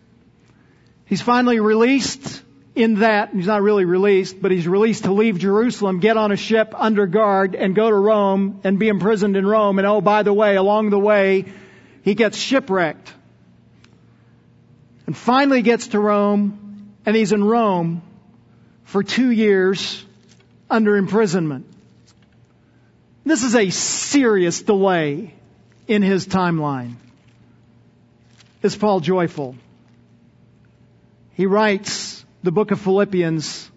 He's 1.05 1.23
finally 1.23 1.59
released 1.59 2.43
in 2.75 2.99
that, 2.99 3.31
he's 3.33 3.47
not 3.47 3.63
really 3.63 3.83
released, 3.83 4.39
but 4.39 4.51
he's 4.51 4.67
released 4.67 5.05
to 5.05 5.11
leave 5.11 5.39
Jerusalem, 5.39 6.01
get 6.01 6.17
on 6.17 6.31
a 6.31 6.35
ship 6.35 6.75
under 6.77 7.07
guard 7.07 7.55
and 7.55 7.73
go 7.73 7.89
to 7.89 7.95
Rome 7.95 8.61
and 8.63 8.77
be 8.77 8.89
imprisoned 8.89 9.35
in 9.35 9.43
Rome. 9.43 9.79
And 9.79 9.87
oh, 9.87 9.99
by 9.99 10.21
the 10.21 10.31
way, 10.31 10.55
along 10.55 10.91
the 10.91 10.99
way, 10.99 11.45
he 12.03 12.13
gets 12.13 12.37
shipwrecked. 12.37 13.11
And 15.07 15.17
finally 15.17 15.63
gets 15.63 15.87
to 15.87 15.99
Rome 15.99 16.93
and 17.07 17.15
he's 17.15 17.31
in 17.31 17.43
Rome 17.43 18.03
for 18.83 19.01
two 19.01 19.31
years 19.31 20.05
under 20.69 20.95
imprisonment. 20.95 21.65
This 23.29 23.43
is 23.43 23.53
a 23.53 23.69
serious 23.69 24.63
delay 24.63 25.35
in 25.87 26.01
his 26.01 26.25
timeline. 26.25 26.95
Is 28.63 28.75
Paul 28.75 29.01
joyful? 29.01 29.55
He 31.35 31.45
writes 31.45 32.25
the 32.41 32.51
book 32.51 32.71
of 32.71 32.81
Philippians 32.81 33.69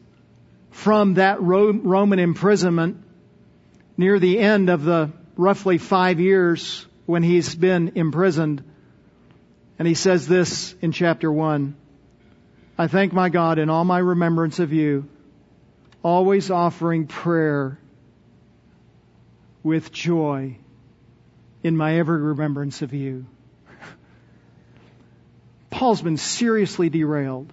from 0.70 1.14
that 1.14 1.42
Roman 1.42 2.18
imprisonment 2.18 3.04
near 3.98 4.18
the 4.18 4.38
end 4.38 4.70
of 4.70 4.84
the 4.84 5.10
roughly 5.36 5.76
five 5.76 6.18
years 6.18 6.86
when 7.04 7.22
he's 7.22 7.54
been 7.54 7.92
imprisoned. 7.96 8.64
And 9.78 9.86
he 9.86 9.92
says 9.92 10.26
this 10.26 10.74
in 10.80 10.92
chapter 10.92 11.30
one. 11.30 11.76
I 12.78 12.86
thank 12.86 13.12
my 13.12 13.28
God 13.28 13.58
in 13.58 13.68
all 13.68 13.84
my 13.84 13.98
remembrance 13.98 14.60
of 14.60 14.72
you, 14.72 15.10
always 16.02 16.50
offering 16.50 17.06
prayer 17.06 17.78
with 19.62 19.92
joy 19.92 20.56
in 21.62 21.76
my 21.76 21.98
every 21.98 22.20
remembrance 22.20 22.82
of 22.82 22.92
you. 22.92 23.26
Paul's 25.70 26.02
been 26.02 26.16
seriously 26.16 26.88
derailed, 26.88 27.52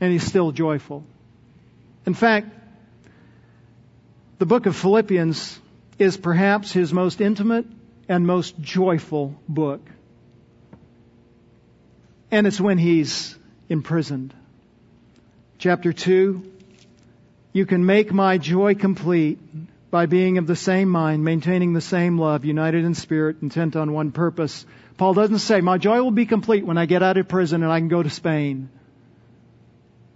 and 0.00 0.12
he's 0.12 0.24
still 0.24 0.52
joyful. 0.52 1.04
In 2.06 2.14
fact, 2.14 2.48
the 4.38 4.46
book 4.46 4.66
of 4.66 4.76
Philippians 4.76 5.60
is 5.98 6.16
perhaps 6.16 6.72
his 6.72 6.92
most 6.92 7.20
intimate 7.20 7.66
and 8.08 8.26
most 8.26 8.60
joyful 8.60 9.34
book. 9.48 9.80
And 12.30 12.46
it's 12.46 12.60
when 12.60 12.78
he's 12.78 13.36
imprisoned. 13.68 14.34
Chapter 15.58 15.92
2 15.92 16.50
You 17.52 17.64
can 17.64 17.86
make 17.86 18.12
my 18.12 18.38
joy 18.38 18.74
complete 18.74 19.38
by 19.94 20.06
being 20.06 20.38
of 20.38 20.48
the 20.48 20.56
same 20.56 20.88
mind, 20.88 21.22
maintaining 21.22 21.72
the 21.72 21.80
same 21.80 22.18
love, 22.18 22.44
united 22.44 22.84
in 22.84 22.94
spirit, 22.94 23.36
intent 23.42 23.76
on 23.76 23.92
one 23.92 24.10
purpose. 24.10 24.66
Paul 24.96 25.14
doesn't 25.14 25.38
say, 25.38 25.60
My 25.60 25.78
joy 25.78 26.02
will 26.02 26.10
be 26.10 26.26
complete 26.26 26.66
when 26.66 26.76
I 26.76 26.86
get 26.86 27.04
out 27.04 27.16
of 27.16 27.28
prison 27.28 27.62
and 27.62 27.70
I 27.70 27.78
can 27.78 27.86
go 27.86 28.02
to 28.02 28.10
Spain. 28.10 28.70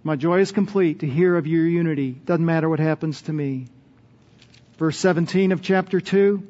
My 0.03 0.17
joy 0.17 0.41
is 0.41 0.51
complete 0.51 0.99
to 0.99 1.07
hear 1.07 1.37
of 1.37 1.47
your 1.47 1.65
unity. 1.65 2.11
Doesn't 2.11 2.45
matter 2.45 2.67
what 2.67 2.81
happens 2.81 3.21
to 3.21 3.31
me. 3.31 3.67
Verse 4.77 4.97
17 4.97 5.53
of 5.53 5.61
chapter 5.61 6.01
2 6.01 6.45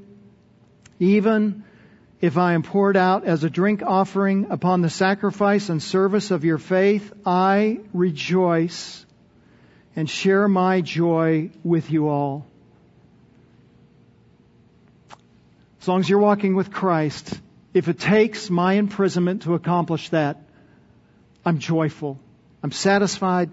Even 0.97 1.63
if 2.21 2.35
I 2.35 2.53
am 2.53 2.63
poured 2.63 2.97
out 2.97 3.25
as 3.25 3.43
a 3.43 3.49
drink 3.51 3.83
offering 3.85 4.47
upon 4.49 4.81
the 4.81 4.89
sacrifice 4.89 5.69
and 5.69 5.83
service 5.83 6.31
of 6.31 6.45
your 6.45 6.57
faith, 6.57 7.13
I 7.27 7.81
rejoice 7.93 9.05
and 9.95 10.09
share 10.09 10.47
my 10.47 10.81
joy 10.81 11.51
with 11.63 11.91
you 11.91 12.07
all. 12.07 12.47
As 15.78 15.78
long 15.89 15.99
as 16.01 16.09
you're 16.09 16.19
walking 16.19 16.55
with 16.55 16.71
Christ, 16.71 17.37
if 17.73 17.87
it 17.87 17.99
takes 17.99 18.49
my 18.49 18.73
imprisonment 18.73 19.41
to 19.41 19.55
accomplish 19.55 20.09
that, 20.09 20.37
I'm 21.43 21.59
joyful. 21.59 22.19
I'm 22.61 22.71
satisfied. 22.71 23.49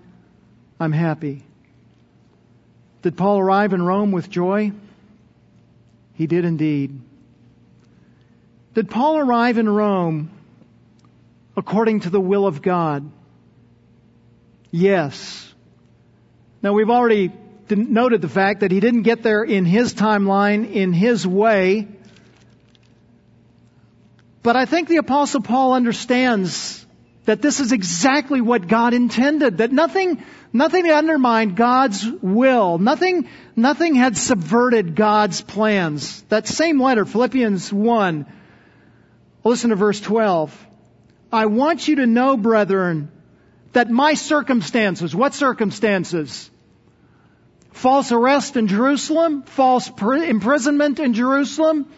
I'm 0.79 0.93
happy. 0.93 1.43
Did 3.03 3.17
Paul 3.17 3.39
arrive 3.39 3.73
in 3.73 3.81
Rome 3.83 4.13
with 4.13 4.29
joy? 4.29 4.73
He 6.15 6.27
did 6.27 6.45
indeed. 6.45 7.01
Did 8.75 8.91
Paul 8.91 9.19
arrive 9.19 9.57
in 9.57 9.69
Rome 9.69 10.31
according 11.57 12.01
to 12.01 12.11
the 12.11 12.21
will 12.21 12.47
of 12.47 12.61
God? 12.61 13.11
Yes. 14.71 15.55
Now 16.63 16.75
we've 16.75 16.91
already 16.91 17.33
noted 17.71 18.21
the 18.21 18.29
fact 18.29 18.61
that 18.61 18.71
he 18.71 18.81
didn't 18.81 19.03
get 19.03 19.23
there 19.23 19.43
in 19.43 19.65
his 19.65 19.95
timeline, 19.95 20.71
in 20.71 20.93
his 20.93 21.27
way. 21.27 21.89
But 24.47 24.55
I 24.55 24.65
think 24.65 24.87
the 24.87 24.99
apostle 24.99 25.41
Paul 25.41 25.73
understands 25.73 26.87
that 27.25 27.43
this 27.43 27.59
is 27.59 27.73
exactly 27.73 28.41
what 28.41 28.69
God 28.69 28.95
intended, 28.95 29.59
that 29.59 29.73
nothing, 29.73 30.23
nothing 30.53 30.89
undermined 30.89 31.57
God's 31.57 32.07
will, 32.23 32.79
nothing, 32.79 33.29
nothing 33.57 33.97
had 33.97 34.17
subverted 34.17 34.95
God's 34.95 35.41
plans. 35.41 36.23
That 36.29 36.47
same 36.47 36.81
letter, 36.81 37.05
Philippians 37.05 37.73
1, 37.73 38.27
listen 39.43 39.71
to 39.71 39.75
verse 39.75 40.01
12. 40.01 40.67
I 41.33 41.47
want 41.47 41.89
you 41.89 41.97
to 41.97 42.07
know, 42.07 42.37
brethren, 42.37 43.11
that 43.73 43.91
my 43.91 44.15
circumstances, 44.15 45.13
what 45.13 45.35
circumstances? 45.35 46.49
False 47.73 48.13
arrest 48.13 48.57
in 48.57 48.69
Jerusalem, 48.69 49.43
false 49.43 49.91
imprisonment 49.91 51.01
in 51.01 51.15
Jerusalem, 51.15 51.91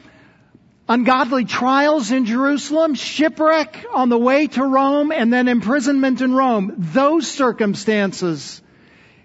ungodly 0.89 1.45
trials 1.45 2.11
in 2.11 2.25
Jerusalem, 2.25 2.95
shipwreck 2.95 3.85
on 3.93 4.09
the 4.09 4.19
way 4.19 4.47
to 4.47 4.65
Rome, 4.65 5.13
and 5.13 5.33
then 5.33 5.49
imprisonment 5.49 6.21
in 6.21 6.33
Rome. 6.33 6.75
Those 6.79 7.31
circumstances 7.31 8.63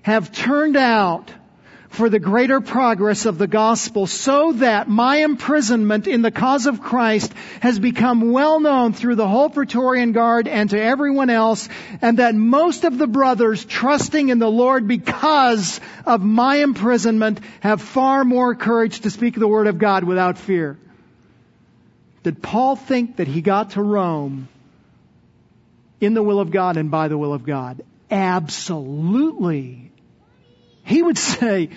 have 0.01 0.31
turned 0.31 0.75
out 0.75 1.31
for 1.93 2.09
the 2.09 2.19
greater 2.19 2.59
progress 2.59 3.27
of 3.27 3.37
the 3.37 3.47
gospel 3.47 4.07
so 4.07 4.53
that 4.53 4.89
my 4.89 5.17
imprisonment 5.17 6.07
in 6.07 6.23
the 6.23 6.31
cause 6.31 6.65
of 6.65 6.81
Christ 6.81 7.31
has 7.61 7.77
become 7.77 8.31
well 8.31 8.59
known 8.59 8.93
through 8.93 9.15
the 9.15 9.27
whole 9.27 9.47
Praetorian 9.47 10.11
Guard 10.11 10.47
and 10.47 10.71
to 10.71 10.81
everyone 10.81 11.29
else 11.29 11.69
and 12.01 12.17
that 12.17 12.33
most 12.33 12.83
of 12.83 12.97
the 12.97 13.05
brothers 13.05 13.63
trusting 13.63 14.29
in 14.29 14.39
the 14.39 14.49
Lord 14.49 14.87
because 14.87 15.79
of 16.03 16.23
my 16.23 16.57
imprisonment 16.57 17.39
have 17.59 17.79
far 17.79 18.25
more 18.25 18.55
courage 18.55 19.01
to 19.01 19.11
speak 19.11 19.35
the 19.35 19.47
word 19.47 19.67
of 19.67 19.77
God 19.77 20.03
without 20.03 20.39
fear. 20.39 20.79
Did 22.23 22.41
Paul 22.41 22.75
think 22.75 23.17
that 23.17 23.27
he 23.27 23.41
got 23.41 23.71
to 23.71 23.81
Rome 23.81 24.47
in 25.99 26.13
the 26.13 26.23
will 26.23 26.39
of 26.39 26.51
God 26.51 26.77
and 26.77 26.89
by 26.89 27.09
the 27.09 27.17
will 27.17 27.33
of 27.33 27.45
God? 27.45 27.83
Absolutely. 28.09 29.91
He 30.83 31.01
would 31.01 31.17
say, 31.17 31.69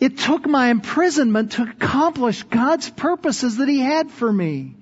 it 0.00 0.18
took 0.18 0.46
my 0.46 0.68
imprisonment 0.68 1.52
to 1.52 1.62
accomplish 1.62 2.42
God's 2.44 2.90
purposes 2.90 3.58
that 3.58 3.68
He 3.68 3.80
had 3.80 4.10
for 4.10 4.32
me. 4.32 4.74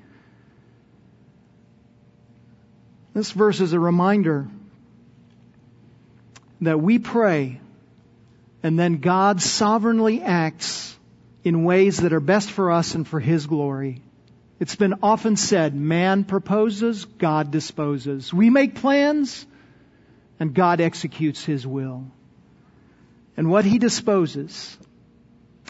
This 3.14 3.30
verse 3.30 3.60
is 3.60 3.74
a 3.74 3.78
reminder 3.78 4.48
that 6.62 6.80
we 6.80 6.98
pray 6.98 7.60
and 8.62 8.78
then 8.78 8.98
God 8.98 9.42
sovereignly 9.42 10.22
acts 10.22 10.96
in 11.44 11.64
ways 11.64 11.98
that 11.98 12.12
are 12.12 12.20
best 12.20 12.50
for 12.50 12.70
us 12.70 12.94
and 12.94 13.06
for 13.06 13.20
His 13.20 13.46
glory. 13.46 14.00
It's 14.62 14.76
been 14.76 14.94
often 15.02 15.34
said, 15.34 15.74
man 15.74 16.22
proposes, 16.22 17.04
God 17.04 17.50
disposes. 17.50 18.32
We 18.32 18.48
make 18.48 18.76
plans, 18.76 19.44
and 20.38 20.54
God 20.54 20.80
executes 20.80 21.44
His 21.44 21.66
will. 21.66 22.06
And 23.36 23.50
what 23.50 23.64
He 23.64 23.80
disposes 23.80 24.78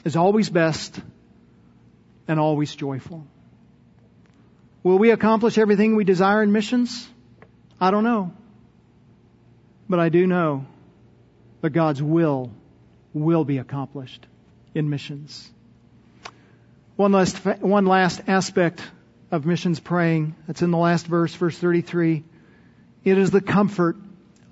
is 0.04 0.14
always 0.14 0.50
best 0.50 1.00
and 2.28 2.38
always 2.38 2.76
joyful. 2.76 3.26
Will 4.82 4.98
we 4.98 5.10
accomplish 5.10 5.56
everything 5.56 5.96
we 5.96 6.04
desire 6.04 6.42
in 6.42 6.52
missions? 6.52 7.08
I 7.80 7.90
don't 7.90 8.04
know. 8.04 8.34
But 9.88 10.00
I 10.00 10.10
do 10.10 10.26
know 10.26 10.66
that 11.62 11.70
God's 11.70 12.02
will 12.02 12.52
will 13.14 13.46
be 13.46 13.56
accomplished 13.56 14.26
in 14.74 14.90
missions. 14.90 15.50
One 16.96 17.12
last, 17.12 17.38
one 17.38 17.86
last 17.86 18.20
aspect 18.26 18.82
of 19.30 19.46
missions 19.46 19.80
praying. 19.80 20.36
That's 20.46 20.60
in 20.60 20.70
the 20.70 20.78
last 20.78 21.06
verse, 21.06 21.34
verse 21.34 21.56
33. 21.56 22.22
It 23.04 23.18
is 23.18 23.30
the 23.30 23.40
comfort 23.40 23.96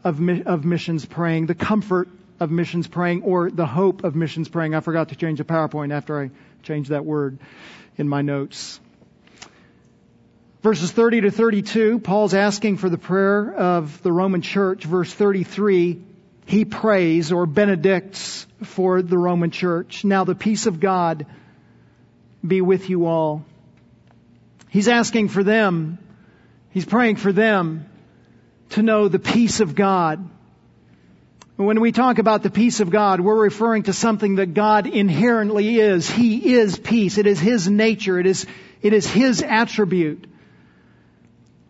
of, 0.02 0.26
of 0.46 0.64
missions 0.64 1.04
praying, 1.04 1.46
the 1.46 1.54
comfort 1.54 2.08
of 2.40 2.50
missions 2.50 2.88
praying, 2.88 3.22
or 3.24 3.50
the 3.50 3.66
hope 3.66 4.04
of 4.04 4.16
missions 4.16 4.48
praying. 4.48 4.74
I 4.74 4.80
forgot 4.80 5.10
to 5.10 5.16
change 5.16 5.38
the 5.38 5.44
PowerPoint 5.44 5.92
after 5.92 6.18
I 6.18 6.30
changed 6.62 6.90
that 6.90 7.04
word 7.04 7.38
in 7.98 8.08
my 8.08 8.22
notes. 8.22 8.80
Verses 10.62 10.90
30 10.90 11.22
to 11.22 11.30
32, 11.30 11.98
Paul's 11.98 12.32
asking 12.32 12.78
for 12.78 12.88
the 12.88 12.98
prayer 12.98 13.52
of 13.54 14.02
the 14.02 14.12
Roman 14.12 14.40
church. 14.40 14.84
Verse 14.84 15.12
33, 15.12 16.02
he 16.46 16.64
prays 16.64 17.32
or 17.32 17.44
benedicts 17.44 18.46
for 18.62 19.02
the 19.02 19.18
Roman 19.18 19.50
church. 19.50 20.04
Now 20.04 20.24
the 20.24 20.34
peace 20.34 20.64
of 20.64 20.80
God 20.80 21.26
be 22.46 22.60
with 22.60 22.88
you 22.88 23.06
all. 23.06 23.44
He's 24.68 24.88
asking 24.88 25.28
for 25.28 25.42
them, 25.42 25.98
he's 26.70 26.84
praying 26.84 27.16
for 27.16 27.32
them 27.32 27.88
to 28.70 28.82
know 28.82 29.08
the 29.08 29.18
peace 29.18 29.60
of 29.60 29.74
God. 29.74 30.28
When 31.56 31.80
we 31.80 31.92
talk 31.92 32.18
about 32.18 32.42
the 32.42 32.50
peace 32.50 32.80
of 32.80 32.88
God, 32.88 33.20
we're 33.20 33.38
referring 33.38 33.82
to 33.82 33.92
something 33.92 34.36
that 34.36 34.54
God 34.54 34.86
inherently 34.86 35.78
is. 35.78 36.08
He 36.08 36.54
is 36.54 36.78
peace. 36.78 37.18
It 37.18 37.26
is 37.26 37.38
His 37.38 37.68
nature. 37.68 38.18
It 38.18 38.26
is, 38.26 38.46
it 38.80 38.94
is 38.94 39.06
His 39.06 39.42
attribute. 39.42 40.24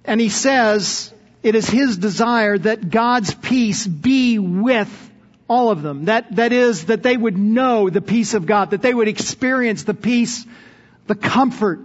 And 0.04 0.20
He 0.20 0.28
says 0.28 1.12
it 1.42 1.56
is 1.56 1.68
His 1.68 1.96
desire 1.96 2.56
that 2.56 2.90
God's 2.90 3.34
peace 3.34 3.84
be 3.84 4.38
with 4.38 5.09
all 5.51 5.70
of 5.70 5.82
them. 5.82 6.07
That, 6.07 6.36
that 6.36 6.53
is, 6.53 6.86
that 6.86 7.03
they 7.03 7.16
would 7.16 7.36
know 7.36 7.90
the 7.90 8.01
peace 8.01 8.34
of 8.34 8.46
God, 8.46 8.70
that 8.70 8.82
they 8.82 8.94
would 8.94 9.09
experience 9.09 9.82
the 9.82 9.94
peace, 9.94 10.46
the 11.09 11.16
comfort 11.16 11.80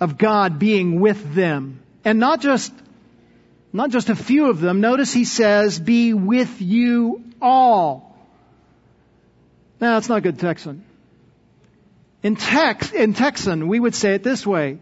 of 0.00 0.16
God 0.16 0.58
being 0.58 0.98
with 0.98 1.34
them. 1.34 1.82
And 2.04 2.18
not 2.18 2.40
just, 2.40 2.72
Not 3.72 3.90
just 3.90 4.10
a 4.10 4.16
few 4.16 4.50
of 4.50 4.60
them. 4.60 4.80
Notice 4.80 5.12
he 5.12 5.24
says, 5.24 5.78
be 5.78 6.12
with 6.12 6.60
you 6.60 7.22
all. 7.40 8.16
Now, 9.80 9.94
that's 9.94 10.08
not 10.08 10.22
good 10.22 10.38
Texan. 10.38 10.84
In 12.22 12.36
Tex, 12.36 12.92
in 12.92 13.14
Texan, 13.14 13.68
we 13.68 13.78
would 13.78 13.94
say 13.94 14.14
it 14.14 14.22
this 14.22 14.46
way. 14.46 14.78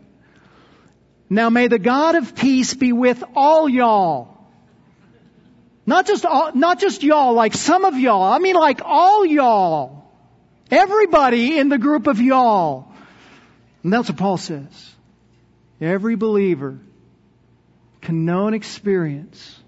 Now 1.28 1.50
may 1.50 1.68
the 1.68 1.78
God 1.78 2.14
of 2.14 2.34
peace 2.34 2.74
be 2.74 2.92
with 2.92 3.22
all 3.36 3.68
y'all. 3.68 4.37
Not 5.88 6.06
just 6.06 6.26
all, 6.26 6.52
not 6.54 6.78
just 6.80 7.02
y'all, 7.02 7.32
like 7.32 7.54
some 7.54 7.86
of 7.86 7.98
y'all. 7.98 8.22
I 8.22 8.40
mean 8.40 8.56
like 8.56 8.82
all 8.84 9.24
y'all. 9.24 10.04
Everybody 10.70 11.58
in 11.58 11.70
the 11.70 11.78
group 11.78 12.06
of 12.06 12.20
y'all. 12.20 12.92
And 13.82 13.90
that's 13.90 14.10
what 14.10 14.18
Paul 14.18 14.36
says. 14.36 14.94
Every 15.80 16.14
believer 16.14 16.78
can 18.02 18.26
know 18.26 18.48
and 18.48 18.54
experience 18.54 19.58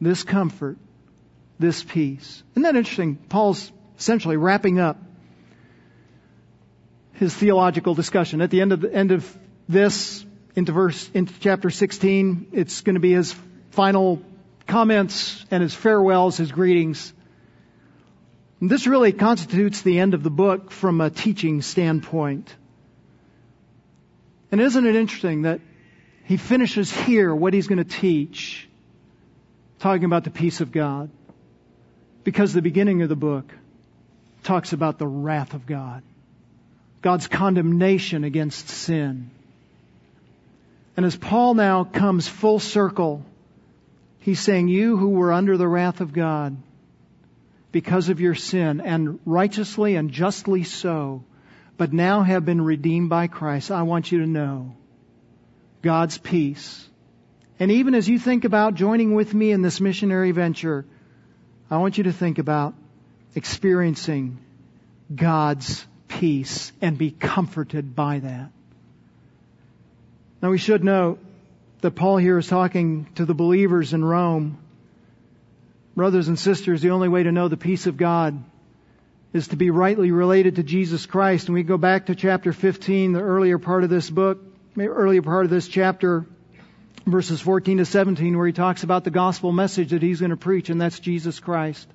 this 0.00 0.22
comfort, 0.22 0.78
this 1.58 1.82
peace. 1.82 2.44
Isn't 2.52 2.62
that 2.62 2.76
interesting? 2.76 3.16
Paul's 3.16 3.72
essentially 3.98 4.36
wrapping 4.36 4.78
up 4.78 4.98
his 7.14 7.34
theological 7.34 7.96
discussion. 7.96 8.40
At 8.40 8.50
the 8.50 8.60
end 8.60 8.70
of 8.70 8.82
the 8.82 8.94
end 8.94 9.10
of 9.10 9.38
this, 9.68 10.24
into 10.54 10.70
verse, 10.70 11.10
into 11.12 11.34
chapter 11.40 11.70
16, 11.70 12.50
it's 12.52 12.82
going 12.82 12.94
to 12.94 13.00
be 13.00 13.14
his 13.14 13.34
final 13.72 14.22
comments 14.70 15.44
and 15.50 15.62
his 15.62 15.74
farewells, 15.74 16.36
his 16.36 16.52
greetings. 16.52 17.12
And 18.60 18.70
this 18.70 18.86
really 18.86 19.12
constitutes 19.12 19.82
the 19.82 19.98
end 19.98 20.14
of 20.14 20.22
the 20.22 20.30
book 20.30 20.70
from 20.70 21.00
a 21.00 21.10
teaching 21.10 21.60
standpoint. 21.60 22.54
And 24.52 24.60
isn't 24.60 24.86
it 24.86 24.94
interesting 24.94 25.42
that 25.42 25.60
he 26.24 26.36
finishes 26.36 26.92
here 26.92 27.34
what 27.34 27.52
he's 27.52 27.66
going 27.66 27.82
to 27.82 27.98
teach, 27.98 28.68
talking 29.80 30.04
about 30.04 30.24
the 30.24 30.30
peace 30.30 30.60
of 30.60 30.70
God? 30.70 31.10
Because 32.22 32.52
the 32.52 32.62
beginning 32.62 33.02
of 33.02 33.08
the 33.08 33.16
book 33.16 33.52
talks 34.44 34.72
about 34.72 34.98
the 34.98 35.06
wrath 35.06 35.52
of 35.54 35.66
God, 35.66 36.02
God's 37.02 37.26
condemnation 37.26 38.22
against 38.24 38.68
sin. 38.68 39.30
And 40.96 41.04
as 41.04 41.16
Paul 41.16 41.54
now 41.54 41.82
comes 41.84 42.28
full 42.28 42.60
circle, 42.60 43.24
he's 44.20 44.40
saying, 44.40 44.68
You 44.68 44.96
who 44.96 45.10
were 45.10 45.32
under 45.32 45.56
the 45.56 45.68
wrath 45.68 46.00
of 46.00 46.12
God 46.12 46.56
because 47.72 48.08
of 48.08 48.20
your 48.20 48.34
sin, 48.34 48.80
and 48.80 49.18
righteously 49.24 49.96
and 49.96 50.10
justly 50.10 50.64
so, 50.64 51.24
but 51.76 51.92
now 51.92 52.22
have 52.22 52.44
been 52.44 52.60
redeemed 52.60 53.08
by 53.08 53.26
Christ, 53.26 53.70
I 53.70 53.82
want 53.82 54.10
you 54.10 54.20
to 54.20 54.26
know 54.26 54.74
God's 55.82 56.18
peace. 56.18 56.86
And 57.58 57.70
even 57.70 57.94
as 57.94 58.08
you 58.08 58.18
think 58.18 58.44
about 58.44 58.74
joining 58.74 59.14
with 59.14 59.32
me 59.32 59.52
in 59.52 59.62
this 59.62 59.80
missionary 59.80 60.32
venture, 60.32 60.84
I 61.70 61.78
want 61.78 61.98
you 61.98 62.04
to 62.04 62.12
think 62.12 62.38
about 62.38 62.74
experiencing 63.34 64.38
God's 65.14 65.86
peace 66.08 66.72
and 66.80 66.98
be 66.98 67.10
comforted 67.10 67.94
by 67.94 68.18
that. 68.18 68.50
Now 70.42 70.50
we 70.50 70.58
should 70.58 70.82
note 70.82 71.18
that 71.82 71.92
Paul 71.92 72.16
here 72.16 72.38
is 72.38 72.46
talking 72.46 73.06
to 73.16 73.24
the 73.24 73.34
believers 73.34 73.92
in 73.92 74.04
Rome. 74.04 74.58
Brothers 75.96 76.28
and 76.28 76.38
sisters, 76.38 76.82
the 76.82 76.90
only 76.90 77.08
way 77.08 77.22
to 77.22 77.32
know 77.32 77.48
the 77.48 77.56
peace 77.56 77.86
of 77.86 77.96
God 77.96 78.42
is 79.32 79.48
to 79.48 79.56
be 79.56 79.70
rightly 79.70 80.10
related 80.10 80.56
to 80.56 80.62
Jesus 80.62 81.06
Christ. 81.06 81.46
And 81.46 81.54
we 81.54 81.62
go 81.62 81.78
back 81.78 82.06
to 82.06 82.14
chapter 82.14 82.52
15, 82.52 83.12
the 83.12 83.20
earlier 83.20 83.58
part 83.58 83.84
of 83.84 83.90
this 83.90 84.10
book, 84.10 84.38
earlier 84.78 85.22
part 85.22 85.44
of 85.44 85.50
this 85.50 85.68
chapter, 85.68 86.26
verses 87.06 87.40
14 87.40 87.78
to 87.78 87.84
17, 87.84 88.36
where 88.36 88.46
he 88.46 88.52
talks 88.52 88.82
about 88.82 89.04
the 89.04 89.10
gospel 89.10 89.52
message 89.52 89.90
that 89.90 90.02
he's 90.02 90.20
going 90.20 90.30
to 90.30 90.36
preach, 90.36 90.70
and 90.70 90.80
that's 90.80 90.98
Jesus 91.00 91.40
Christ. 91.40 91.86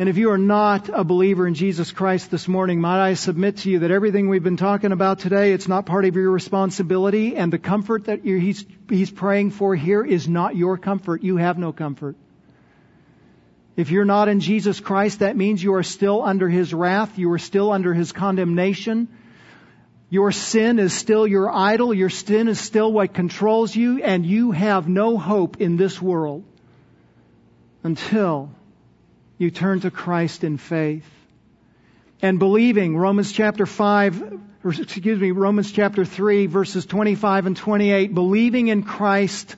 And 0.00 0.08
if 0.08 0.16
you 0.16 0.30
are 0.30 0.38
not 0.38 0.88
a 0.88 1.02
believer 1.02 1.44
in 1.44 1.54
Jesus 1.54 1.90
Christ 1.90 2.30
this 2.30 2.46
morning, 2.46 2.80
might 2.80 3.04
I 3.04 3.14
submit 3.14 3.58
to 3.58 3.70
you 3.70 3.80
that 3.80 3.90
everything 3.90 4.28
we've 4.28 4.44
been 4.44 4.56
talking 4.56 4.92
about 4.92 5.18
today, 5.18 5.52
it's 5.52 5.66
not 5.66 5.86
part 5.86 6.04
of 6.04 6.14
your 6.14 6.30
responsibility, 6.30 7.34
and 7.34 7.52
the 7.52 7.58
comfort 7.58 8.04
that 8.04 8.22
he's, 8.22 8.64
he's 8.88 9.10
praying 9.10 9.50
for 9.50 9.74
here 9.74 10.04
is 10.04 10.28
not 10.28 10.54
your 10.54 10.78
comfort. 10.78 11.24
You 11.24 11.36
have 11.38 11.58
no 11.58 11.72
comfort. 11.72 12.14
If 13.76 13.90
you're 13.90 14.04
not 14.04 14.28
in 14.28 14.38
Jesus 14.38 14.78
Christ, 14.78 15.18
that 15.18 15.36
means 15.36 15.60
you 15.60 15.74
are 15.74 15.82
still 15.82 16.22
under 16.22 16.48
His 16.48 16.72
wrath. 16.72 17.18
You 17.18 17.32
are 17.32 17.38
still 17.38 17.72
under 17.72 17.92
His 17.92 18.12
condemnation. 18.12 19.08
Your 20.10 20.30
sin 20.30 20.78
is 20.78 20.92
still 20.92 21.26
your 21.26 21.50
idol. 21.50 21.92
Your 21.92 22.10
sin 22.10 22.46
is 22.46 22.60
still 22.60 22.92
what 22.92 23.14
controls 23.14 23.74
you, 23.74 24.02
and 24.02 24.24
you 24.24 24.52
have 24.52 24.88
no 24.88 25.16
hope 25.16 25.60
in 25.60 25.76
this 25.76 26.00
world 26.00 26.44
until 27.82 28.50
you 29.38 29.50
turn 29.50 29.80
to 29.80 29.90
Christ 29.90 30.44
in 30.44 30.58
faith. 30.58 31.08
And 32.20 32.40
believing, 32.40 32.96
Romans 32.96 33.30
chapter 33.30 33.64
5, 33.64 34.40
or 34.64 34.70
excuse 34.72 35.20
me, 35.20 35.30
Romans 35.30 35.70
chapter 35.70 36.04
3, 36.04 36.46
verses 36.46 36.84
25 36.84 37.46
and 37.46 37.56
28, 37.56 38.12
believing 38.12 38.66
in 38.68 38.82
Christ 38.82 39.54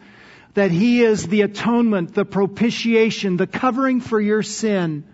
that 0.55 0.71
He 0.71 1.03
is 1.03 1.27
the 1.27 1.41
atonement, 1.41 2.15
the 2.15 2.27
propitiation, 2.27 3.39
the 3.39 3.47
covering 3.47 4.01
for 4.03 4.21
your 4.21 4.43
sin, 4.43 5.05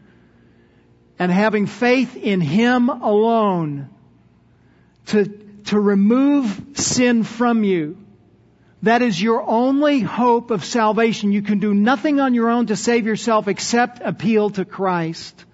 and 1.19 1.31
having 1.31 1.67
faith 1.67 2.17
in 2.17 2.41
Him 2.41 2.89
alone 2.89 3.91
to, 5.07 5.27
to 5.67 5.79
remove 5.79 6.63
sin 6.75 7.23
from 7.23 7.63
you. 7.63 7.97
That 8.83 9.03
is 9.03 9.21
your 9.21 9.43
only 9.43 10.01
hope 10.01 10.51
of 10.51 10.65
salvation. 10.65 11.33
You 11.33 11.43
can 11.43 11.59
do 11.59 11.73
nothing 11.73 12.21
on 12.21 12.35
your 12.35 12.51
own 12.51 12.67
to 12.67 12.77
save 12.77 13.07
yourself 13.07 13.49
except 13.49 14.01
appeal 14.03 14.51
to 14.51 14.65
Christ. 14.65 15.45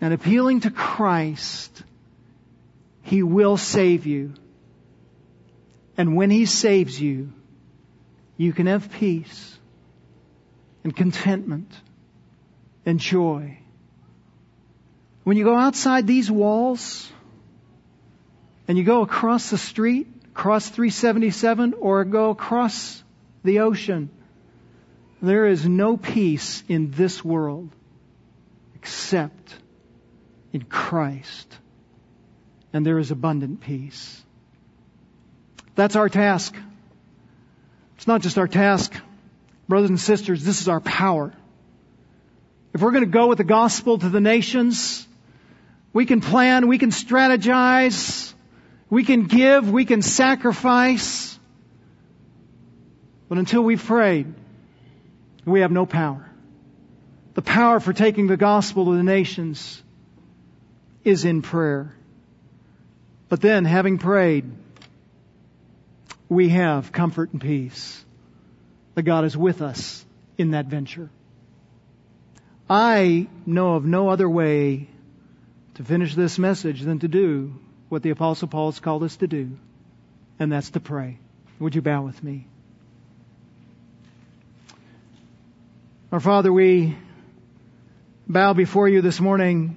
And 0.00 0.14
appealing 0.14 0.60
to 0.60 0.70
Christ, 0.70 1.82
He 3.02 3.22
will 3.22 3.56
save 3.56 4.06
you. 4.06 4.34
And 5.96 6.16
when 6.16 6.30
He 6.30 6.46
saves 6.46 7.00
you, 7.00 7.32
you 8.36 8.52
can 8.52 8.66
have 8.66 8.90
peace 8.92 9.58
and 10.84 10.94
contentment 10.94 11.70
and 12.86 12.98
joy. 12.98 13.58
When 15.24 15.36
you 15.36 15.44
go 15.44 15.56
outside 15.56 16.06
these 16.06 16.30
walls 16.30 17.10
and 18.66 18.78
you 18.78 18.84
go 18.84 19.02
across 19.02 19.50
the 19.50 19.58
street, 19.58 20.06
across 20.40 20.70
377, 20.70 21.74
or 21.74 22.02
go 22.06 22.30
across 22.30 23.04
the 23.44 23.58
ocean, 23.58 24.08
there 25.20 25.44
is 25.44 25.68
no 25.68 25.98
peace 25.98 26.64
in 26.66 26.90
this 26.92 27.22
world 27.22 27.68
except 28.74 29.54
in 30.54 30.62
Christ. 30.62 31.58
And 32.72 32.86
there 32.86 32.98
is 32.98 33.10
abundant 33.10 33.60
peace. 33.60 34.24
That's 35.74 35.94
our 35.94 36.08
task. 36.08 36.56
It's 37.96 38.06
not 38.06 38.22
just 38.22 38.38
our 38.38 38.48
task. 38.48 38.94
Brothers 39.68 39.90
and 39.90 40.00
sisters, 40.00 40.42
this 40.42 40.62
is 40.62 40.68
our 40.68 40.80
power. 40.80 41.34
If 42.72 42.80
we're 42.80 42.92
going 42.92 43.04
to 43.04 43.10
go 43.10 43.26
with 43.26 43.36
the 43.36 43.44
gospel 43.44 43.98
to 43.98 44.08
the 44.08 44.22
nations, 44.22 45.06
we 45.92 46.06
can 46.06 46.22
plan, 46.22 46.66
we 46.66 46.78
can 46.78 46.92
strategize, 46.92 48.32
we 48.90 49.04
can 49.04 49.24
give, 49.26 49.70
we 49.70 49.84
can 49.84 50.02
sacrifice. 50.02 51.38
But 53.28 53.38
until 53.38 53.62
we've 53.62 53.82
prayed, 53.82 54.34
we 55.44 55.60
have 55.60 55.70
no 55.70 55.86
power. 55.86 56.28
The 57.34 57.42
power 57.42 57.78
for 57.78 57.92
taking 57.92 58.26
the 58.26 58.36
gospel 58.36 58.86
to 58.86 58.96
the 58.96 59.04
nations 59.04 59.80
is 61.04 61.24
in 61.24 61.40
prayer. 61.40 61.94
But 63.28 63.40
then, 63.40 63.64
having 63.64 63.98
prayed, 63.98 64.50
we 66.28 66.48
have 66.48 66.90
comfort 66.90 67.32
and 67.32 67.40
peace. 67.40 68.04
That 68.96 69.02
God 69.02 69.24
is 69.24 69.36
with 69.36 69.62
us 69.62 70.04
in 70.36 70.50
that 70.50 70.66
venture. 70.66 71.10
I 72.68 73.28
know 73.46 73.76
of 73.76 73.84
no 73.84 74.08
other 74.08 74.28
way 74.28 74.88
to 75.74 75.84
finish 75.84 76.16
this 76.16 76.38
message 76.40 76.82
than 76.82 76.98
to 76.98 77.08
do 77.08 77.54
what 77.90 78.02
the 78.02 78.10
Apostle 78.10 78.48
Paul 78.48 78.70
has 78.70 78.80
called 78.80 79.02
us 79.02 79.16
to 79.16 79.26
do, 79.26 79.58
and 80.38 80.50
that's 80.50 80.70
to 80.70 80.80
pray. 80.80 81.18
Would 81.58 81.74
you 81.74 81.82
bow 81.82 82.02
with 82.02 82.22
me? 82.22 82.46
Our 86.12 86.20
Father, 86.20 86.52
we 86.52 86.96
bow 88.28 88.52
before 88.52 88.88
you 88.88 89.02
this 89.02 89.20
morning 89.20 89.76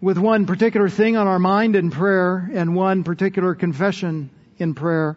with 0.00 0.18
one 0.18 0.46
particular 0.46 0.88
thing 0.88 1.16
on 1.16 1.28
our 1.28 1.38
mind 1.38 1.76
in 1.76 1.90
prayer 1.92 2.50
and 2.52 2.74
one 2.74 3.04
particular 3.04 3.54
confession 3.54 4.30
in 4.58 4.74
prayer. 4.74 5.16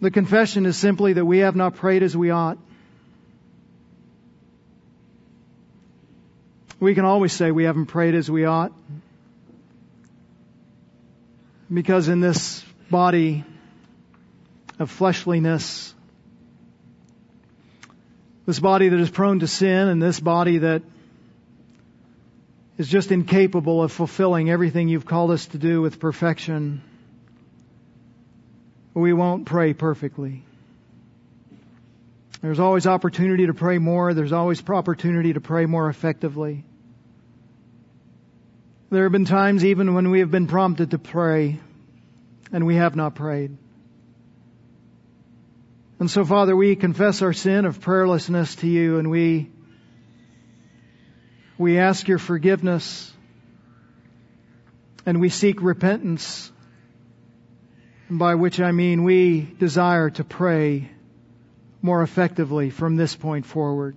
The 0.00 0.10
confession 0.10 0.66
is 0.66 0.76
simply 0.76 1.12
that 1.12 1.24
we 1.24 1.38
have 1.38 1.54
not 1.54 1.76
prayed 1.76 2.02
as 2.02 2.16
we 2.16 2.30
ought. 2.30 2.58
We 6.80 6.94
can 6.94 7.04
always 7.04 7.34
say 7.34 7.50
we 7.50 7.64
haven't 7.64 7.86
prayed 7.86 8.14
as 8.14 8.30
we 8.30 8.46
ought. 8.46 8.72
Because 11.72 12.08
in 12.08 12.20
this 12.20 12.64
body 12.90 13.44
of 14.78 14.90
fleshliness, 14.90 15.94
this 18.46 18.58
body 18.58 18.88
that 18.88 18.98
is 18.98 19.10
prone 19.10 19.40
to 19.40 19.46
sin, 19.46 19.88
and 19.88 20.02
this 20.02 20.18
body 20.18 20.58
that 20.58 20.82
is 22.78 22.88
just 22.88 23.12
incapable 23.12 23.82
of 23.82 23.92
fulfilling 23.92 24.50
everything 24.50 24.88
you've 24.88 25.04
called 25.04 25.30
us 25.30 25.46
to 25.48 25.58
do 25.58 25.82
with 25.82 26.00
perfection, 26.00 26.80
we 28.94 29.12
won't 29.12 29.44
pray 29.44 29.74
perfectly. 29.74 30.42
There's 32.40 32.58
always 32.58 32.86
opportunity 32.86 33.46
to 33.46 33.54
pray 33.54 33.76
more. 33.76 34.14
There's 34.14 34.32
always 34.32 34.66
opportunity 34.66 35.34
to 35.34 35.40
pray 35.42 35.66
more 35.66 35.90
effectively. 35.90 36.64
There 38.90 39.04
have 39.04 39.12
been 39.12 39.24
times 39.24 39.64
even 39.64 39.94
when 39.94 40.10
we 40.10 40.18
have 40.18 40.32
been 40.32 40.48
prompted 40.48 40.90
to 40.90 40.98
pray 40.98 41.60
and 42.52 42.66
we 42.66 42.74
have 42.74 42.96
not 42.96 43.14
prayed. 43.14 43.56
And 46.00 46.10
so, 46.10 46.24
Father, 46.24 46.56
we 46.56 46.74
confess 46.74 47.22
our 47.22 47.32
sin 47.32 47.66
of 47.66 47.80
prayerlessness 47.80 48.58
to 48.60 48.66
you 48.66 48.98
and 48.98 49.08
we, 49.08 49.48
we 51.56 51.78
ask 51.78 52.08
your 52.08 52.18
forgiveness 52.18 53.12
and 55.06 55.20
we 55.20 55.28
seek 55.28 55.62
repentance, 55.62 56.50
by 58.10 58.34
which 58.34 58.58
I 58.58 58.72
mean 58.72 59.04
we 59.04 59.42
desire 59.42 60.10
to 60.10 60.24
pray 60.24 60.90
more 61.80 62.02
effectively 62.02 62.70
from 62.70 62.96
this 62.96 63.14
point 63.14 63.46
forward. 63.46 63.94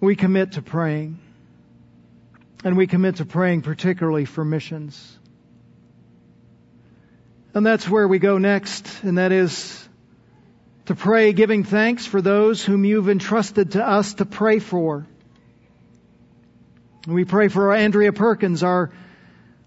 We 0.00 0.16
commit 0.16 0.52
to 0.52 0.62
praying. 0.62 1.18
And 2.64 2.76
we 2.76 2.86
commit 2.86 3.16
to 3.16 3.24
praying 3.24 3.62
particularly 3.62 4.24
for 4.24 4.44
missions. 4.44 5.18
And 7.54 7.66
that's 7.66 7.88
where 7.88 8.06
we 8.06 8.18
go 8.18 8.38
next, 8.38 9.02
and 9.02 9.18
that 9.18 9.32
is 9.32 9.88
to 10.86 10.94
pray 10.94 11.32
giving 11.32 11.64
thanks 11.64 12.06
for 12.06 12.22
those 12.22 12.64
whom 12.64 12.84
you've 12.84 13.08
entrusted 13.08 13.72
to 13.72 13.86
us 13.86 14.14
to 14.14 14.24
pray 14.24 14.58
for. 14.58 15.06
We 17.06 17.24
pray 17.24 17.48
for 17.48 17.72
Andrea 17.74 18.12
Perkins, 18.12 18.62
our 18.62 18.90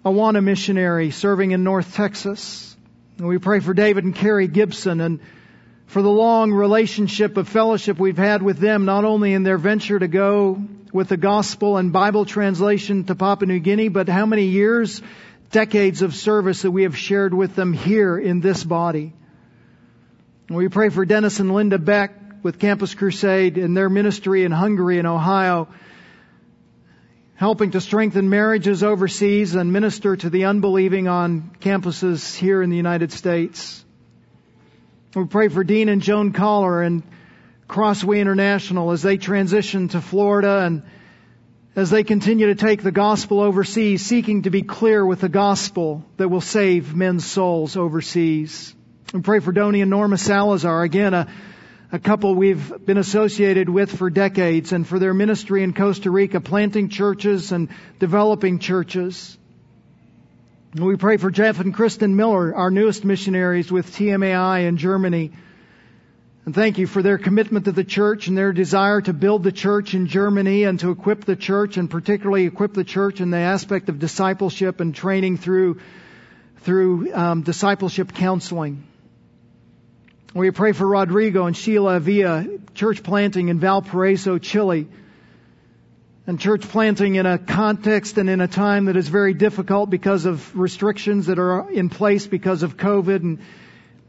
Awana 0.06 0.44
missionary 0.44 1.12
serving 1.12 1.52
in 1.52 1.64
North 1.64 1.96
Texas. 1.96 2.76
And 3.18 3.28
we 3.28 3.38
pray 3.40 3.60
for 3.60 3.74
David 3.74 4.04
and 4.04 4.16
Carrie 4.16 4.48
Gibson 4.48 5.02
and 5.02 5.20
for 5.88 6.02
the 6.02 6.10
long 6.10 6.52
relationship 6.52 7.38
of 7.38 7.48
fellowship 7.48 8.00
we've 8.00 8.18
had 8.18 8.42
with 8.42 8.58
them, 8.58 8.86
not 8.86 9.06
only 9.06 9.34
in 9.34 9.44
their 9.44 9.58
venture 9.58 10.00
to 10.00 10.08
go 10.08 10.62
with 10.92 11.10
the 11.10 11.18
gospel 11.18 11.78
and 11.78 11.94
Bible 11.94 12.26
translation 12.26 13.04
to 13.06 13.16
Papua 13.16 13.48
New 13.48 13.60
Guinea, 13.60 13.90
but 13.90 14.10
how 14.10 14.26
many 14.26 14.46
years, 14.46 15.02
decades 15.52 16.02
of 16.02 16.16
service 16.16 16.64
that 16.64 16.72
we 16.72 16.84
have 16.84 16.98
shared 16.98 17.34
with 17.34 17.56
them 17.56 17.74
here 17.74 18.18
in 18.18 18.42
this 18.42 18.64
body. 18.64 19.14
We 20.50 20.68
pray 20.70 20.90
for 20.90 21.06
Dennis 21.06 21.40
and 21.40 21.54
Linda 21.54 21.78
Beck 21.78 22.44
with 22.44 22.60
Campus 22.60 22.94
Crusade 22.94 23.58
and 23.58 23.76
their 23.76 23.90
ministry 23.90 24.44
in 24.44 24.52
Hungary 24.52 25.00
and 25.00 25.08
Ohio, 25.08 25.68
helping 27.36 27.72
to 27.72 27.82
strengthen 27.82 28.30
marriages 28.30 28.84
overseas 28.84 29.56
and 29.56 29.74
minister 29.74 30.16
to 30.16 30.30
the 30.30 30.46
unbelieving 30.46 31.08
on 31.08 31.52
campuses 31.60 32.36
here 32.36 32.62
in 32.62 32.70
the 32.70 32.78
United 32.78 33.12
States. 33.12 33.85
We 35.16 35.24
pray 35.24 35.48
for 35.48 35.64
Dean 35.64 35.88
and 35.88 36.02
Joan 36.02 36.34
Collar 36.34 36.82
and 36.82 37.02
Crossway 37.70 38.20
International 38.20 38.92
as 38.92 39.02
they 39.02 39.16
transition 39.16 39.88
to 39.90 40.02
Florida 40.02 40.66
and 40.66 40.84
as 41.74 41.90
they 41.90 42.04
continue 42.04 42.48
to 42.48 42.56
take 42.56 42.84
the 42.84 42.92
gospel 42.92 43.40
overseas, 43.40 44.06
seeking 44.06 44.42
to 44.42 44.50
be 44.50 44.62
clear 44.62 45.06
with 45.06 45.22
the 45.22 45.30
gospel 45.30 46.04
that 46.18 46.28
will 46.28 46.42
save 46.42 46.94
men's 46.94 47.26
souls 47.26 47.78
overseas. 47.78 48.76
And 49.14 49.24
pray 49.24 49.40
for 49.40 49.54
Donnie 49.54 49.80
and 49.80 49.90
Norma 49.90 50.18
Salazar, 50.18 50.84
again, 50.84 51.14
a, 51.14 51.32
a 51.94 52.00
couple 52.00 52.36
we've 52.36 52.86
been 52.86 52.98
associated 52.98 53.70
with 53.70 53.98
for 53.98 54.10
decades, 54.10 54.74
and 54.74 54.86
for 54.86 55.00
their 55.00 55.14
ministry 55.14 55.64
in 55.64 55.74
Costa 55.74 56.12
Rica, 56.12 56.42
planting 56.42 56.90
churches 56.90 57.54
and 57.54 57.70
developing 58.00 58.60
churches. 58.60 59.38
We 60.78 60.98
pray 60.98 61.16
for 61.16 61.32
Jeff 61.32 61.62
and 61.62 61.74
Kristen 61.74 62.18
Miller, 62.18 62.54
our 62.54 62.70
newest 62.70 63.06
missionaries 63.06 63.72
with 63.72 63.96
TMAI 63.96 64.68
in 64.68 64.76
Germany. 64.76 65.32
And 66.44 66.54
thank 66.54 66.78
you 66.78 66.86
for 66.86 67.02
their 67.02 67.18
commitment 67.18 67.64
to 67.64 67.72
the 67.72 67.86
church 67.86 68.28
and 68.28 68.38
their 68.38 68.52
desire 68.52 69.00
to 69.00 69.14
build 69.14 69.44
the 69.44 69.54
church 69.54 69.94
in 69.94 70.08
Germany 70.08 70.64
and 70.64 70.78
to 70.82 70.92
equip 70.92 71.24
the 71.24 71.38
church 71.38 71.78
and 71.78 71.90
particularly 71.90 72.46
equip 72.46 72.74
the 72.74 72.84
church 72.84 73.22
in 73.22 73.30
the 73.30 73.38
aspect 73.38 73.88
of 73.88 74.00
discipleship 74.00 74.82
and 74.82 74.94
training 74.94 75.38
through, 75.38 75.80
through 76.58 77.14
um, 77.14 77.44
discipleship 77.44 78.14
counseling. 78.14 78.86
We 80.34 80.52
pray 80.52 80.74
for 80.74 80.86
Rodrigo 80.86 81.46
and 81.46 81.56
Sheila 81.56 82.02
via 82.02 82.48
church 82.74 83.02
planting 83.02 83.48
in 83.48 83.62
Valparaiso, 83.62 84.40
Chile 84.40 84.90
and 86.28 86.40
church 86.40 86.68
planting 86.70 87.16
in 87.16 87.26
a 87.26 87.38
context 87.38 88.18
and 88.18 88.30
in 88.30 88.42
a 88.42 88.48
time 88.48 88.86
that 88.86 88.98
is 88.98 89.08
very 89.08 89.34
difficult 89.34 89.90
because 89.90 90.26
of 90.26 90.58
restrictions 90.58 91.28
that 91.28 91.38
are 91.38 91.70
in 91.72 91.90
place 91.90 92.26
because 92.26 92.64
of 92.64 92.78
COVID. 92.78 93.22
And, 93.22 93.40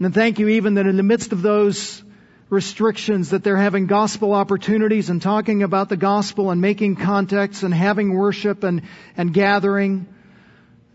and 0.01 0.15
thank 0.15 0.39
you 0.39 0.49
even 0.49 0.75
that 0.75 0.87
in 0.87 0.97
the 0.97 1.03
midst 1.03 1.33
of 1.33 1.43
those 1.43 2.03
restrictions 2.49 3.31
that 3.31 3.45
they're 3.45 3.57
having 3.57 3.87
gospel 3.87 4.33
opportunities 4.33 5.11
and 5.11 5.21
talking 5.21 5.63
about 5.63 5.89
the 5.89 5.97
gospel 5.97 6.51
and 6.51 6.61
making 6.61 6.97
contacts 6.97 7.63
and 7.63 7.75
having 7.75 8.15
worship 8.15 8.65
and, 8.65 8.83
and 9.17 9.35
gathering. 9.35 10.07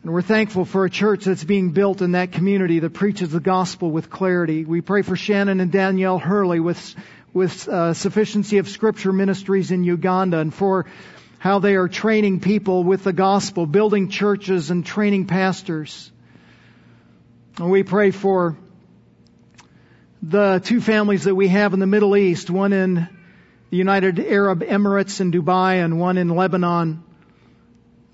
And 0.01 0.11
we're 0.11 0.23
thankful 0.23 0.65
for 0.65 0.85
a 0.85 0.89
church 0.89 1.25
that's 1.25 1.43
being 1.43 1.71
built 1.71 2.01
in 2.01 2.13
that 2.13 2.31
community 2.31 2.79
that 2.79 2.93
preaches 2.93 3.29
the 3.29 3.39
gospel 3.39 3.91
with 3.91 4.09
clarity. 4.09 4.65
We 4.65 4.81
pray 4.81 5.03
for 5.03 5.15
Shannon 5.15 5.59
and 5.59 5.71
Danielle 5.71 6.17
Hurley 6.17 6.59
with 6.59 6.95
with 7.33 7.67
uh, 7.67 7.93
sufficiency 7.93 8.57
of 8.57 8.67
scripture 8.67 9.13
ministries 9.13 9.71
in 9.71 9.83
Uganda 9.83 10.39
and 10.39 10.53
for 10.53 10.85
how 11.39 11.59
they 11.59 11.75
are 11.75 11.87
training 11.87 12.39
people 12.39 12.83
with 12.83 13.03
the 13.03 13.13
gospel, 13.13 13.65
building 13.65 14.09
churches 14.09 14.69
and 14.69 14.85
training 14.85 15.25
pastors. 15.25 16.11
And 17.57 17.71
we 17.71 17.83
pray 17.83 18.11
for 18.11 18.57
the 20.21 20.61
two 20.63 20.81
families 20.81 21.23
that 21.23 21.33
we 21.33 21.47
have 21.47 21.73
in 21.73 21.79
the 21.79 21.87
Middle 21.87 22.15
East, 22.15 22.49
one 22.49 22.73
in 22.73 23.07
the 23.69 23.77
United 23.77 24.19
Arab 24.19 24.61
Emirates 24.61 25.19
in 25.21 25.31
Dubai 25.31 25.83
and 25.83 25.99
one 25.99 26.17
in 26.17 26.29
Lebanon. 26.29 27.03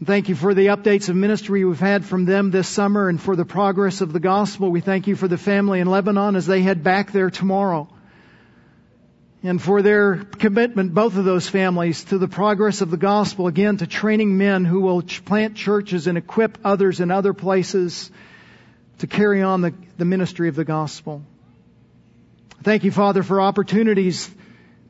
Thank 0.06 0.30
you 0.30 0.36
for 0.36 0.54
the 0.54 0.68
updates 0.68 1.10
of 1.10 1.16
ministry 1.16 1.66
we've 1.66 1.80
had 1.80 2.06
from 2.06 2.26
them 2.26 2.52
this 2.52 2.68
summer 2.68 3.10
and 3.10 3.20
for 3.20 3.36
the 3.36 3.46
progress 3.46 4.02
of 4.02 4.14
the 4.14 4.20
gospel. 4.20 4.70
We 4.70 4.80
thank 4.80 5.08
you 5.08 5.16
for 5.16 5.28
the 5.28 5.40
family 5.40 5.80
in 5.80 5.88
Lebanon 5.88 6.36
as 6.36 6.46
they 6.46 6.62
head 6.62 6.84
back 6.84 7.12
there 7.12 7.32
tomorrow 7.32 7.90
and 9.44 9.62
for 9.62 9.82
their 9.82 10.16
commitment, 10.16 10.94
both 10.94 11.16
of 11.16 11.24
those 11.24 11.48
families, 11.48 12.04
to 12.06 12.18
the 12.18 12.28
progress 12.28 12.82
of 12.82 12.90
the 12.90 12.98
gospel, 12.98 13.48
again, 13.48 13.78
to 13.78 13.88
training 13.88 14.38
men 14.38 14.66
who 14.66 14.82
will 14.82 15.02
plant 15.02 15.56
churches 15.56 16.08
and 16.08 16.18
equip 16.18 16.58
others 16.64 17.00
in 17.00 17.12
other 17.12 17.34
places 17.34 18.10
to 19.00 19.08
carry 19.08 19.44
on 19.44 19.62
the, 19.62 19.74
the 19.98 20.06
ministry 20.06 20.50
of 20.50 20.56
the 20.56 20.66
gospel. 20.66 21.22
Thank 22.64 22.84
you, 22.84 22.92
Father, 22.92 23.22
for 23.22 23.40
opportunities 23.40 24.30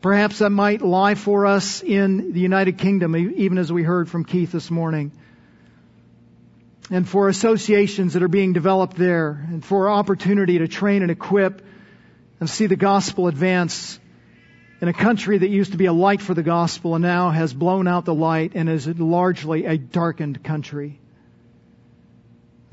perhaps 0.02 0.40
that 0.40 0.52
might 0.52 0.82
lie 0.82 1.16
for 1.16 1.46
us 1.46 1.84
in 1.84 2.32
the 2.32 2.40
United 2.40 2.78
Kingdom, 2.78 3.16
even 3.16 3.58
as 3.58 3.72
we 3.72 3.84
heard 3.84 4.10
from 4.10 4.24
Keith 4.24 4.52
this 4.52 4.72
morning. 4.72 5.12
And 6.90 7.08
for 7.08 7.28
associations 7.28 8.14
that 8.14 8.24
are 8.24 8.30
being 8.30 8.54
developed 8.54 8.96
there, 8.96 9.46
and 9.50 9.66
for 9.66 9.90
opportunity 9.90 10.60
to 10.60 10.70
train 10.70 11.02
and 11.02 11.12
equip 11.12 11.62
and 12.40 12.50
see 12.50 12.68
the 12.68 12.78
gospel 12.78 13.28
advance 13.28 14.00
in 14.80 14.88
a 14.88 14.94
country 14.94 15.38
that 15.38 15.50
used 15.50 15.72
to 15.72 15.78
be 15.78 15.86
a 15.86 15.94
light 15.94 16.22
for 16.22 16.34
the 16.34 16.44
gospel 16.44 16.96
and 16.96 17.02
now 17.02 17.30
has 17.30 17.54
blown 17.54 17.88
out 17.88 18.06
the 18.06 18.14
light 18.14 18.52
and 18.56 18.70
is 18.70 18.88
largely 18.88 19.66
a 19.66 19.78
darkened 19.78 20.44
country. 20.44 21.00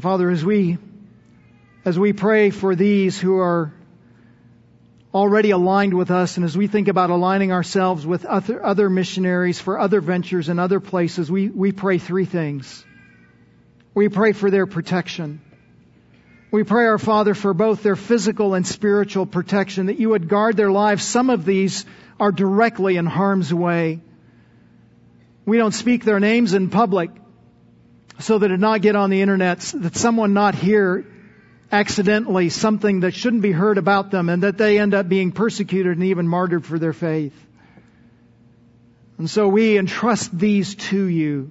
Father, 0.01 0.29
as 0.29 0.45
we, 0.45 0.77
as 1.85 1.99
we 1.99 2.13
pray 2.13 2.51
for 2.51 2.75
these 2.75 3.19
who 3.19 3.39
are 3.39 3.73
already 5.15 5.51
aligned 5.51 5.95
with 5.95 6.11
us 6.11 6.37
and 6.37 6.45
as 6.45 6.59
we 6.59 6.67
think 6.67 6.89
about 6.89 7.09
aligning 7.09 7.53
ourselves 7.53 8.05
with 8.07 8.25
other, 8.25 8.63
other 8.63 8.91
missionaries 8.91 9.61
for 9.61 9.79
other 9.79 10.01
ventures 10.01 10.49
in 10.49 10.59
other 10.59 10.81
places, 10.81 11.31
we, 11.31 11.49
we 11.49 11.73
pray 11.73 11.99
three 11.99 12.25
things. 12.27 12.85
We 13.95 14.09
pray 14.09 14.33
for 14.33 14.51
their 14.51 14.67
protection. 14.67 15.41
We 16.55 16.63
pray, 16.63 16.87
our 16.87 17.01
Father, 17.01 17.35
for 17.35 17.53
both 17.53 17.83
their 17.83 17.97
physical 17.97 18.55
and 18.55 18.65
spiritual 18.65 19.27
protection, 19.27 19.87
that 19.87 19.99
you 19.99 20.11
would 20.11 20.29
guard 20.29 20.57
their 20.57 20.71
lives. 20.71 21.03
Some 21.03 21.29
of 21.29 21.45
these 21.45 21.85
are 22.21 22.31
directly 22.31 22.97
in 22.97 23.07
harm's 23.07 23.53
way. 23.53 24.01
We 25.45 25.57
don't 25.57 25.73
speak 25.73 26.05
their 26.05 26.21
names 26.21 26.55
in 26.55 26.71
public 26.71 27.11
so 28.21 28.39
that 28.39 28.53
it 28.53 28.61
not 28.61 28.83
get 28.83 28.95
on 28.95 29.11
the 29.11 29.21
internet, 29.21 29.63
that 29.75 29.97
someone 29.97 30.33
not 30.33 30.55
hear 30.55 31.05
accidentally 31.73 32.51
something 32.51 33.01
that 33.01 33.15
shouldn't 33.15 33.43
be 33.43 33.51
heard 33.51 33.77
about 33.77 34.13
them 34.13 34.29
and 34.29 34.45
that 34.45 34.57
they 34.57 34.79
end 34.79 34.95
up 34.95 35.09
being 35.09 35.33
persecuted 35.33 35.97
and 35.97 36.07
even 36.07 36.29
martyred 36.29 36.65
for 36.65 36.79
their 36.79 36.93
faith. 36.93 37.35
And 39.19 39.29
so 39.29 39.49
we 39.49 39.77
entrust 39.77 40.39
these 40.39 40.77
to 40.77 41.05
you. 41.05 41.51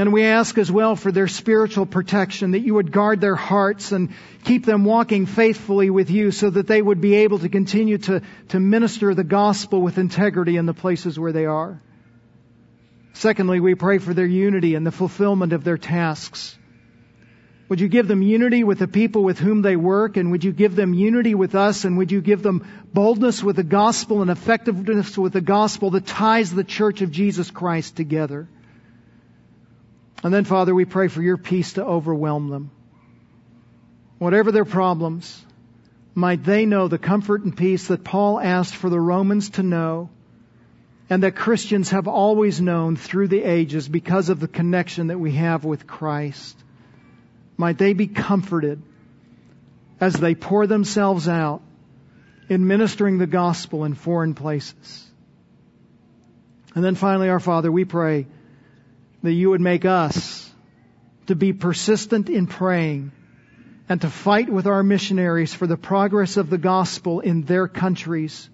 And 0.00 0.14
we 0.14 0.24
ask 0.24 0.56
as 0.56 0.72
well 0.72 0.96
for 0.96 1.12
their 1.12 1.28
spiritual 1.28 1.84
protection, 1.84 2.52
that 2.52 2.60
you 2.60 2.72
would 2.72 2.90
guard 2.90 3.20
their 3.20 3.34
hearts 3.34 3.92
and 3.92 4.14
keep 4.44 4.64
them 4.64 4.86
walking 4.86 5.26
faithfully 5.26 5.90
with 5.90 6.10
you 6.10 6.30
so 6.30 6.48
that 6.48 6.66
they 6.66 6.80
would 6.80 7.02
be 7.02 7.16
able 7.16 7.38
to 7.40 7.50
continue 7.50 7.98
to, 7.98 8.22
to 8.48 8.58
minister 8.58 9.14
the 9.14 9.24
gospel 9.24 9.82
with 9.82 9.98
integrity 9.98 10.56
in 10.56 10.64
the 10.64 10.72
places 10.72 11.18
where 11.18 11.32
they 11.32 11.44
are. 11.44 11.82
Secondly, 13.12 13.60
we 13.60 13.74
pray 13.74 13.98
for 13.98 14.14
their 14.14 14.24
unity 14.24 14.74
and 14.74 14.86
the 14.86 14.90
fulfillment 14.90 15.52
of 15.52 15.64
their 15.64 15.76
tasks. 15.76 16.56
Would 17.68 17.82
you 17.82 17.88
give 17.88 18.08
them 18.08 18.22
unity 18.22 18.64
with 18.64 18.78
the 18.78 18.88
people 18.88 19.22
with 19.22 19.38
whom 19.38 19.60
they 19.60 19.76
work? 19.76 20.16
And 20.16 20.30
would 20.30 20.44
you 20.44 20.52
give 20.52 20.74
them 20.74 20.94
unity 20.94 21.34
with 21.34 21.54
us? 21.54 21.84
And 21.84 21.98
would 21.98 22.10
you 22.10 22.22
give 22.22 22.42
them 22.42 22.66
boldness 22.90 23.42
with 23.42 23.56
the 23.56 23.64
gospel 23.64 24.22
and 24.22 24.30
effectiveness 24.30 25.18
with 25.18 25.34
the 25.34 25.42
gospel 25.42 25.90
that 25.90 26.06
ties 26.06 26.50
the 26.50 26.64
church 26.64 27.02
of 27.02 27.10
Jesus 27.10 27.50
Christ 27.50 27.96
together? 27.96 28.48
And 30.22 30.32
then, 30.32 30.44
Father, 30.44 30.74
we 30.74 30.84
pray 30.84 31.08
for 31.08 31.22
your 31.22 31.38
peace 31.38 31.74
to 31.74 31.84
overwhelm 31.84 32.48
them. 32.48 32.70
Whatever 34.18 34.52
their 34.52 34.66
problems, 34.66 35.44
might 36.14 36.44
they 36.44 36.66
know 36.66 36.88
the 36.88 36.98
comfort 36.98 37.42
and 37.42 37.56
peace 37.56 37.88
that 37.88 38.04
Paul 38.04 38.38
asked 38.38 38.76
for 38.76 38.90
the 38.90 39.00
Romans 39.00 39.50
to 39.50 39.62
know 39.62 40.10
and 41.08 41.22
that 41.22 41.34
Christians 41.34 41.90
have 41.90 42.06
always 42.06 42.60
known 42.60 42.96
through 42.96 43.28
the 43.28 43.42
ages 43.42 43.88
because 43.88 44.28
of 44.28 44.38
the 44.38 44.48
connection 44.48 45.08
that 45.08 45.18
we 45.18 45.32
have 45.32 45.64
with 45.64 45.86
Christ. 45.86 46.56
Might 47.56 47.78
they 47.78 47.94
be 47.94 48.06
comforted 48.06 48.82
as 50.00 50.14
they 50.14 50.34
pour 50.34 50.66
themselves 50.66 51.28
out 51.28 51.62
in 52.48 52.66
ministering 52.66 53.18
the 53.18 53.26
gospel 53.26 53.84
in 53.84 53.94
foreign 53.94 54.34
places. 54.34 55.06
And 56.74 56.84
then 56.84 56.94
finally, 56.94 57.28
our 57.28 57.40
Father, 57.40 57.72
we 57.72 57.84
pray 57.84 58.26
that 59.22 59.32
you 59.32 59.50
would 59.50 59.60
make 59.60 59.84
us 59.84 60.50
to 61.26 61.34
be 61.34 61.52
persistent 61.52 62.28
in 62.28 62.46
praying 62.46 63.12
and 63.88 64.00
to 64.00 64.10
fight 64.10 64.48
with 64.48 64.66
our 64.66 64.82
missionaries 64.82 65.52
for 65.52 65.66
the 65.66 65.76
progress 65.76 66.36
of 66.36 66.48
the 66.48 66.58
gospel 66.58 67.20
in 67.20 67.42
their 67.42 67.68
countries. 67.68 68.48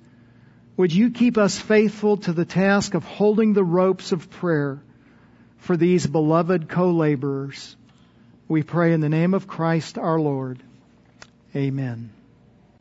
Would 0.76 0.92
you 0.92 1.10
keep 1.10 1.38
us 1.38 1.58
faithful 1.58 2.18
to 2.18 2.32
the 2.32 2.44
task 2.44 2.94
of 2.94 3.04
holding 3.04 3.52
the 3.52 3.64
ropes 3.64 4.12
of 4.12 4.30
prayer 4.30 4.82
for 5.58 5.76
these 5.76 6.06
beloved 6.06 6.68
co-laborers? 6.68 7.76
We 8.48 8.62
pray 8.62 8.92
in 8.92 9.00
the 9.00 9.08
name 9.08 9.34
of 9.34 9.46
Christ 9.46 9.98
our 9.98 10.20
Lord. 10.20 10.62
Amen. 11.54 12.10